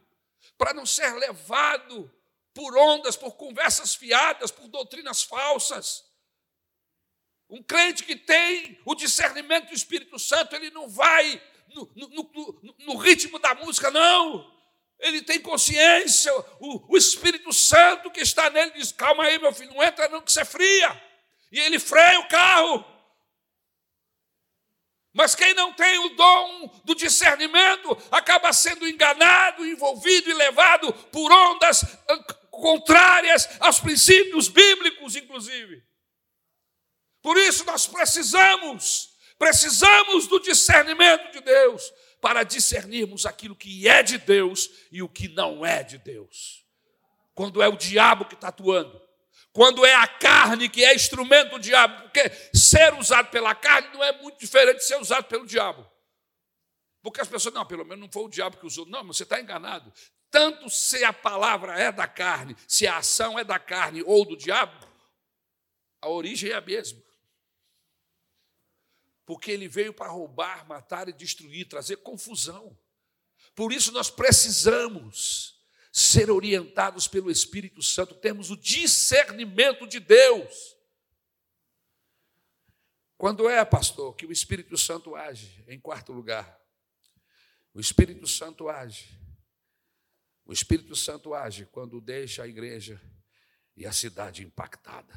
para 0.57 0.73
não 0.73 0.87
ser 0.87 1.13
levado 1.15 2.11
por 2.55 2.77
ondas, 2.77 3.17
por 3.17 3.37
conversas 3.37 3.95
fiadas, 3.95 4.51
por 4.51 4.69
doutrinas 4.69 5.23
falsas. 5.23 6.10
Um 7.51 7.63
crente 7.63 8.05
que 8.05 8.15
tem 8.15 8.79
o 8.85 8.95
discernimento 8.95 9.69
do 9.69 9.75
Espírito 9.75 10.19
Santo, 10.19 10.55
ele 10.55 10.71
não 10.71 10.89
vai 10.89 11.43
no, 11.75 11.91
no, 11.97 12.09
no, 12.09 12.75
no 12.79 12.97
ritmo 12.97 13.39
da 13.41 13.55
música, 13.57 13.91
não. 13.91 14.49
Ele 15.01 15.23
tem 15.23 15.41
consciência, 15.41 16.33
o, 16.61 16.93
o, 16.93 16.97
Espírito 16.97 17.53
Santo 17.53 18.11
que 18.11 18.21
está 18.21 18.51
nele 18.51 18.73
diz: 18.73 18.93
calma 18.93 19.25
aí, 19.25 19.39
meu 19.39 19.53
filho, 19.53 19.75
não 19.75 19.83
entra 19.83 20.09
não, 20.09 20.21
que 20.21 20.31
você 20.31 20.43
é 20.43 20.45
fria. 20.45 21.03
E 21.51 21.59
ele 21.59 21.79
freia 21.79 22.21
o 22.21 22.29
carro. 22.29 22.85
Mas 25.13 25.35
quem 25.35 25.53
não 25.55 25.73
tem 25.73 25.99
o 25.99 26.11
dom 26.11 26.81
do 26.85 26.95
discernimento 26.95 27.99
acaba 28.13 28.53
sendo 28.53 28.87
enganado, 28.87 29.67
envolvido 29.67 30.31
e 30.31 30.35
levado 30.35 30.93
por 31.11 31.33
ondas 31.33 31.85
contrárias 32.51 33.49
aos 33.59 33.81
princípios 33.81 34.47
bíblicos, 34.47 35.17
inclusive. 35.17 35.90
Por 37.23 37.37
isso 37.37 37.65
nós 37.65 37.87
precisamos, 37.87 39.11
precisamos 39.39 40.27
do 40.27 40.41
discernimento 40.41 41.33
de 41.33 41.41
Deus 41.41 41.93
para 42.21 42.43
discernirmos 42.43 43.27
aquilo 43.27 43.57
que 43.57 43.89
é 43.89 44.03
de 44.03 44.19
Deus 44.19 44.71
e 44.91 45.03
o 45.03 45.09
que 45.09 45.29
não 45.29 45.65
é 45.65 45.83
de 45.83 45.99
Deus. 45.99 46.65
Quando 47.35 47.63
é 47.63 47.69
o 47.69 47.77
diabo 47.77 48.25
que 48.25 48.35
está 48.35 48.49
atuando, 48.49 49.01
quando 49.53 49.85
é 49.85 49.95
a 49.95 50.07
carne 50.07 50.69
que 50.69 50.85
é 50.85 50.95
instrumento 50.95 51.53
do 51.53 51.59
diabo, 51.59 52.03
porque 52.03 52.31
ser 52.55 52.95
usado 52.95 53.31
pela 53.31 53.55
carne 53.55 53.89
não 53.93 54.03
é 54.03 54.13
muito 54.21 54.39
diferente 54.39 54.79
de 54.79 54.85
ser 54.85 54.97
usado 54.97 55.25
pelo 55.25 55.47
diabo. 55.47 55.87
Porque 57.03 57.21
as 57.21 57.29
pessoas, 57.29 57.55
não, 57.55 57.67
pelo 57.67 57.85
menos 57.85 58.01
não 58.01 58.13
foi 58.13 58.25
o 58.25 58.29
diabo 58.29 58.59
que 58.59 58.67
usou. 58.67 58.85
Não, 58.87 59.03
mas 59.03 59.17
você 59.17 59.23
está 59.23 59.41
enganado. 59.41 59.91
Tanto 60.31 60.69
se 60.69 61.03
a 61.03 61.13
palavra 61.13 61.79
é 61.79 61.91
da 61.91 62.07
carne, 62.07 62.55
se 62.69 62.87
a 62.87 62.99
ação 62.99 63.39
é 63.39 63.43
da 63.43 63.59
carne 63.59 64.03
ou 64.05 64.25
do 64.25 64.37
diabo, 64.37 64.87
a 66.03 66.09
origem 66.09 66.51
é 66.51 66.55
a 66.55 66.61
mesma 66.61 67.10
porque 69.31 69.53
ele 69.53 69.69
veio 69.69 69.95
para 69.95 70.11
roubar, 70.11 70.67
matar 70.67 71.09
e 71.09 71.13
destruir, 71.13 71.69
trazer 71.69 71.99
confusão. 71.99 72.77
Por 73.55 73.73
isso 73.73 73.93
nós 73.93 74.11
precisamos 74.11 75.65
ser 75.93 76.33
orientados 76.33 77.07
pelo 77.07 77.31
Espírito 77.31 77.81
Santo, 77.81 78.17
temos 78.17 78.51
o 78.51 78.57
discernimento 78.57 79.87
de 79.87 80.01
Deus. 80.01 80.77
Quando 83.17 83.49
é, 83.49 83.65
pastor, 83.65 84.17
que 84.17 84.27
o 84.27 84.33
Espírito 84.33 84.77
Santo 84.77 85.15
age? 85.15 85.65
Em 85.69 85.79
quarto 85.79 86.13
lugar, 86.13 86.61
o 87.73 87.79
Espírito 87.79 88.27
Santo 88.27 88.69
age. 88.69 89.17
O 90.45 90.53
Espírito 90.53 90.97
Santo 90.97 91.35
age 91.35 91.67
quando 91.67 92.01
deixa 92.01 92.43
a 92.43 92.49
igreja 92.49 93.01
e 93.77 93.87
a 93.87 93.93
cidade 93.93 94.43
impactada. 94.43 95.15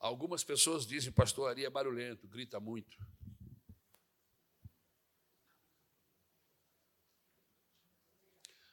Algumas 0.00 0.42
pessoas 0.42 0.86
dizem, 0.86 1.12
pastor 1.12 1.50
Ari 1.50 1.66
é 1.66 1.70
barulhento, 1.70 2.26
grita 2.26 2.58
muito. 2.58 2.96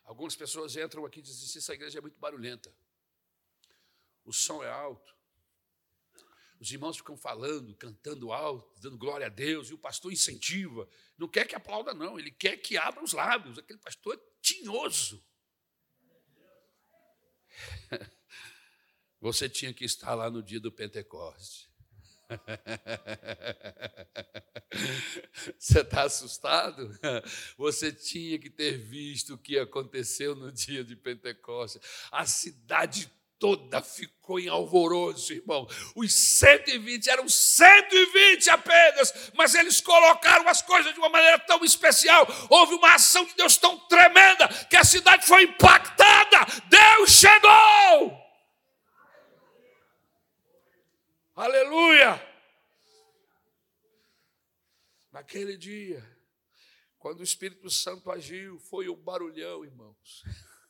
Algumas 0.05 0.37
pessoas 0.37 0.77
entram 0.77 1.05
aqui 1.05 1.19
e 1.19 1.21
dizem 1.21 1.43
assim, 1.43 1.59
essa 1.59 1.73
igreja 1.73 1.97
é 1.97 2.01
muito 2.01 2.17
barulhenta. 2.17 2.73
O 4.23 4.31
som 4.31 4.63
é 4.63 4.69
alto. 4.69 5.13
Os 6.61 6.71
irmãos 6.71 6.95
ficam 6.95 7.17
falando, 7.17 7.75
cantando 7.75 8.31
alto, 8.31 8.79
dando 8.79 8.97
glória 8.97 9.25
a 9.25 9.29
Deus, 9.29 9.69
e 9.69 9.73
o 9.73 9.77
pastor 9.77 10.13
incentiva. 10.13 10.89
Não 11.17 11.27
quer 11.27 11.45
que 11.45 11.55
aplauda, 11.55 11.93
não, 11.93 12.17
ele 12.17 12.31
quer 12.31 12.55
que 12.55 12.77
abra 12.77 13.03
os 13.03 13.11
lábios. 13.11 13.59
Aquele 13.59 13.79
pastor 13.79 14.15
é 14.15 14.19
tinhoso. 14.41 15.21
Você 19.19 19.49
tinha 19.49 19.73
que 19.73 19.83
estar 19.85 20.13
lá 20.13 20.29
no 20.29 20.43
dia 20.43 20.59
do 20.59 20.71
Pentecoste. 20.71 21.67
Você 25.57 25.79
está 25.79 26.03
assustado? 26.03 26.89
Você 27.57 27.91
tinha 27.91 28.37
que 28.37 28.49
ter 28.49 28.77
visto 28.77 29.33
o 29.33 29.37
que 29.37 29.57
aconteceu 29.57 30.35
no 30.35 30.51
dia 30.51 30.83
de 30.83 30.95
Pentecostes. 30.95 31.81
A 32.11 32.25
cidade 32.25 33.09
toda 33.39 33.81
ficou 33.81 34.39
em 34.39 34.49
alvoroço, 34.49 35.31
irmão. 35.31 35.67
Os 35.95 36.13
120 36.13 37.09
eram 37.09 37.29
120 37.29 38.49
apenas, 38.49 39.31
mas 39.35 39.55
eles 39.55 39.79
colocaram 39.79 40.47
as 40.49 40.61
coisas 40.61 40.93
de 40.93 40.99
uma 40.99 41.09
maneira 41.09 41.39
tão 41.39 41.63
especial. 41.63 42.27
Houve 42.49 42.73
uma 42.73 42.95
ação 42.95 43.25
de 43.25 43.35
Deus 43.35 43.57
tão 43.57 43.77
tremenda 43.87 44.47
que 44.69 44.75
a 44.75 44.83
cidade 44.83 45.25
foi 45.25 45.43
impactada. 45.43 46.45
Deus 46.69 47.11
chegou! 47.11 48.26
Aleluia! 51.37 52.19
Naquele 55.11 55.55
dia, 55.55 56.03
quando 56.97 57.19
o 57.19 57.23
Espírito 57.23 57.69
Santo 57.69 58.09
agiu, 58.09 58.59
foi 58.59 58.89
um 58.89 58.95
barulhão, 58.95 59.63
irmãos. 59.63 60.23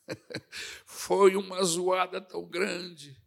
foi 0.86 1.38
uma 1.38 1.64
zoada 1.64 2.20
tão 2.20 2.46
grande, 2.46 3.18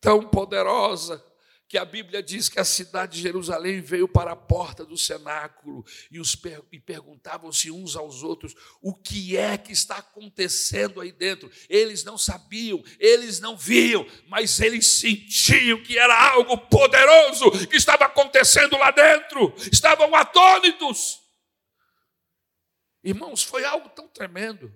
tão 0.00 0.28
poderosa, 0.28 1.24
que 1.70 1.78
a 1.78 1.84
Bíblia 1.84 2.20
diz 2.20 2.48
que 2.48 2.58
a 2.58 2.64
cidade 2.64 3.12
de 3.12 3.22
Jerusalém 3.22 3.80
veio 3.80 4.08
para 4.08 4.32
a 4.32 4.36
porta 4.36 4.84
do 4.84 4.98
cenáculo 4.98 5.86
e, 6.10 6.18
os 6.18 6.34
per 6.34 6.60
e 6.72 6.80
perguntavam-se 6.80 7.70
uns 7.70 7.94
aos 7.94 8.24
outros 8.24 8.56
o 8.82 8.92
que 8.92 9.36
é 9.36 9.56
que 9.56 9.70
está 9.70 9.98
acontecendo 9.98 11.00
aí 11.00 11.12
dentro. 11.12 11.48
Eles 11.68 12.02
não 12.02 12.18
sabiam, 12.18 12.82
eles 12.98 13.38
não 13.38 13.56
viam, 13.56 14.04
mas 14.26 14.58
eles 14.58 14.84
sentiam 14.84 15.80
que 15.80 15.96
era 15.96 16.32
algo 16.32 16.58
poderoso 16.58 17.52
que 17.68 17.76
estava 17.76 18.06
acontecendo 18.06 18.76
lá 18.76 18.90
dentro. 18.90 19.54
Estavam 19.70 20.12
atônitos. 20.16 21.20
Irmãos, 23.04 23.44
foi 23.44 23.64
algo 23.64 23.88
tão 23.90 24.08
tremendo 24.08 24.74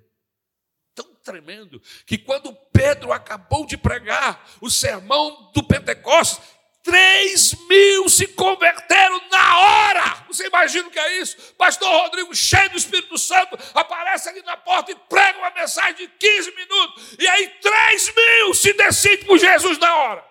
tão 0.95 1.13
tremendo 1.17 1.83
que 2.07 2.17
quando 2.17 2.55
Pedro 2.73 3.13
acabou 3.13 3.67
de 3.67 3.77
pregar 3.77 4.49
o 4.61 4.71
sermão 4.71 5.51
do 5.53 5.63
Pentecostes, 5.63 6.41
Três 6.85 7.55
mil 7.66 8.11
se 8.11 8.28
converteram 8.28 9.18
na 9.30 9.59
hora. 9.59 10.24
Você 10.26 10.47
imagina 10.47 10.87
o 10.87 10.91
que 10.91 10.99
é 10.99 11.18
isso? 11.18 11.55
Pastor 11.55 11.89
Rodrigo, 11.89 12.35
cheio 12.35 12.68
do 12.68 12.76
Espírito 12.76 13.16
Santo, 13.16 13.57
aparece 13.72 14.28
ali 14.28 14.43
na 14.43 14.55
porta 14.55 14.93
e 14.93 14.95
prega 14.95 15.39
uma 15.39 15.51
mensagem 15.51 15.95
de 15.95 16.09
15 16.09 16.55
minutos. 16.55 17.16
E 17.18 17.26
aí, 17.26 17.49
três 17.61 18.14
mil 18.14 18.53
se 18.53 18.74
decidem 18.74 19.24
por 19.24 19.39
Jesus 19.39 19.78
na 19.78 19.97
hora. 19.97 20.30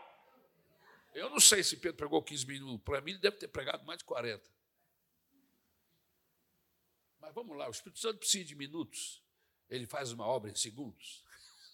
Eu 1.15 1.27
não 1.31 1.39
sei 1.39 1.63
se 1.63 1.75
Pedro 1.77 1.97
pregou 1.97 2.21
15 2.21 2.45
minutos. 2.45 2.85
Para 2.85 3.01
mim, 3.01 3.11
ele 3.11 3.19
deve 3.19 3.37
ter 3.37 3.47
pregado 3.47 3.83
mais 3.83 3.97
de 3.97 4.05
40. 4.05 4.43
Mas 7.19 7.33
vamos 7.33 7.57
lá, 7.57 7.67
o 7.67 7.71
Espírito 7.71 7.99
Santo 7.99 8.19
precisa 8.19 8.45
de 8.45 8.55
minutos. 8.55 9.23
Ele 9.71 9.87
faz 9.87 10.11
uma 10.11 10.27
obra 10.27 10.51
em 10.51 10.55
segundos. 10.55 11.23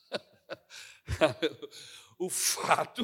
o 2.18 2.30
fato 2.30 3.04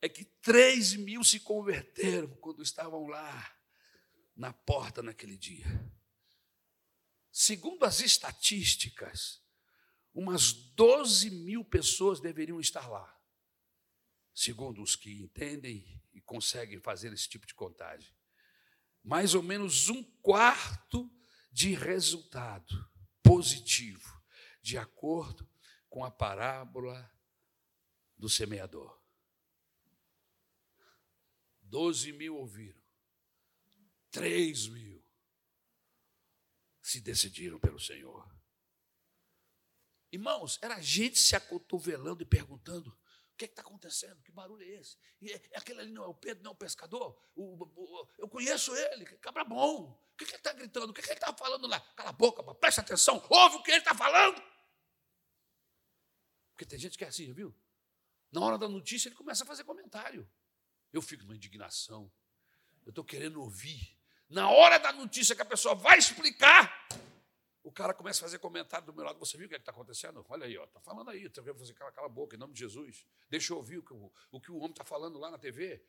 é 0.00 0.08
que 0.08 0.24
3 0.24 0.96
mil 0.96 1.24
se 1.24 1.40
converteram 1.40 2.28
quando 2.36 2.62
estavam 2.62 3.06
lá 3.06 3.56
na 4.36 4.52
porta 4.52 5.02
naquele 5.02 5.36
dia. 5.36 5.66
Segundo 7.32 7.84
as 7.84 8.00
estatísticas, 8.00 9.42
umas 10.12 10.52
12 10.52 11.30
mil 11.30 11.64
pessoas 11.64 12.20
deveriam 12.20 12.60
estar 12.60 12.88
lá, 12.88 13.14
segundo 14.34 14.82
os 14.82 14.96
que 14.96 15.20
entendem 15.20 16.02
e 16.14 16.20
conseguem 16.20 16.80
fazer 16.80 17.12
esse 17.12 17.28
tipo 17.28 17.46
de 17.46 17.54
contagem. 17.54 18.14
Mais 19.02 19.34
ou 19.34 19.42
menos 19.42 19.88
um 19.88 20.02
quarto 20.20 21.10
de 21.52 21.74
resultado 21.74 22.90
positivo, 23.22 24.22
de 24.60 24.76
acordo 24.76 25.48
com 25.88 26.04
a 26.04 26.10
parábola 26.10 27.10
do 28.16 28.28
semeador. 28.28 29.05
Doze 31.68 32.12
mil 32.12 32.36
ouviram, 32.36 32.80
três 34.10 34.66
mil 34.68 35.04
se 36.80 37.00
decidiram 37.00 37.58
pelo 37.58 37.80
Senhor. 37.80 38.24
Irmãos, 40.12 40.58
era 40.62 40.80
gente 40.80 41.18
se 41.18 41.34
acotovelando 41.34 42.22
e 42.22 42.26
perguntando: 42.26 42.90
o 42.90 43.36
que 43.36 43.44
é 43.44 43.48
está 43.48 43.62
acontecendo? 43.62 44.22
Que 44.22 44.30
barulho 44.30 44.62
é 44.62 44.80
esse? 44.80 44.96
E 45.20 45.32
é, 45.32 45.42
aquele 45.54 45.80
ali 45.80 45.90
não 45.90 46.04
é 46.04 46.06
o 46.06 46.14
Pedro, 46.14 46.44
não 46.44 46.52
é 46.52 46.54
o 46.54 46.56
pescador? 46.56 47.20
O, 47.34 47.64
o, 47.64 48.08
eu 48.16 48.28
conheço 48.28 48.74
ele, 48.74 49.04
cabra 49.18 49.44
bom. 49.44 49.90
O 49.90 50.16
que, 50.16 50.24
que 50.24 50.30
ele 50.30 50.38
está 50.38 50.52
gritando? 50.52 50.90
O 50.90 50.94
que, 50.94 51.02
que 51.02 51.08
ele 51.08 51.18
está 51.18 51.34
falando 51.34 51.66
lá? 51.66 51.80
Cala 51.96 52.10
a 52.10 52.12
boca, 52.12 52.42
presta 52.54 52.80
atenção, 52.80 53.22
ouve 53.28 53.56
o 53.56 53.62
que 53.62 53.72
ele 53.72 53.78
está 53.78 53.94
falando. 53.94 54.40
Porque 56.52 56.64
tem 56.64 56.78
gente 56.78 56.96
que 56.96 57.04
é 57.04 57.08
assim, 57.08 57.32
viu? 57.34 57.54
Na 58.32 58.40
hora 58.40 58.56
da 58.56 58.68
notícia 58.68 59.08
ele 59.08 59.16
começa 59.16 59.44
a 59.44 59.46
fazer 59.46 59.64
comentário. 59.64 60.26
Eu 60.92 61.02
fico 61.02 61.22
numa 61.24 61.36
indignação. 61.36 62.10
Eu 62.84 62.90
estou 62.90 63.04
querendo 63.04 63.40
ouvir. 63.40 63.96
Na 64.28 64.50
hora 64.50 64.78
da 64.78 64.92
notícia 64.92 65.36
que 65.36 65.42
a 65.42 65.46
pessoa 65.46 65.74
vai 65.74 65.98
explicar, 65.98 66.88
o 67.66 67.72
cara 67.72 67.92
começa 67.92 68.20
a 68.20 68.22
fazer 68.22 68.38
comentário 68.38 68.86
do 68.86 68.94
meu 68.94 69.04
lado. 69.04 69.18
Você 69.18 69.36
viu 69.36 69.46
o 69.46 69.48
que 69.48 69.54
é 69.56 69.58
está 69.58 69.72
acontecendo? 69.72 70.24
Olha 70.28 70.46
aí, 70.46 70.54
está 70.54 70.80
falando 70.80 71.10
aí. 71.10 71.28
Você 71.28 71.42
fazer 71.52 71.74
cala, 71.74 71.92
a 71.96 72.08
boca, 72.08 72.36
em 72.36 72.38
nome 72.38 72.54
de 72.54 72.60
Jesus. 72.60 73.04
Deixa 73.28 73.52
eu 73.52 73.56
ouvir 73.56 73.78
o 73.78 73.82
que 73.82 73.92
o, 73.92 74.12
o, 74.30 74.40
que 74.40 74.52
o 74.52 74.56
homem 74.58 74.70
está 74.70 74.84
falando 74.84 75.18
lá 75.18 75.32
na 75.32 75.36
TV. 75.36 75.82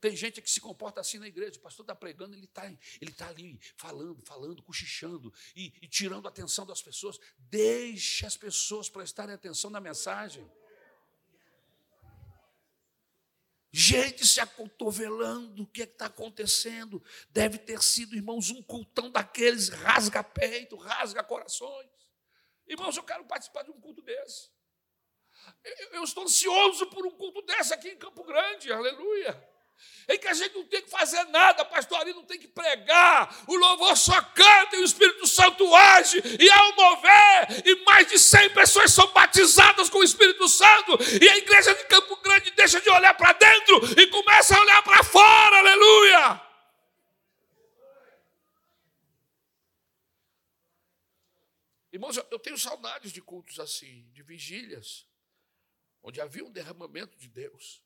Tem 0.00 0.14
gente 0.16 0.42
que 0.42 0.50
se 0.50 0.60
comporta 0.60 1.00
assim 1.00 1.18
na 1.18 1.28
igreja. 1.28 1.56
O 1.56 1.62
pastor 1.62 1.84
está 1.84 1.94
pregando, 1.94 2.34
ele 2.34 2.46
está 2.46 2.66
ele 3.00 3.12
tá 3.12 3.28
ali 3.28 3.60
falando, 3.76 4.22
falando, 4.26 4.60
cochichando 4.60 5.32
e, 5.54 5.72
e 5.80 5.88
tirando 5.88 6.26
a 6.26 6.30
atenção 6.30 6.66
das 6.66 6.82
pessoas. 6.82 7.18
Deixe 7.38 8.26
as 8.26 8.36
pessoas 8.36 8.88
prestarem 8.88 9.34
atenção 9.34 9.70
na 9.70 9.80
mensagem. 9.80 10.44
Gente 13.76 14.24
se 14.24 14.40
acotovelando, 14.40 15.64
o 15.64 15.66
que 15.66 15.82
é 15.82 15.84
está 15.84 16.06
acontecendo? 16.06 17.02
Deve 17.30 17.58
ter 17.58 17.82
sido, 17.82 18.14
irmãos, 18.14 18.50
um 18.50 18.62
cultão 18.62 19.10
daqueles, 19.10 19.68
rasga 19.68 20.22
peito, 20.22 20.76
rasga 20.76 21.24
corações. 21.24 21.90
Irmãos, 22.68 22.96
eu 22.96 23.02
quero 23.02 23.24
participar 23.24 23.64
de 23.64 23.72
um 23.72 23.80
culto 23.80 24.00
desse. 24.00 24.48
Eu, 25.64 25.88
eu 25.94 26.04
estou 26.04 26.22
ansioso 26.22 26.86
por 26.86 27.04
um 27.04 27.10
culto 27.10 27.42
desse 27.42 27.74
aqui 27.74 27.88
em 27.88 27.98
Campo 27.98 28.22
Grande, 28.22 28.72
aleluia 28.72 29.53
em 30.08 30.18
que 30.18 30.28
a 30.28 30.34
gente 30.34 30.54
não 30.54 30.64
tem 30.64 30.82
que 30.82 30.90
fazer 30.90 31.24
nada, 31.24 31.64
pastor 31.64 31.98
ali 32.00 32.12
não 32.12 32.24
tem 32.24 32.38
que 32.38 32.48
pregar, 32.48 33.44
o 33.46 33.56
louvor 33.56 33.96
só 33.96 34.20
canta 34.20 34.76
e 34.76 34.80
o 34.80 34.84
Espírito 34.84 35.26
Santo 35.26 35.74
age, 35.74 36.22
e 36.38 36.50
ao 36.50 36.74
mover, 36.74 37.62
e 37.64 37.84
mais 37.84 38.06
de 38.08 38.18
100 38.18 38.50
pessoas 38.50 38.92
são 38.92 39.06
batizadas 39.12 39.88
com 39.88 39.98
o 39.98 40.04
Espírito 40.04 40.48
Santo, 40.48 40.98
e 41.22 41.28
a 41.28 41.38
igreja 41.38 41.74
de 41.74 41.84
Campo 41.84 42.16
Grande 42.16 42.50
deixa 42.50 42.80
de 42.80 42.90
olhar 42.90 43.14
para 43.14 43.32
dentro 43.32 44.00
e 44.00 44.06
começa 44.08 44.56
a 44.56 44.60
olhar 44.60 44.82
para 44.82 45.02
fora, 45.02 45.58
aleluia. 45.58 46.40
Irmãos, 51.92 52.16
eu 52.16 52.40
tenho 52.40 52.58
saudades 52.58 53.12
de 53.12 53.22
cultos 53.22 53.60
assim, 53.60 54.10
de 54.12 54.20
vigílias, 54.20 55.06
onde 56.02 56.20
havia 56.20 56.44
um 56.44 56.50
derramamento 56.50 57.16
de 57.16 57.28
Deus. 57.28 57.83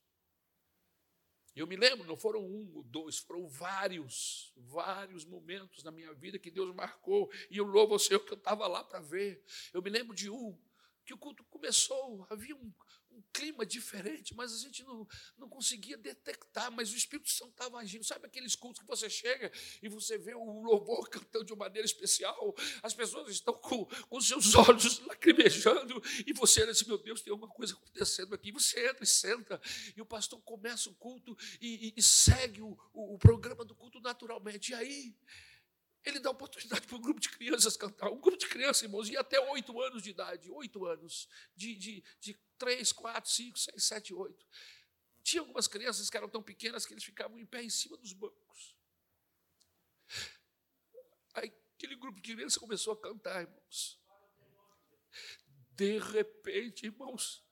Eu 1.59 1.67
me 1.67 1.75
lembro, 1.75 2.07
não 2.07 2.17
foram 2.17 2.41
um 2.41 2.71
ou 2.77 2.85
dois, 2.85 3.19
foram 3.19 3.49
vários, 3.49 4.53
vários 4.57 5.25
momentos 5.25 5.83
na 5.83 5.91
minha 5.91 6.15
vida 6.15 6.39
que 6.39 6.53
Deus 6.53 6.73
marcou, 6.73 7.29
e 7.51 7.57
eu 7.57 7.65
louvo 7.65 7.95
ao 7.95 7.99
Senhor 7.99 8.21
que 8.21 8.33
eu 8.33 8.39
estava 8.39 8.69
lá 8.69 8.85
para 8.85 9.01
ver. 9.01 9.43
Eu 9.73 9.83
me 9.83 9.91
lembro 9.91 10.15
de 10.15 10.31
um, 10.31 10.57
que 11.05 11.13
o 11.13 11.19
culto 11.19 11.43
começou, 11.47 12.25
havia 12.31 12.55
um, 12.55 12.73
um 13.19 13.23
clima 13.33 13.67
diferente, 13.67 14.35
mas 14.35 14.55
a 14.55 14.59
gente 14.59 14.85
não, 14.85 15.07
não 15.37 15.49
conseguia 15.49 15.97
detectar, 15.97 16.71
mas 16.71 16.93
o 16.93 16.97
Espírito 16.97 17.29
Santo 17.29 17.51
estava 17.51 17.79
agindo. 17.79 18.05
Sabe 18.05 18.27
aqueles 18.27 18.55
cultos 18.55 18.81
que 18.81 18.87
você 18.87 19.11
chega 19.11 19.51
e 19.83 19.89
você 19.89 20.17
vê 20.17 20.35
o 20.35 20.63
louvor 20.63 21.09
cantando 21.11 21.45
de 21.45 21.53
uma 21.53 21.67
maneira 21.67 21.85
especial, 21.85 22.55
as 22.83 22.95
pessoas 22.95 23.31
estão 23.31 23.55
com, 23.55 23.85
com 23.85 24.21
seus 24.21 24.55
olhos 24.57 25.01
lacrimejando, 25.01 26.01
e 26.27 26.33
você 26.33 26.63
olha 26.63 26.71
assim, 26.71 26.87
meu 26.87 26.99
Deus, 26.99 27.21
tem 27.21 27.33
alguma 27.33 27.53
coisa 27.53 27.75
acontecendo 27.75 28.35
aqui. 28.35 28.53
Você 28.53 28.89
entra 28.89 29.05
e 29.05 29.07
senta, 29.07 29.61
e 29.97 30.01
o 30.01 30.07
pastor 30.07 30.41
começa 30.43 30.89
o 30.89 30.95
culto 30.95 31.37
e, 31.61 31.89
e, 31.89 31.95
e 31.97 32.03
segue 32.03 32.63
o, 32.63 32.79
o, 32.93 33.15
o 33.15 33.19
programa 33.19 33.65
do 33.65 33.75
culto 33.75 34.01
naturalmente. 34.01 34.73
E 34.73 34.75
aí, 34.75 35.15
ele 36.05 36.21
dá 36.21 36.31
oportunidade 36.31 36.87
para 36.87 36.97
um 36.97 37.01
grupo 37.01 37.21
de 37.21 37.29
crianças 37.29 37.77
cantar. 37.77 38.11
Um 38.11 38.21
grupo 38.21 38.39
de 38.39 38.47
crianças, 38.47 38.83
irmãos, 38.83 39.09
e 39.09 39.17
até 39.17 39.41
oito 39.51 39.81
anos 39.81 40.03
de 40.03 40.11
idade, 40.11 40.51
oito 40.51 40.87
anos, 40.87 41.29
de, 41.55 41.75
de, 41.75 42.05
de 42.21 42.39
três, 42.59 42.93
quatro, 42.93 43.31
cinco, 43.31 43.59
seis, 43.59 43.85
sete, 43.85 44.13
oito. 44.13 44.47
Tinha 45.23 45.43
algumas 45.43 45.67
crianças 45.67 46.09
que 46.09 46.17
eram 46.17 46.29
tão 46.29 46.43
pequenas 46.43 46.87
que 46.87 46.93
eles 46.93 47.05
ficavam 47.05 47.39
em 47.39 47.47
pé 47.47 47.63
em 47.63 47.71
cima 47.71 47.97
dos 47.97 48.13
bancos. 48.13 48.77
Aí 51.35 51.53
aquele 51.75 51.97
grupo 51.97 52.21
de 52.21 52.35
crianças 52.35 52.57
começou 52.57 52.93
a 52.93 53.01
cantar, 53.01 53.43
irmãos. 53.43 54.01
De 55.71 55.99
repente, 55.99 56.87
irmãos, 56.87 57.45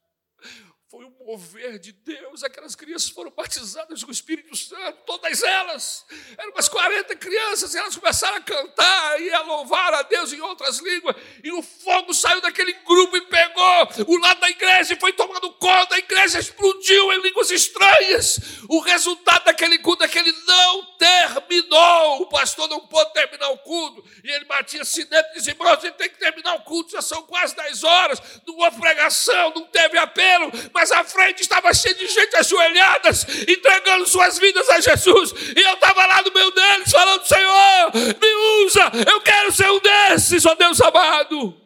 foi 0.89 1.05
um 1.05 1.12
mover 1.24 1.80
de 1.80 1.91
Deus. 1.91 2.45
Aquelas 2.45 2.76
crianças 2.76 3.09
foram 3.09 3.30
batizadas 3.30 4.05
com 4.05 4.11
o 4.11 4.12
Espírito 4.12 4.55
Santo, 4.55 4.99
todas 5.05 5.43
elas. 5.43 6.07
Eram 6.39 6.53
umas 6.53 6.68
40 6.68 7.16
crianças, 7.16 7.74
e 7.74 7.78
elas 7.78 7.97
começaram 7.97 8.37
a 8.37 8.41
cantar 8.41 9.20
e 9.20 9.32
a 9.32 9.43
louvar 9.43 9.93
a 9.95 10.03
Deus 10.03 10.32
em 10.32 10.41
outras 10.41 10.78
línguas. 10.78 11.16
E 11.43 11.51
o 11.51 11.61
fogo 11.61 12.14
saiu 12.14 12.41
daquele 12.41 12.72
grupo 12.72 13.16
e 13.16 13.20
pegou 13.22 13.89
o 14.07 14.16
lado 14.18 14.39
da 14.39 14.49
igreja 14.49 14.95
e 14.95 15.01
foi 15.01 15.12
tomando 15.12 15.53
conta. 15.55 15.97
A 15.97 15.99
igreja 15.99 16.39
explodiu 16.39 17.12
em 17.14 17.22
línguas 17.22 17.51
estranhas. 17.51 18.39
O 18.68 18.78
resultado 18.78 19.45
daquele 19.45 19.78
culto 19.78 20.05
é 20.05 20.09
que 20.09 20.18
ele 20.18 20.32
não 20.47 20.97
terminou. 20.97 22.22
O 22.22 22.28
pastor 22.28 22.68
não 22.68 22.87
pôde 22.87 23.12
terminar 23.12 23.49
o 23.51 23.59
culto. 23.59 24.05
E 24.22 24.30
ele 24.30 24.45
batia 24.45 24.82
assim 24.82 25.05
dentro 25.07 25.32
e 25.32 25.34
dizia: 25.34 25.53
Irmão, 25.53 25.72
a 25.72 25.80
gente 25.80 25.95
tem 25.95 26.09
que 26.09 26.18
terminar 26.18 26.55
o 26.55 26.62
culto, 26.62 26.93
já 26.93 27.03
são 27.03 27.24
quase 27.24 27.57
10 27.57 27.82
horas. 27.82 28.22
Não 28.47 28.57
houve 28.59 28.78
pregação, 28.78 29.53
não 29.53 29.66
teve 29.66 29.99
apelo 29.99 30.53
mas 30.76 30.86
a 30.91 31.05
frente 31.05 31.41
estava 31.43 31.72
cheia 31.72 31.95
de 31.95 32.07
gente 32.07 32.37
ajoelhadas, 32.37 33.26
entregando 33.49 34.07
suas 34.07 34.39
vidas 34.39 34.68
a 34.70 34.80
Jesus. 34.80 35.32
E 35.57 35.61
eu 35.61 35.74
estava 35.74 36.07
lá 36.07 36.22
no 36.22 36.32
meio 36.32 36.51
deles, 36.51 36.91
falando: 36.91 37.26
Senhor, 37.26 37.93
me 37.95 38.64
usa, 38.64 38.93
eu 39.11 39.20
quero 39.20 39.53
ser 39.53 39.70
um 39.70 39.80
desses, 39.80 40.45
ó 40.47 40.55
Deus 40.55 40.80
amado. 40.80 41.62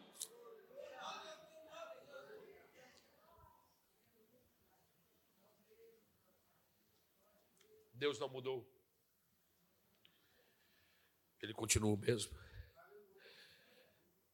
Deus 7.95 8.19
não 8.19 8.31
mudou. 8.31 8.67
Ele 11.43 11.53
continua 11.53 11.93
o 11.93 11.99
mesmo. 11.99 12.35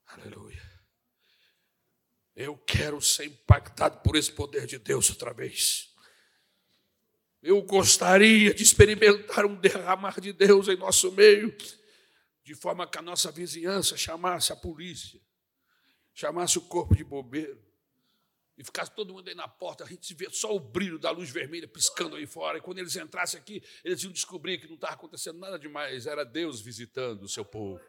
Aleluia. 0.07 0.62
Eu 2.37 2.55
quero 2.59 3.01
ser 3.01 3.24
impactado 3.24 4.01
por 4.03 4.14
esse 4.14 4.30
poder 4.30 4.66
de 4.66 4.78
Deus 4.78 5.09
outra 5.09 5.32
vez. 5.32 5.91
Eu 7.43 7.62
gostaria 7.62 8.53
de 8.53 8.62
experimentar 8.62 9.47
um 9.47 9.55
derramar 9.55 10.20
de 10.20 10.34
Deus 10.34 10.68
em 10.68 10.76
nosso 10.76 11.11
meio, 11.12 11.57
de 12.45 12.55
forma 12.55 12.87
que 12.87 12.99
a 12.99 13.03
nossa 13.03 13.32
vizinhança 13.32 13.97
chamasse 13.97 14.53
a 14.53 14.57
polícia, 14.57 15.18
chamasse 16.12 16.59
o 16.59 16.61
corpo 16.61 16.95
de 16.95 17.03
bombeiro, 17.03 17.64
e 18.59 18.64
ficasse 18.64 18.91
todo 18.95 19.14
mundo 19.14 19.28
aí 19.28 19.34
na 19.34 19.49
porta, 19.49 19.84
a 19.84 19.87
gente 19.87 20.12
vê 20.14 20.28
só 20.30 20.55
o 20.55 20.61
brilho 20.61 20.99
da 20.99 21.11
luz 21.11 21.30
vermelha 21.30 21.68
piscando 21.68 22.16
aí 22.16 22.26
fora. 22.26 22.57
E 22.57 22.61
quando 22.61 22.78
eles 22.78 22.97
entrassem 22.97 23.39
aqui, 23.39 23.62
eles 23.84 24.03
iam 24.03 24.12
descobrir 24.12 24.59
que 24.59 24.66
não 24.66 24.76
estava 24.76 24.95
acontecendo 24.95 25.39
nada 25.39 25.59
demais, 25.59 26.07
era 26.07 26.24
Deus 26.24 26.61
visitando 26.61 27.22
o 27.22 27.28
seu 27.28 27.45
povo. 27.45 27.80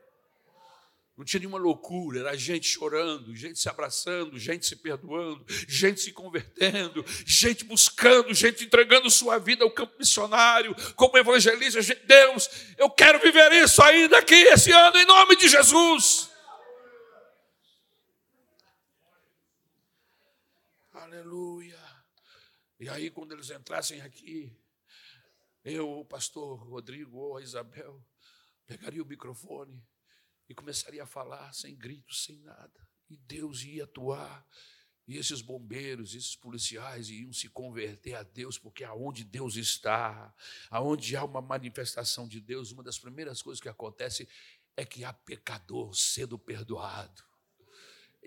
Não 1.18 1.26
tinha 1.26 1.40
nenhuma 1.40 1.58
loucura, 1.58 2.20
era 2.20 2.38
gente 2.38 2.68
chorando, 2.68 3.36
gente 3.36 3.58
se 3.58 3.68
abraçando, 3.68 4.38
gente 4.38 4.68
se 4.68 4.76
perdoando, 4.76 5.44
gente 5.68 6.00
se 6.00 6.14
convertendo, 6.14 7.04
gente 7.26 7.64
buscando, 7.64 8.32
gente 8.36 8.64
entregando 8.64 9.10
sua 9.10 9.40
vida 9.40 9.64
ao 9.64 9.72
campo 9.72 9.98
missionário, 9.98 10.76
como 10.94 11.18
evangelista. 11.18 11.80
Deus, 12.06 12.48
eu 12.78 12.88
quero 12.92 13.20
viver 13.20 13.52
isso 13.52 13.82
ainda 13.82 14.20
aqui 14.20 14.36
esse 14.36 14.72
ano, 14.72 14.96
em 14.96 15.08
nome 15.08 15.36
de 15.36 15.50
Jesus. 15.50 16.30
Aleluia. 20.94 21.80
E 22.80 22.88
aí, 22.90 23.10
quando 23.10 23.32
eles 23.32 23.50
entrassem 23.50 24.02
aqui, 24.02 24.56
eu, 25.66 25.90
o 25.90 26.06
pastor 26.06 26.60
Rodrigo 26.70 27.18
ou 27.18 27.38
a 27.38 27.42
Isabel, 27.42 28.06
pegaria 28.68 29.02
o 29.02 29.06
microfone 29.06 29.84
e 30.50 30.54
começaria 30.54 31.04
a 31.04 31.08
falar 31.08 31.54
sem 31.54 31.76
gritos, 31.76 32.24
sem 32.26 32.40
nada. 32.40 32.88
E 33.10 33.18
Deus 33.18 33.64
ia 33.64 33.84
atuar. 33.84 34.46
E 35.08 35.16
esses 35.18 35.42
bombeiros, 35.42 36.14
esses 36.14 36.36
policiais 36.36 37.10
iam 37.10 37.32
se 37.32 37.48
converter 37.48 38.14
a 38.16 38.24
Deus, 38.24 38.58
porque 38.58 38.84
aonde 38.84 39.24
Deus 39.24 39.56
está, 39.56 40.34
aonde 40.70 41.16
há 41.16 41.24
uma 41.24 41.42
manifestação 41.42 42.28
de 42.28 42.42
Deus, 42.42 42.72
uma 42.72 42.84
das 42.84 43.00
primeiras 43.00 43.42
coisas 43.42 43.62
que 43.62 43.70
acontece 43.70 44.28
é 44.76 44.86
que 44.86 45.06
há 45.06 45.14
pecador 45.14 45.96
sendo 45.96 46.38
perdoado 46.38 47.28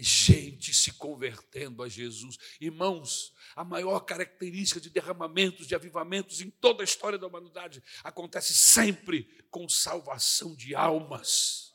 gente 0.03 0.73
se 0.73 0.93
convertendo 0.93 1.83
a 1.83 1.89
Jesus. 1.89 2.39
Irmãos, 2.61 3.35
a 3.55 3.65
maior 3.65 4.01
característica 4.01 4.81
de 4.81 4.91
derramamentos, 4.91 5.67
de 5.67 5.75
avivamentos 5.75 6.41
em 6.41 6.51
toda 6.51 6.83
a 6.83 6.85
história 6.85 7.19
da 7.19 7.27
humanidade 7.27 7.83
acontece 8.03 8.55
sempre 8.55 9.25
com 9.51 9.69
salvação 9.69 10.55
de 10.55 10.75
almas 10.75 11.70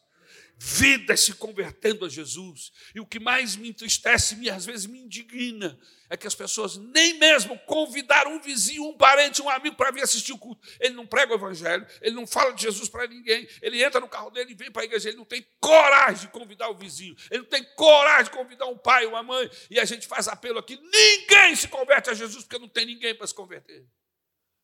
vidas 0.58 1.22
se 1.22 1.34
convertendo 1.34 2.06
a 2.06 2.10
Jesus. 2.10 2.72
E 2.94 3.00
o 3.00 3.06
que 3.06 3.20
mais 3.20 3.56
me 3.56 3.70
entristece 3.70 4.36
e 4.42 4.50
às 4.50 4.66
vezes 4.66 4.86
me 4.86 5.00
indigna 5.00 5.78
é 6.10 6.16
que 6.16 6.28
as 6.28 6.36
pessoas 6.36 6.78
nem 6.78 7.18
mesmo 7.18 7.58
convidaram 7.60 8.36
um 8.36 8.40
vizinho, 8.40 8.84
um 8.84 8.98
parente, 8.98 9.42
um 9.42 9.50
amigo 9.50 9.76
para 9.76 9.92
vir 9.92 10.04
assistir 10.04 10.34
o 10.34 10.38
culto. 10.38 10.68
Ele 10.80 10.94
não 10.94 11.06
prega 11.06 11.34
o 11.34 11.36
evangelho, 11.36 11.86
ele 12.02 12.16
não 12.16 12.28
fala 12.28 12.54
de 12.54 12.62
Jesus 12.62 12.90
para 12.90 13.08
ninguém, 13.08 13.48
ele 13.62 13.84
entra 13.84 14.00
no 14.00 14.08
carro 14.08 14.30
dele 14.30 14.52
e 14.52 14.56
vem 14.56 14.72
para 14.72 14.84
a 14.84 14.86
igreja, 14.86 15.10
ele 15.10 15.18
não 15.18 15.26
tem 15.26 15.46
coragem 15.60 16.28
de 16.28 16.28
convidar 16.28 16.70
o 16.70 16.76
vizinho, 16.76 17.16
ele 17.32 17.42
não 17.42 17.50
tem 17.50 17.64
coragem 17.76 18.26
de 18.26 18.38
convidar 18.38 18.68
um 18.68 18.78
pai, 18.78 19.06
uma 19.06 19.24
mãe, 19.24 19.50
e 19.70 19.80
a 19.80 19.86
gente 19.86 20.08
faz 20.08 20.28
apelo 20.28 20.60
aqui, 20.60 20.78
ninguém 20.78 21.56
se 21.56 21.68
converte 21.68 22.10
a 22.10 22.14
Jesus 22.14 22.44
porque 22.44 22.60
não 22.60 22.70
tem 22.70 22.86
ninguém 22.86 23.16
para 23.16 23.26
se 23.26 23.34
converter. 23.34 23.86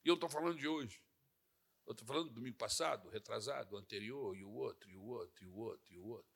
E 0.05 0.09
eu 0.09 0.15
estou 0.15 0.29
falando 0.29 0.57
de 0.57 0.67
hoje. 0.67 0.99
Eu 1.91 1.93
estou 1.93 2.07
falando 2.07 2.29
do 2.29 2.35
domingo 2.35 2.55
passado, 2.55 3.09
retrasado, 3.09 3.75
anterior, 3.75 4.33
e 4.33 4.45
o 4.45 4.49
outro, 4.49 4.89
e 4.89 4.95
o 4.95 5.03
outro, 5.03 5.43
e 5.43 5.47
o 5.47 5.57
outro, 5.57 5.93
e 5.93 5.97
o 5.97 6.05
outro. 6.05 6.31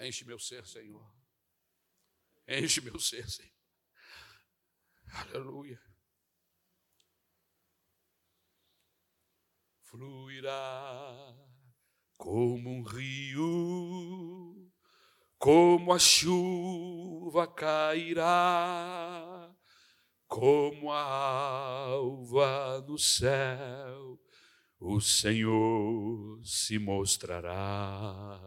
Enche 0.00 0.24
meu 0.24 0.38
ser, 0.38 0.66
Senhor. 0.66 1.14
Enche 2.48 2.80
meu 2.80 2.98
ser, 2.98 3.28
Senhor. 3.28 3.52
Aleluia. 5.12 5.78
Fluirá 9.82 11.36
como 12.16 12.70
um 12.70 12.82
rio 12.82 14.65
como 15.38 15.92
a 15.92 15.98
chuva 15.98 17.46
cairá, 17.46 18.24
como 20.26 20.92
a 20.92 21.02
alva 21.02 22.84
no 22.86 22.98
céu, 22.98 24.18
o 24.78 25.00
Senhor 25.00 26.40
se 26.44 26.78
mostrará, 26.78 28.40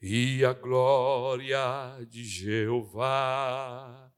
e 0.00 0.44
a 0.44 0.52
glória 0.52 2.04
de 2.08 2.24
Jeová 2.24 4.12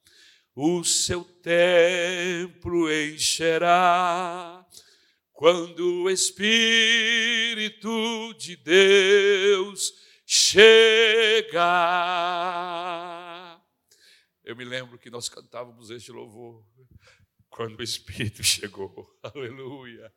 o 0.54 0.84
seu 0.84 1.24
templo 1.24 2.88
encherá. 2.90 4.64
Quando 5.32 6.04
o 6.04 6.10
Espírito 6.10 7.90
de 8.38 8.54
Deus 8.56 9.92
chega. 10.34 11.62
Eu 14.44 14.56
me 14.56 14.64
lembro 14.64 14.98
que 14.98 15.08
nós 15.08 15.28
cantávamos 15.28 15.90
este 15.90 16.10
louvor 16.10 16.64
quando 17.48 17.78
o 17.78 17.82
Espírito 17.82 18.42
chegou. 18.44 19.08
Aleluia. 19.22 20.12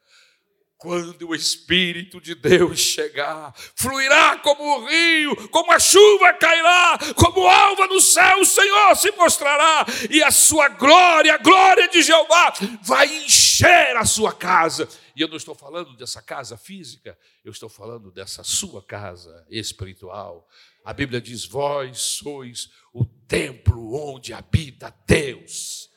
Quando 0.75 1.29
o 1.29 1.35
Espírito 1.35 2.21
de 2.21 2.35
Deus 2.35 2.79
chegar, 2.79 3.51
fluirá 3.75 4.37
como 4.37 4.63
o 4.63 4.87
rio, 4.87 5.49
como 5.49 5.71
a 5.71 5.79
chuva 5.79 6.33
cairá, 6.33 6.99
como 7.15 7.47
alva 7.47 7.87
no 7.87 7.99
céu, 7.99 8.41
o 8.41 8.45
Senhor 8.45 8.95
se 8.95 9.11
mostrará, 9.13 9.85
e 10.07 10.21
a 10.21 10.29
sua 10.29 10.69
glória, 10.69 11.33
a 11.33 11.39
glória 11.39 11.87
de 11.87 12.03
Jeová, 12.03 12.53
vai 12.83 13.07
encher 13.07 13.97
a 13.97 14.05
sua 14.05 14.31
casa. 14.31 14.87
E 15.17 15.21
eu 15.21 15.27
não 15.27 15.35
estou 15.35 15.55
falando 15.55 15.97
dessa 15.97 16.21
casa 16.21 16.55
física, 16.55 17.17
eu 17.43 17.51
estou 17.51 17.67
falando 17.67 18.11
dessa 18.11 18.43
sua 18.43 18.83
casa 18.83 19.47
espiritual. 19.49 20.47
A 20.85 20.93
Bíblia 20.93 21.19
diz: 21.19 21.43
Vós 21.43 21.99
sois 21.99 22.71
o 22.93 23.03
templo 23.03 23.95
onde 23.95 24.31
habita 24.31 24.91
Deus. 25.07 25.89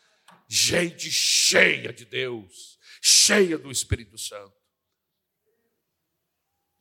Gente 0.48 1.10
cheia 1.10 1.92
de 1.92 2.06
Deus, 2.06 2.78
cheia 3.02 3.58
do 3.58 3.70
Espírito 3.70 4.16
Santo. 4.16 4.56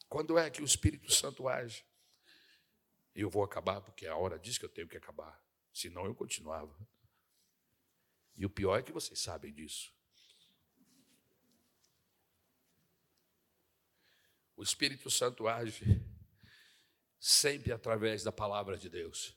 Quando 0.08 0.38
é 0.38 0.50
que 0.50 0.62
o 0.62 0.66
Espírito 0.66 1.12
Santo 1.12 1.46
age? 1.46 1.84
Eu 3.14 3.30
vou 3.30 3.44
acabar, 3.44 3.82
porque 3.82 4.08
a 4.08 4.16
hora 4.16 4.40
diz 4.40 4.58
que 4.58 4.64
eu 4.64 4.70
tenho 4.70 4.88
que 4.88 4.96
acabar. 4.96 5.38
Senão 5.74 6.06
eu 6.06 6.16
continuava. 6.16 6.74
E 8.38 8.46
o 8.46 8.50
pior 8.50 8.80
é 8.80 8.82
que 8.82 8.94
vocês 8.94 9.20
sabem 9.20 9.54
disso. 9.54 9.94
O 14.60 14.62
Espírito 14.62 15.10
Santo 15.10 15.48
age 15.48 16.02
sempre 17.18 17.72
através 17.72 18.26
da 18.26 18.32
palavra 18.34 18.78
de 18.78 18.90
Deus. 18.90 19.34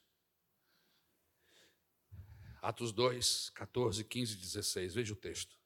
Atos 2.61 2.91
2, 2.91 3.51
14, 3.51 4.03
15 4.03 4.33
e 4.33 4.37
16. 4.37 4.95
Veja 4.95 5.13
o 5.13 5.17
texto. 5.17 5.57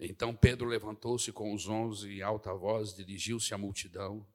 Então 0.00 0.34
Pedro 0.34 0.66
levantou-se 0.66 1.30
com 1.30 1.54
os 1.54 1.68
onze 1.68 2.14
em 2.14 2.22
alta 2.22 2.52
voz, 2.52 2.92
dirigiu-se 2.92 3.54
à 3.54 3.58
multidão. 3.58 4.26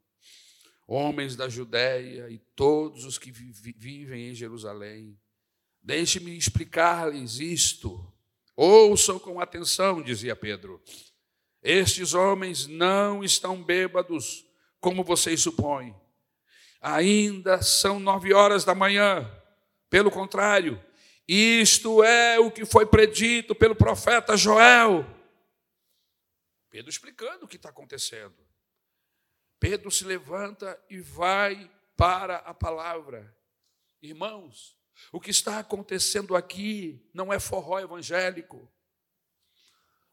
Homens 0.88 1.36
da 1.36 1.50
Judéia 1.50 2.30
e 2.30 2.38
todos 2.38 3.04
os 3.04 3.18
que 3.18 3.34
vivem 3.34 4.30
em 4.30 4.34
Jerusalém, 4.34 5.20
deixe-me 5.84 6.38
explicar-lhes 6.38 7.42
isto. 7.42 8.14
Ouçam 8.56 9.20
com 9.20 9.42
atenção, 9.42 10.02
dizia 10.02 10.38
Pedro. 10.38 10.82
Estes 11.62 12.14
homens 12.14 12.68
não 12.68 13.24
estão 13.24 13.62
bêbados, 13.62 14.46
como 14.80 15.04
vocês 15.04 15.42
supõem. 15.42 15.96
Ainda 16.82 17.62
são 17.62 18.00
nove 18.00 18.34
horas 18.34 18.64
da 18.64 18.76
manhã. 18.76 19.30
Pelo 19.90 20.12
contrário, 20.12 20.84
isto 21.28 22.04
é 22.04 22.40
o 22.40 22.52
que 22.52 22.66
foi 22.66 22.86
predito 22.86 23.56
pelo 23.56 23.76
profeta 23.76 24.38
Joel. 24.38 25.06
Pedro 26.70 26.90
explicando 26.90 27.46
o 27.46 27.48
que 27.48 27.56
está 27.56 27.70
acontecendo. 27.70 28.36
Pedro 29.60 29.90
se 29.90 30.06
levanta 30.06 30.80
e 30.90 31.00
vai 31.00 31.70
para 31.96 32.38
a 32.38 32.54
palavra. 32.54 33.36
Irmãos, 34.02 34.78
o 35.12 35.20
que 35.20 35.32
está 35.32 35.60
acontecendo 35.60 36.36
aqui 36.36 37.10
não 37.14 37.34
é 37.34 37.40
forró 37.40 37.80
evangélico. 37.80 38.72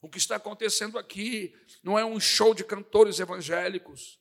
O 0.04 0.08
que 0.10 0.18
está 0.18 0.36
acontecendo 0.36 0.98
aqui 0.98 1.54
não 1.82 1.98
é 1.98 2.04
um 2.04 2.20
show 2.20 2.52
de 2.52 2.62
cantores 2.62 3.20
evangélicos. 3.20 4.20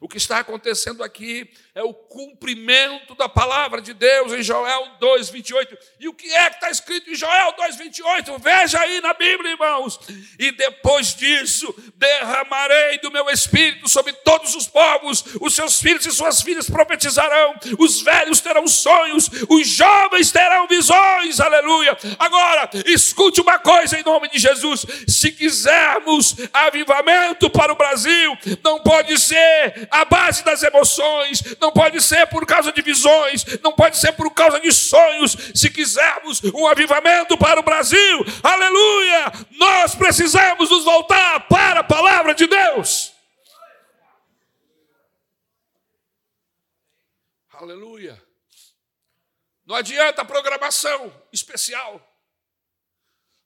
O 0.00 0.08
que 0.08 0.18
está 0.18 0.40
acontecendo 0.40 1.02
aqui 1.02 1.50
é 1.74 1.82
o 1.82 1.94
cumprimento 1.94 3.14
da 3.14 3.28
palavra 3.28 3.80
de 3.80 3.94
Deus 3.94 4.32
em 4.32 4.42
Joel 4.42 4.88
2,28. 5.00 5.76
E 5.98 6.08
o 6.08 6.12
que 6.12 6.30
é 6.32 6.50
que 6.50 6.56
está 6.56 6.70
escrito 6.70 7.10
em 7.10 7.14
Joel 7.14 7.54
2,28? 7.54 8.38
Veja 8.38 8.78
aí 8.80 9.00
na 9.00 9.14
Bíblia, 9.14 9.52
irmãos. 9.52 9.98
E 10.38 10.52
depois 10.52 11.14
disso, 11.14 11.74
derramarei 11.96 12.98
do 12.98 13.10
meu 13.10 13.30
espírito 13.30 13.88
sobre 13.88 14.12
todos 14.12 14.54
os 14.54 14.66
povos, 14.66 15.24
os 15.40 15.54
seus 15.54 15.80
filhos 15.80 16.04
e 16.04 16.12
suas 16.12 16.42
filhas 16.42 16.68
profetizarão, 16.68 17.54
os 17.78 18.02
velhos 18.02 18.40
terão 18.40 18.66
sonhos, 18.68 19.30
os 19.48 19.66
jovens 19.66 20.30
terão 20.30 20.66
visões. 20.66 21.40
Aleluia. 21.40 21.96
Agora, 22.18 22.68
escute 22.84 23.40
uma 23.40 23.58
coisa 23.58 23.98
em 23.98 24.02
nome 24.02 24.28
de 24.28 24.38
Jesus: 24.38 24.84
se 25.08 25.32
quisermos 25.32 26.36
avivamento 26.52 27.48
para 27.48 27.72
o 27.72 27.76
Brasil, 27.76 28.36
não 28.62 28.78
pode 28.80 29.18
ser 29.18 29.75
a 29.90 30.04
base 30.04 30.44
das 30.44 30.62
emoções, 30.62 31.42
não 31.60 31.72
pode 31.72 32.00
ser 32.02 32.26
por 32.26 32.46
causa 32.46 32.72
de 32.72 32.82
visões, 32.82 33.44
não 33.62 33.72
pode 33.72 33.98
ser 33.98 34.12
por 34.12 34.32
causa 34.32 34.60
de 34.60 34.72
sonhos. 34.72 35.36
Se 35.54 35.70
quisermos 35.70 36.42
um 36.54 36.66
avivamento 36.66 37.36
para 37.36 37.60
o 37.60 37.62
Brasil, 37.62 38.24
aleluia, 38.42 39.32
nós 39.52 39.94
precisamos 39.94 40.70
nos 40.70 40.84
voltar 40.84 41.46
para 41.48 41.80
a 41.80 41.84
palavra 41.84 42.34
de 42.34 42.46
Deus. 42.46 43.12
Aleluia. 47.52 48.22
Não 49.64 49.74
adianta 49.74 50.24
programação 50.24 51.12
especial. 51.32 52.00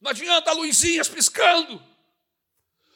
Não 0.00 0.10
adianta 0.10 0.52
luzinhas 0.52 1.08
piscando. 1.08 1.89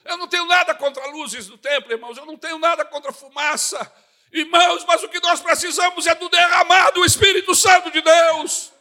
Eu 0.05 0.16
não 0.18 0.28
tenho 0.28 0.44
nada 0.46 0.74
contra 0.74 1.07
luzes 1.07 1.46
do 1.46 1.57
templo, 1.57 1.90
irmãos, 1.90 2.16
eu 2.18 2.26
não 2.26 2.36
tenho 2.36 2.59
nada 2.59 2.84
contra 2.84 3.12
fumaça, 3.12 3.90
irmãos, 4.32 4.84
mas 4.84 5.02
o 5.02 5.09
que 5.09 5.20
nós 5.20 5.40
precisamos 5.40 6.07
é 6.07 6.14
do 6.14 6.28
derramar 6.28 6.90
do 6.90 7.05
Espírito 7.05 7.55
Santo 7.55 7.90
de 7.90 8.02
Deus. 8.02 8.72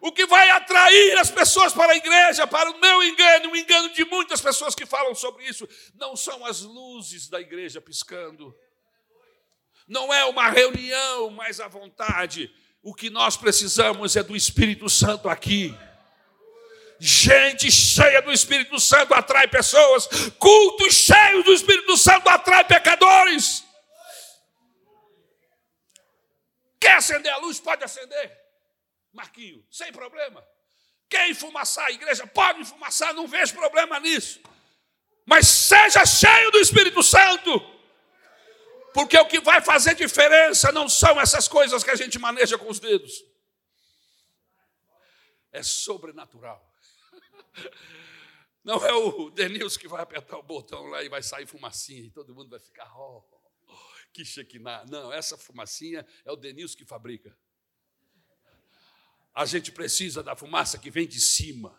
O 0.00 0.10
que 0.10 0.24
vai 0.24 0.48
atrair 0.48 1.18
as 1.18 1.30
pessoas 1.30 1.74
para 1.74 1.92
a 1.92 1.96
igreja, 1.96 2.46
para 2.46 2.70
o 2.70 2.80
meu 2.80 3.02
engano, 3.02 3.50
o 3.50 3.56
engano 3.56 3.90
de 3.90 4.02
muitas 4.06 4.40
pessoas 4.40 4.74
que 4.74 4.86
falam 4.86 5.14
sobre 5.14 5.44
isso, 5.44 5.68
não 5.94 6.16
são 6.16 6.46
as 6.46 6.62
luzes 6.62 7.28
da 7.28 7.38
igreja 7.38 7.82
piscando. 7.82 8.56
Não 9.86 10.14
é 10.14 10.24
uma 10.24 10.48
reunião 10.48 11.28
mais 11.30 11.60
à 11.60 11.68
vontade. 11.68 12.50
O 12.82 12.94
que 12.94 13.10
nós 13.10 13.36
precisamos 13.36 14.16
é 14.16 14.22
do 14.22 14.34
Espírito 14.34 14.88
Santo 14.88 15.28
aqui. 15.28 15.76
Gente 17.02 17.72
cheia 17.72 18.20
do 18.20 18.30
Espírito 18.30 18.78
Santo 18.78 19.14
atrai 19.14 19.48
pessoas, 19.48 20.06
cultos 20.38 20.92
cheios 20.92 21.42
do 21.46 21.54
Espírito 21.54 21.96
Santo 21.96 22.28
atrai 22.28 22.62
pecadores. 22.66 23.64
Quer 26.78 26.96
acender 26.96 27.32
a 27.32 27.38
luz? 27.38 27.58
Pode 27.58 27.82
acender. 27.82 28.38
Marquinho, 29.14 29.66
sem 29.70 29.90
problema. 29.90 30.46
Quer 31.08 31.30
enfumaçar 31.30 31.86
a 31.86 31.90
igreja? 31.90 32.26
Pode 32.26 32.60
enfumaçar, 32.60 33.14
não 33.14 33.26
vejo 33.26 33.54
problema 33.54 33.98
nisso. 33.98 34.38
Mas 35.24 35.48
seja 35.48 36.04
cheio 36.04 36.50
do 36.50 36.58
Espírito 36.58 37.02
Santo. 37.02 37.60
Porque 38.92 39.16
o 39.18 39.26
que 39.26 39.40
vai 39.40 39.62
fazer 39.62 39.94
diferença 39.94 40.70
não 40.70 40.86
são 40.86 41.18
essas 41.18 41.48
coisas 41.48 41.82
que 41.82 41.90
a 41.90 41.96
gente 41.96 42.18
maneja 42.18 42.58
com 42.58 42.68
os 42.68 42.78
dedos. 42.78 43.24
É 45.50 45.62
sobrenatural. 45.62 46.69
Não 48.62 48.84
é 48.84 48.92
o 48.92 49.30
Denilson 49.30 49.80
que 49.80 49.88
vai 49.88 50.02
apertar 50.02 50.38
o 50.38 50.42
botão 50.42 50.86
lá 50.86 51.02
e 51.02 51.08
vai 51.08 51.22
sair 51.22 51.46
fumacinha 51.46 52.02
e 52.02 52.10
todo 52.10 52.34
mundo 52.34 52.50
vai 52.50 52.60
ficar, 52.60 52.90
oh, 52.94 53.24
que 54.12 54.24
chequiná. 54.24 54.84
Não, 54.86 55.12
essa 55.12 55.38
fumacinha 55.38 56.06
é 56.24 56.30
o 56.30 56.36
Denilson 56.36 56.76
que 56.76 56.84
fabrica. 56.84 57.36
A 59.34 59.46
gente 59.46 59.72
precisa 59.72 60.22
da 60.22 60.36
fumaça 60.36 60.78
que 60.78 60.90
vem 60.90 61.06
de 61.06 61.20
cima. 61.20 61.78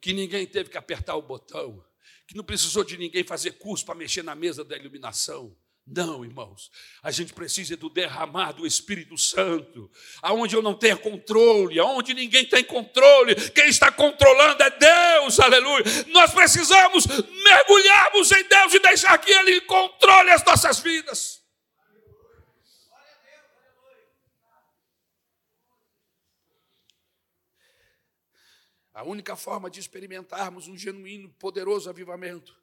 Que 0.00 0.12
ninguém 0.12 0.46
teve 0.46 0.70
que 0.70 0.78
apertar 0.78 1.16
o 1.16 1.22
botão, 1.22 1.84
que 2.26 2.36
não 2.36 2.44
precisou 2.44 2.84
de 2.84 2.96
ninguém 2.96 3.24
fazer 3.24 3.52
curso 3.52 3.84
para 3.84 3.96
mexer 3.96 4.22
na 4.22 4.34
mesa 4.34 4.64
da 4.64 4.76
iluminação 4.76 5.56
não, 5.90 6.22
irmãos, 6.22 6.70
a 7.02 7.10
gente 7.10 7.32
precisa 7.32 7.76
do 7.76 7.88
derramar 7.88 8.52
do 8.52 8.66
Espírito 8.66 9.16
Santo, 9.16 9.90
aonde 10.20 10.54
eu 10.54 10.60
não 10.60 10.74
tenho 10.74 10.98
controle, 10.98 11.80
aonde 11.80 12.12
ninguém 12.12 12.44
tem 12.44 12.62
controle, 12.62 13.34
quem 13.52 13.68
está 13.68 13.90
controlando 13.90 14.62
é 14.62 14.70
Deus, 14.70 15.40
aleluia. 15.40 15.84
Nós 16.08 16.32
precisamos 16.32 17.06
mergulharmos 17.06 18.30
em 18.32 18.44
Deus 18.44 18.74
e 18.74 18.78
deixar 18.80 19.16
que 19.18 19.30
Ele 19.30 19.62
controle 19.62 20.30
as 20.30 20.44
nossas 20.44 20.78
vidas. 20.78 21.42
A 28.92 29.04
única 29.04 29.36
forma 29.36 29.70
de 29.70 29.80
experimentarmos 29.80 30.68
um 30.68 30.76
genuíno, 30.76 31.30
poderoso 31.38 31.88
avivamento 31.88 32.54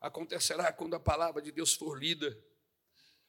acontecerá 0.00 0.72
quando 0.72 0.94
a 0.94 1.00
palavra 1.00 1.42
de 1.42 1.52
Deus 1.52 1.74
for 1.74 1.98
lida, 1.98 2.36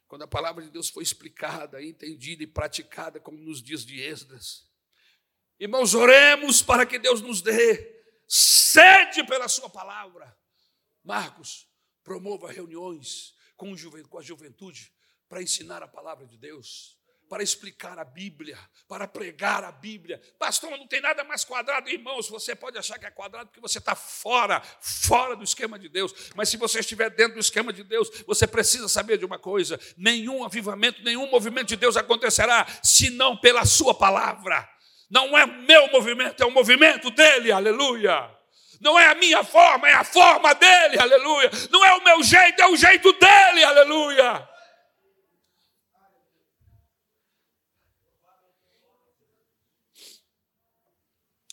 quando 0.07 0.24
a 0.24 0.28
palavra 0.28 0.63
de 0.63 0.69
Deus 0.69 0.89
for 0.89 1.01
explicada, 1.01 1.84
entendida 1.84 2.43
e 2.43 2.47
praticada, 2.47 3.19
como 3.19 3.38
nos 3.38 3.61
dias 3.61 3.86
de 3.86 4.01
Esdras. 4.01 4.69
Irmãos, 5.59 5.93
oremos 5.93 6.61
para 6.61 6.86
que 6.86 6.97
Deus 6.97 7.22
nos 7.22 7.41
dê 7.41 8.03
sede 8.28 9.26
pela 9.26 9.47
Sua 9.47 9.69
palavra. 9.69 10.38
Marcos, 11.03 11.67
promova 12.03 12.51
reuniões 12.51 13.36
com 13.55 13.74
a 14.17 14.22
juventude 14.22 14.93
para 15.30 15.41
ensinar 15.41 15.84
a 15.84 15.88
palavra 15.88 16.26
de 16.26 16.38
Deus 16.38 17.01
para 17.32 17.41
explicar 17.41 17.97
a 17.97 18.03
Bíblia, 18.03 18.59
para 18.89 19.07
pregar 19.07 19.63
a 19.63 19.71
Bíblia. 19.71 20.21
Pastor, 20.38 20.69
não 20.71 20.86
tem 20.86 20.99
nada 20.99 21.23
mais 21.23 21.45
quadrado, 21.45 21.89
irmãos. 21.89 22.27
Você 22.27 22.53
pode 22.53 22.77
achar 22.77 22.99
que 22.99 23.05
é 23.05 23.09
quadrado 23.09 23.47
porque 23.47 23.61
você 23.61 23.77
está 23.77 23.95
fora, 23.95 24.61
fora 24.82 25.34
do 25.34 25.41
esquema 25.41 25.79
de 25.79 25.88
Deus. 25.88 26.13
Mas 26.36 26.49
se 26.49 26.57
você 26.57 26.82
estiver 26.82 27.09
dentro 27.09 27.36
do 27.36 27.39
esquema 27.39 27.71
de 27.71 27.86
Deus, 27.86 28.09
você 28.27 28.45
precisa 28.45 28.89
saber 28.89 29.17
de 29.17 29.23
uma 29.23 29.39
coisa: 29.39 29.79
nenhum 29.95 30.43
avivamento, 30.43 31.01
nenhum 31.03 31.32
movimento 31.32 31.67
de 31.67 31.77
Deus 31.77 31.95
acontecerá 31.95 32.67
senão 32.84 33.38
pela 33.38 33.63
Sua 33.63 33.93
palavra. 33.93 34.69
Não 35.09 35.38
é 35.38 35.45
meu 35.45 35.89
movimento, 35.89 36.43
é 36.43 36.45
o 36.45 36.51
movimento 36.51 37.09
dele, 37.11 37.49
aleluia. 37.49 38.29
Não 38.82 38.99
é 38.99 39.07
a 39.07 39.15
minha 39.15 39.41
forma, 39.41 39.88
é 39.88 39.93
a 39.93 40.03
forma 40.03 40.53
dele, 40.53 40.99
aleluia. 40.99 41.49
Não 41.69 41.86
é 41.86 41.93
o 41.93 42.03
meu 42.03 42.21
jeito, 42.23 42.61
é 42.61 42.67
o 42.67 42.75
jeito 42.75 43.13
dele, 43.13 43.63
aleluia. 43.63 44.51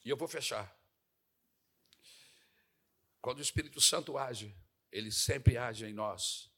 E 0.08 0.10
eu 0.10 0.16
vou 0.16 0.26
fechar. 0.26 0.74
Quando 3.20 3.40
o 3.40 3.42
Espírito 3.42 3.78
Santo 3.78 4.16
age, 4.16 4.56
ele 4.90 5.12
sempre 5.12 5.58
age 5.58 5.84
em 5.84 5.92
nós 5.92 6.50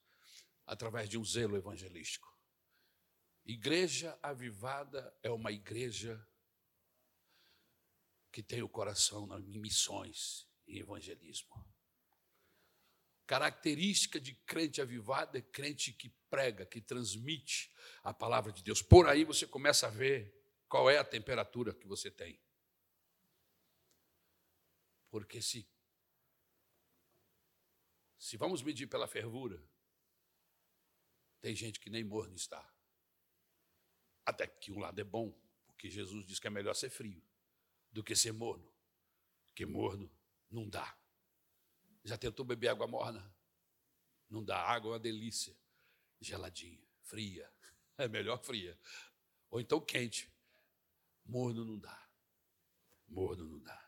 através 0.65 1.09
de 1.09 1.19
um 1.19 1.25
zelo 1.25 1.57
evangelístico. 1.57 2.33
Igreja 3.45 4.17
avivada 4.23 5.13
é 5.21 5.31
uma 5.31 5.51
igreja 5.51 6.25
que 8.31 8.41
tem 8.41 8.63
o 8.63 8.69
coração 8.69 9.29
em 9.41 9.59
missões 9.59 10.47
e 10.69 10.79
evangelismo. 10.79 11.69
Característica 13.27 14.21
de 14.21 14.33
crente 14.47 14.81
avivado 14.81 15.37
é 15.37 15.43
crente 15.43 15.93
que 15.93 16.09
prega, 16.31 16.65
que 16.65 16.81
transmite 16.81 17.75
a 18.05 18.15
palavra 18.15 18.53
de 18.53 18.63
Deus. 18.63 18.81
Por 18.81 19.09
aí 19.09 19.25
você 19.25 19.45
começa 19.45 19.89
a 19.89 19.91
ver 19.91 20.41
qual 20.69 20.89
é 20.89 20.99
a 20.99 21.05
temperatura 21.05 21.75
que 21.75 21.89
você 21.89 22.13
tem. 22.13 22.41
Porque 25.11 25.43
se 25.43 25.69
se 28.19 28.37
vamos 28.37 28.63
medir 28.63 28.87
pela 28.87 29.09
fervura, 29.09 29.67
tem 31.41 31.57
gente 31.57 31.81
que 31.81 31.89
nem 31.89 32.05
morno 32.05 32.37
está. 32.37 32.63
Até 34.27 34.47
que 34.47 34.71
um 34.71 34.79
lado 34.79 35.01
é 35.01 35.05
bom, 35.05 35.33
porque 35.67 35.89
Jesus 35.89 36.27
diz 36.27 36.39
que 36.39 36.47
é 36.47 36.51
melhor 36.51 36.75
ser 36.75 36.91
frio 36.91 37.23
do 37.91 38.05
que 38.05 38.15
ser 38.15 38.33
morno. 38.33 38.71
Porque 39.47 39.65
morno 39.65 40.11
não 40.51 40.69
dá. 40.69 40.97
Já 42.05 42.19
tentou 42.19 42.45
beber 42.45 42.69
água 42.69 42.87
morna? 42.87 43.35
Não 44.29 44.45
dá. 44.45 44.61
Água 44.61 44.91
é 44.91 44.93
uma 44.93 45.01
delícia. 45.01 45.57
Geladinha, 46.21 46.87
fria. 47.03 47.51
É 47.99 48.09
melhor 48.09 48.43
fria. 48.43 48.79
Ou 49.51 49.61
então 49.61 49.79
quente. 49.79 50.33
Morno 51.23 51.67
não 51.67 51.79
dá. 51.79 52.11
Morno 53.07 53.45
não 53.45 53.61
dá. 53.61 53.80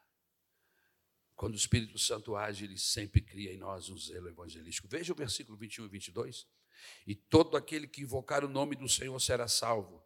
Quando 1.43 1.55
o 1.55 1.57
Espírito 1.57 1.99
Santo 1.99 2.37
age, 2.37 2.67
ele 2.67 2.79
sempre 2.79 3.21
cria 3.21 3.53
em 3.53 3.59
nós 3.59 3.89
um 3.89 3.99
zelo 3.99 4.29
evangelístico. 4.29 4.87
Veja 4.87 5.13
o 5.13 5.17
versículo 5.17 5.59
21 5.59 5.87
e 5.87 5.89
22. 5.89 6.47
E 7.05 7.17
todo 7.17 7.57
aquele 7.57 7.89
que 7.89 8.01
invocar 8.01 8.45
o 8.45 8.49
nome 8.49 8.77
do 8.77 8.89
Senhor 8.89 9.19
será 9.19 9.49
salvo. 9.49 10.01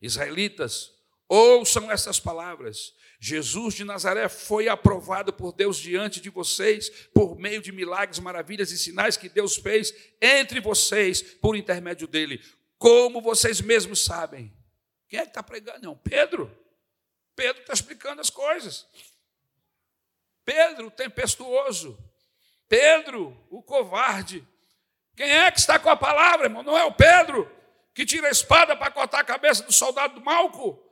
Israelitas, 0.00 0.92
ouçam 1.28 1.88
essas 1.88 2.18
palavras. 2.18 2.96
Jesus 3.20 3.74
de 3.74 3.84
Nazaré 3.84 4.28
foi 4.28 4.66
aprovado 4.66 5.32
por 5.32 5.52
Deus 5.52 5.76
diante 5.76 6.20
de 6.20 6.30
vocês, 6.30 6.90
por 7.14 7.38
meio 7.38 7.62
de 7.62 7.70
milagres, 7.70 8.18
maravilhas 8.18 8.72
e 8.72 8.76
sinais 8.76 9.16
que 9.16 9.28
Deus 9.28 9.54
fez 9.54 9.94
entre 10.20 10.60
vocês, 10.60 11.22
por 11.22 11.54
intermédio 11.54 12.08
dele. 12.08 12.42
Como 12.76 13.22
vocês 13.22 13.60
mesmos 13.60 14.00
sabem. 14.00 14.52
Quem 15.08 15.20
é 15.20 15.22
que 15.22 15.28
está 15.28 15.44
pregando? 15.44 15.86
Não, 15.86 15.96
Pedro. 15.96 16.50
Pedro 17.36 17.62
está 17.62 17.72
explicando 17.72 18.20
as 18.20 18.30
coisas. 18.30 18.84
Pedro, 20.44 20.86
o 20.86 20.90
tempestuoso. 20.90 21.98
Pedro, 22.68 23.36
o 23.50 23.62
covarde. 23.62 24.46
Quem 25.16 25.30
é 25.30 25.50
que 25.50 25.58
está 25.58 25.78
com 25.78 25.90
a 25.90 25.96
palavra, 25.96 26.46
irmão? 26.46 26.62
Não 26.62 26.76
é 26.76 26.84
o 26.84 26.92
Pedro 26.92 27.50
que 27.94 28.06
tira 28.06 28.28
a 28.28 28.30
espada 28.30 28.74
para 28.74 28.90
cortar 28.90 29.20
a 29.20 29.24
cabeça 29.24 29.62
do 29.62 29.72
soldado 29.72 30.14
do 30.14 30.24
Malco? 30.24 30.82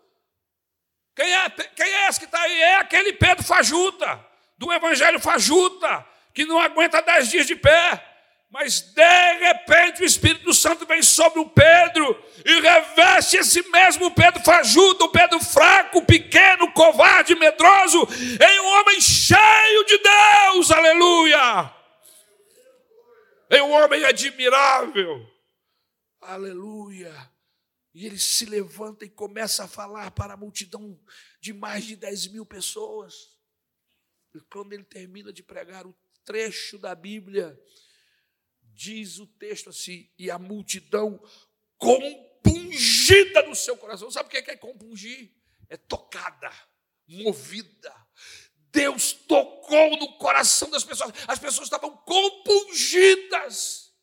Quem 1.15 1.35
é, 1.35 1.51
quem 1.51 1.87
é 1.87 2.09
esse 2.09 2.19
que 2.19 2.27
está 2.27 2.41
aí? 2.41 2.61
É 2.61 2.77
aquele 2.77 3.13
Pedro 3.13 3.45
fajuta, 3.45 4.25
do 4.57 4.73
Evangelho 4.73 5.19
fajuta, 5.19 6.07
que 6.33 6.45
não 6.45 6.61
aguenta 6.61 7.03
dez 7.03 7.29
dias 7.29 7.47
de 7.47 7.57
pé. 7.57 8.10
Mas 8.51 8.81
de 8.81 9.33
repente 9.39 10.03
o 10.03 10.05
Espírito 10.05 10.53
Santo 10.53 10.85
vem 10.85 11.03
sobre 11.03 11.39
o 11.39 11.49
Pedro 11.49 12.21
e 12.45 12.61
reveste 12.61 13.37
esse 13.37 13.63
mesmo 13.71 14.13
Pedro 14.13 14.43
fajuto, 14.43 15.05
o 15.05 15.13
Pedro 15.13 15.39
fraco, 15.39 16.05
pequeno, 16.05 16.73
covarde, 16.73 17.37
medroso, 17.37 17.99
em 18.45 18.61
um 18.61 18.67
homem 18.67 19.01
cheio 19.01 19.85
de 19.87 19.99
Deus, 19.99 20.71
aleluia! 20.73 21.77
Em 23.53 23.63
um 23.63 23.71
homem 23.71 24.05
admirável, 24.05 25.25
aleluia! 26.21 27.15
E 27.95 28.05
ele 28.05 28.19
se 28.19 28.47
levanta 28.47 29.05
e 29.05 29.11
começa 29.11 29.65
a 29.65 29.69
falar 29.69 30.11
para 30.11 30.35
a 30.35 30.37
multidão 30.37 30.99
de 31.41 31.53
mais 31.53 31.85
de 31.85 31.95
10 31.95 32.29
mil 32.29 32.45
pessoas. 32.45 33.15
E 34.35 34.41
quando 34.41 34.73
ele 34.73 34.85
termina 34.85 35.33
de 35.33 35.43
pregar 35.43 35.87
o 35.87 35.97
trecho 36.25 36.79
da 36.79 36.95
Bíblia, 36.95 37.59
diz 38.81 39.19
o 39.19 39.27
texto 39.27 39.69
assim, 39.69 40.11
e 40.19 40.31
a 40.31 40.39
multidão 40.39 41.23
compungida 41.77 43.43
no 43.43 43.55
seu 43.55 43.77
coração. 43.77 44.11
Sabe 44.11 44.29
o 44.29 44.31
que 44.31 44.39
é, 44.39 44.55
é 44.55 44.57
compungir? 44.57 45.39
é 45.71 45.77
tocada, 45.77 46.53
movida. 47.07 47.95
Deus 48.73 49.13
tocou 49.13 49.97
no 49.97 50.19
coração 50.19 50.69
das 50.69 50.85
pessoas, 50.85 51.13
as 51.27 51.39
pessoas 51.39 51.67
estavam 51.67 51.97
compungidas. 51.99 53.95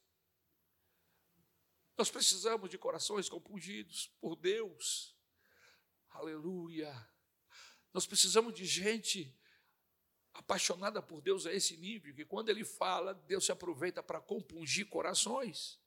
Nós 1.97 2.09
precisamos 2.09 2.69
de 2.69 2.78
corações 2.78 3.28
compungidos 3.30 4.07
por 4.19 4.36
Deus. 4.36 5.15
Aleluia. 6.09 6.93
Nós 7.93 8.05
precisamos 8.05 8.53
de 8.53 8.65
gente 8.65 9.37
apaixonada 10.38 11.02
por 11.02 11.20
Deus 11.20 11.46
a 11.46 11.54
esse 11.54 11.76
nível, 11.78 12.14
que 12.14 12.24
quando 12.24 12.50
Ele 12.50 12.64
fala, 12.64 13.14
Deus 13.28 13.46
se 13.46 13.52
aproveita 13.52 14.04
para 14.04 14.22
compungir 14.22 14.88
corações. 14.88 15.80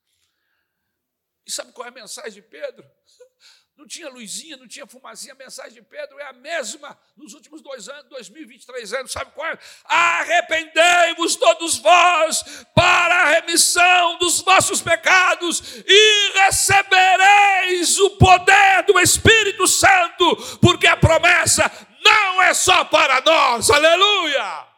E 1.46 1.50
sabe 1.50 1.72
qual 1.72 1.86
é 1.86 1.88
a 1.88 1.92
mensagem 1.92 2.32
de 2.32 2.42
Pedro? 2.42 2.84
Não 3.76 3.86
tinha 3.86 4.10
luzinha, 4.10 4.58
não 4.58 4.68
tinha 4.68 4.86
fumacinha. 4.86 5.32
A 5.32 5.36
mensagem 5.36 5.72
de 5.72 5.80
Pedro 5.80 6.18
é 6.18 6.26
a 6.26 6.34
mesma 6.34 7.00
nos 7.16 7.32
últimos 7.32 7.62
dois 7.62 7.88
anos, 7.88 8.10
2023 8.10 8.92
anos. 8.92 9.10
Sabe 9.10 9.30
qual 9.30 9.46
é? 9.46 9.58
Arrependei-vos 9.84 11.34
todos 11.36 11.78
vós 11.78 12.66
para 12.74 13.22
a 13.22 13.30
remissão 13.30 14.18
dos 14.18 14.42
vossos 14.42 14.82
pecados 14.82 15.82
e 15.86 16.32
recebereis 16.44 17.98
o 18.00 18.10
poder 18.18 18.82
do 18.86 19.00
Espírito 19.00 19.66
Santo, 19.66 20.58
porque 20.58 20.86
a 20.86 20.98
promessa 20.98 21.70
não 22.00 22.42
é 22.42 22.54
só 22.54 22.84
para 22.84 23.20
nós. 23.20 23.70
Aleluia! 23.70 24.68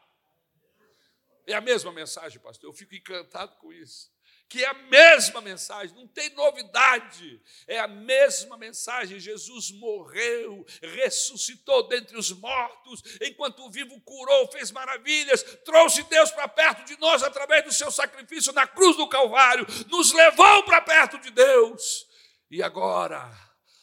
É 1.47 1.55
a 1.55 1.61
mesma 1.61 1.93
mensagem, 1.93 2.41
pastor. 2.41 2.70
Eu 2.70 2.75
fico 2.75 2.95
encantado 2.95 3.57
com 3.57 3.73
isso 3.73 4.12
que 4.53 4.62
é 4.62 4.68
a 4.68 4.75
mesma 4.75 5.41
mensagem, 5.41 5.97
não 5.97 6.07
tem 6.07 6.29
novidade, 6.35 7.41
é 7.66 7.79
a 7.79 7.89
mesma 7.89 8.59
mensagem. 8.59 9.18
Jesus 9.18 9.70
morreu, 9.70 10.66
ressuscitou 10.83 11.89
dentre 11.89 12.18
os 12.18 12.31
mortos, 12.33 13.03
enquanto 13.23 13.70
vivo 13.70 13.99
curou, 14.03 14.53
fez 14.53 14.70
maravilhas, 14.70 15.43
trouxe 15.64 16.03
Deus 16.03 16.31
para 16.33 16.47
perto 16.49 16.85
de 16.85 17.01
nós 17.01 17.23
através 17.23 17.64
do 17.64 17.73
seu 17.73 17.91
sacrifício 17.91 18.53
na 18.53 18.66
cruz 18.66 18.95
do 18.95 19.09
Calvário, 19.09 19.66
nos 19.89 20.12
levou 20.12 20.64
para 20.64 20.83
perto 20.83 21.18
de 21.18 21.31
Deus. 21.31 22.07
E 22.51 22.62
agora, 22.62 23.35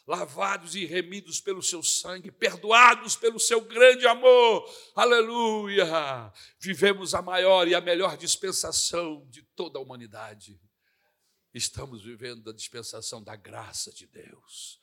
lavados 0.10 0.74
e 0.74 0.86
remidos 0.86 1.40
pelo 1.40 1.62
seu 1.62 1.84
sangue, 1.84 2.32
perdoados 2.32 3.16
pelo 3.16 3.40
seu 3.40 3.62
grande 3.62 4.08
amor, 4.08 4.68
aleluia! 4.96 6.34
Vivemos 6.60 7.14
a 7.14 7.22
maior 7.22 7.68
e 7.68 7.76
a 7.76 7.80
melhor 7.80 8.18
dispensação 8.18 9.28
de 9.30 9.44
toda 9.56 9.78
a 9.78 9.82
humanidade. 9.82 10.60
Estamos 11.54 12.04
vivendo 12.04 12.50
a 12.50 12.54
dispensação 12.54 13.22
da 13.22 13.36
graça 13.36 13.94
de 13.94 14.08
Deus. 14.08 14.80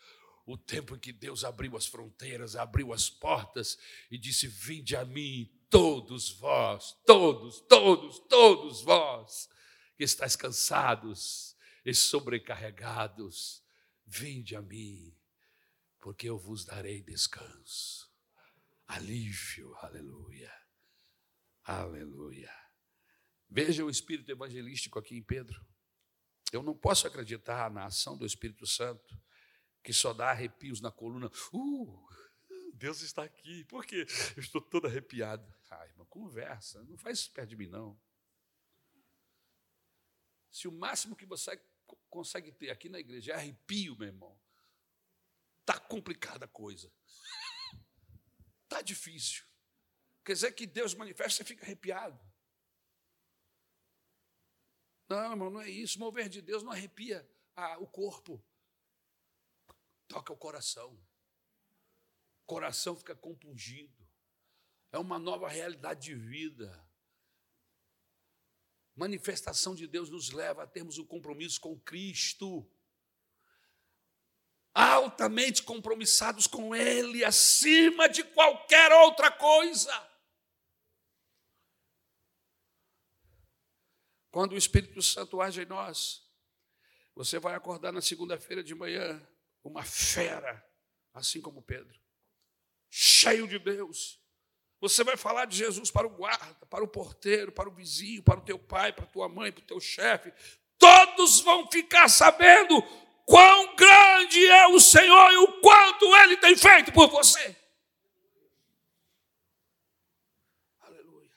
O 0.47 0.57
tempo 0.57 0.95
em 0.95 0.99
que 1.01 1.13
Deus 1.13 1.43
abriu 1.43 1.77
as 1.77 1.87
fronteiras, 1.87 2.55
abriu 2.55 2.93
as 2.93 3.11
portas 3.11 3.77
e 4.09 4.17
disse: 4.17 4.47
Vinde 4.47 4.95
a 4.95 5.05
mim, 5.05 5.51
todos 5.69 6.31
vós, 6.31 6.97
todos, 7.05 7.59
todos, 7.63 8.21
todos 8.29 8.81
vós, 8.83 9.49
que 9.97 10.05
estáis 10.05 10.37
cansados 10.37 11.57
e 11.85 11.93
sobrecarregados, 11.93 13.66
vinde 14.07 14.55
a 14.55 14.63
mim 14.63 15.15
porque 15.99 16.29
eu 16.29 16.39
vos 16.39 16.65
darei 16.65 17.03
descanso, 17.03 18.09
alívio, 18.87 19.75
aleluia, 19.79 20.53
aleluia. 21.65 22.53
Veja 23.49 23.85
o 23.85 23.91
espírito 23.91 24.31
evangelístico 24.31 24.99
aqui 24.99 25.17
em 25.17 25.23
Pedro. 25.23 25.65
Eu 26.53 26.63
não 26.63 26.77
posso 26.77 27.07
acreditar 27.07 27.71
na 27.71 27.87
ação 27.87 28.17
do 28.17 28.25
Espírito 28.25 28.67
Santo 28.67 29.21
que 29.83 29.93
só 29.93 30.13
dá 30.13 30.31
arrepios 30.31 30.81
na 30.81 30.91
coluna. 30.91 31.31
Uh, 31.53 32.09
Deus 32.75 33.01
está 33.03 33.23
aqui. 33.25 33.65
Por 33.65 33.85
quê? 33.85 34.07
Eu 34.37 34.43
estou 34.43 34.61
todo 34.61 34.87
arrepiado. 34.87 35.47
Ai, 35.71 35.89
irmão, 35.89 36.07
conversa. 36.07 36.83
Não 36.85 36.97
faz 36.97 37.21
isso 37.21 37.33
perto 37.33 37.51
de 37.51 37.57
mim, 37.57 37.67
não. 37.67 38.01
Se 40.51 40.69
o 40.69 40.73
máximo 40.73 41.17
que 41.17 41.27
você 41.27 41.61
consegue 42.09 42.53
ter 42.53 42.71
aqui 42.71 42.89
na 42.89 42.99
igreja 42.99 43.33
é 43.33 43.35
arrepio, 43.35 43.97
meu 43.97 44.09
irmão, 44.09 44.39
Está 45.69 45.81
complicada 45.81 46.45
a 46.45 46.49
coisa. 46.49 46.93
Está 48.63 48.81
difícil. 48.83 49.45
Quer 50.25 50.35
dizer 50.35 50.53
que 50.53 50.65
Deus 50.65 50.95
manifesta, 50.95 51.39
você 51.39 51.45
fica 51.45 51.65
arrepiado. 51.65 52.21
Não, 55.09 55.33
irmão, 55.33 55.51
não 55.51 55.61
é 55.61 55.69
isso. 55.69 55.99
Mover 55.99 56.29
de 56.29 56.41
Deus 56.41 56.63
não 56.63 56.71
arrepia 56.71 57.29
ah, 57.57 57.79
o 57.79 57.87
corpo. 57.89 58.41
Toca 60.07 60.33
o 60.33 60.37
coração. 60.37 60.93
O 62.43 62.47
coração 62.47 62.95
fica 62.95 63.17
compungido. 63.17 64.07
É 64.93 64.99
uma 64.99 65.19
nova 65.19 65.49
realidade 65.49 66.03
de 66.03 66.15
vida. 66.15 66.86
Manifestação 68.97 69.75
de 69.75 69.87
Deus 69.87 70.11
nos 70.11 70.31
leva 70.31 70.65
a 70.65 70.67
termos 70.67 70.99
um 70.99 71.05
compromisso 71.05 71.61
com 71.61 71.79
Cristo 71.79 72.69
altamente 74.77 75.63
compromissados 75.63 76.47
com 76.47 76.75
Ele, 76.75 77.25
acima 77.25 78.11
de 78.11 78.23
qualquer 78.23 78.93
outra 78.93 79.31
coisa. 79.31 79.91
Quando 84.31 84.53
o 84.53 84.59
Espírito 84.59 85.01
Santo 85.01 85.41
age 85.41 85.63
em 85.63 85.65
nós, 85.65 86.31
você 87.15 87.39
vai 87.39 87.55
acordar 87.55 87.91
na 87.91 88.03
segunda-feira 88.03 88.63
de 88.63 88.75
manhã 88.75 89.27
uma 89.65 89.83
fera, 89.83 90.63
assim 91.15 91.41
como 91.41 91.63
Pedro, 91.63 91.99
cheio 92.91 93.49
de 93.49 93.59
Deus. 93.59 94.21
Você 94.81 95.03
vai 95.03 95.17
falar 95.17 95.47
de 95.47 95.57
Jesus 95.57 95.91
para 95.91 96.07
o 96.07 96.11
guarda, 96.11 96.67
para 96.67 96.85
o 96.85 96.89
porteiro, 96.89 97.51
para 97.51 97.69
o 97.69 97.73
vizinho, 97.73 98.23
para 98.23 98.39
o 98.39 98.43
teu 98.43 98.59
pai, 98.59 98.93
para 98.93 99.05
a 99.05 99.09
tua 99.09 99.29
mãe, 99.29 99.51
para 99.51 99.63
o 99.63 99.67
teu 99.67 99.81
chefe. 99.81 100.33
Todos 100.79 101.41
vão 101.41 101.71
ficar 101.71 102.09
sabendo 102.09 102.83
quão 103.25 103.75
grande 103.75 104.47
é 104.47 104.67
o 104.69 104.79
Senhor 104.79 105.33
e 105.33 105.37
o 105.37 105.61
quanto 105.61 106.05
Ele 106.17 106.37
tem 106.37 106.57
feito 106.57 106.93
por 106.93 107.09
você. 107.09 107.57
Aleluia. 110.81 111.35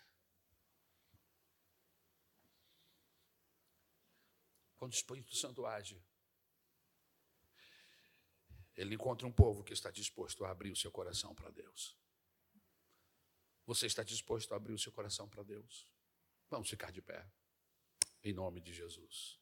Quando 4.77 4.91
o 4.91 4.95
Espírito 4.95 5.33
Santo 5.35 5.65
age, 5.65 5.97
ele 8.79 8.95
encontra 8.95 9.27
um 9.27 9.31
povo 9.31 9.61
que 9.61 9.73
está 9.73 9.91
disposto 9.91 10.45
a 10.45 10.51
abrir 10.51 10.71
o 10.71 10.75
seu 10.75 10.89
coração 10.89 11.35
para 11.35 11.49
Deus. 11.49 11.97
Você 13.69 13.85
está 13.85 14.01
disposto 14.01 14.51
a 14.51 14.57
abrir 14.57 14.73
o 14.73 14.79
seu 14.79 14.91
coração 14.91 15.29
para 15.29 15.43
Deus? 15.43 15.87
Vamos 16.49 16.67
ficar 16.67 16.91
de 16.91 17.03
pé. 17.03 17.23
Em 18.23 18.33
nome 18.33 18.59
de 18.59 18.73
Jesus. 18.73 19.39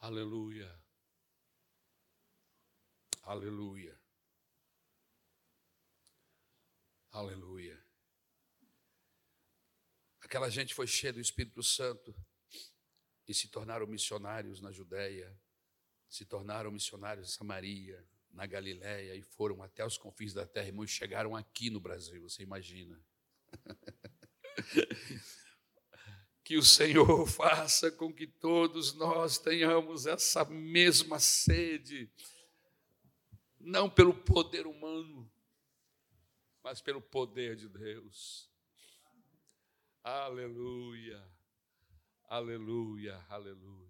Aleluia. 0.00 0.82
Aleluia. 3.24 4.00
Aleluia. 7.12 7.86
Aquela 10.22 10.48
gente 10.48 10.72
foi 10.72 10.86
cheia 10.86 11.12
do 11.12 11.20
Espírito 11.20 11.62
Santo 11.62 12.16
e 13.28 13.34
se 13.34 13.48
tornaram 13.48 13.86
missionários 13.86 14.60
na 14.60 14.72
Judéia, 14.72 15.38
se 16.08 16.24
tornaram 16.24 16.72
missionários 16.72 17.28
em 17.28 17.36
Samaria, 17.36 18.02
na 18.30 18.46
Galiléia 18.46 19.14
e 19.14 19.22
foram 19.22 19.62
até 19.62 19.84
os 19.84 19.98
confins 19.98 20.32
da 20.32 20.46
terra, 20.46 20.68
irmãos, 20.68 20.90
chegaram 20.90 21.36
aqui 21.36 21.68
no 21.68 21.78
Brasil, 21.78 22.22
você 22.22 22.42
imagina. 22.42 22.98
Que 26.44 26.56
o 26.56 26.62
Senhor 26.62 27.26
faça 27.26 27.92
com 27.92 28.10
que 28.10 28.26
todos 28.26 28.94
nós 28.94 29.36
tenhamos 29.36 30.06
essa 30.06 30.46
mesma 30.46 31.20
sede, 31.20 32.10
não 33.60 33.90
pelo 33.90 34.14
poder 34.14 34.66
humano, 34.66 35.30
mas 36.64 36.80
pelo 36.80 37.02
poder 37.02 37.54
de 37.54 37.68
Deus. 37.68 38.50
Aleluia, 40.02 41.22
aleluia, 42.28 43.24
aleluia. 43.28 43.87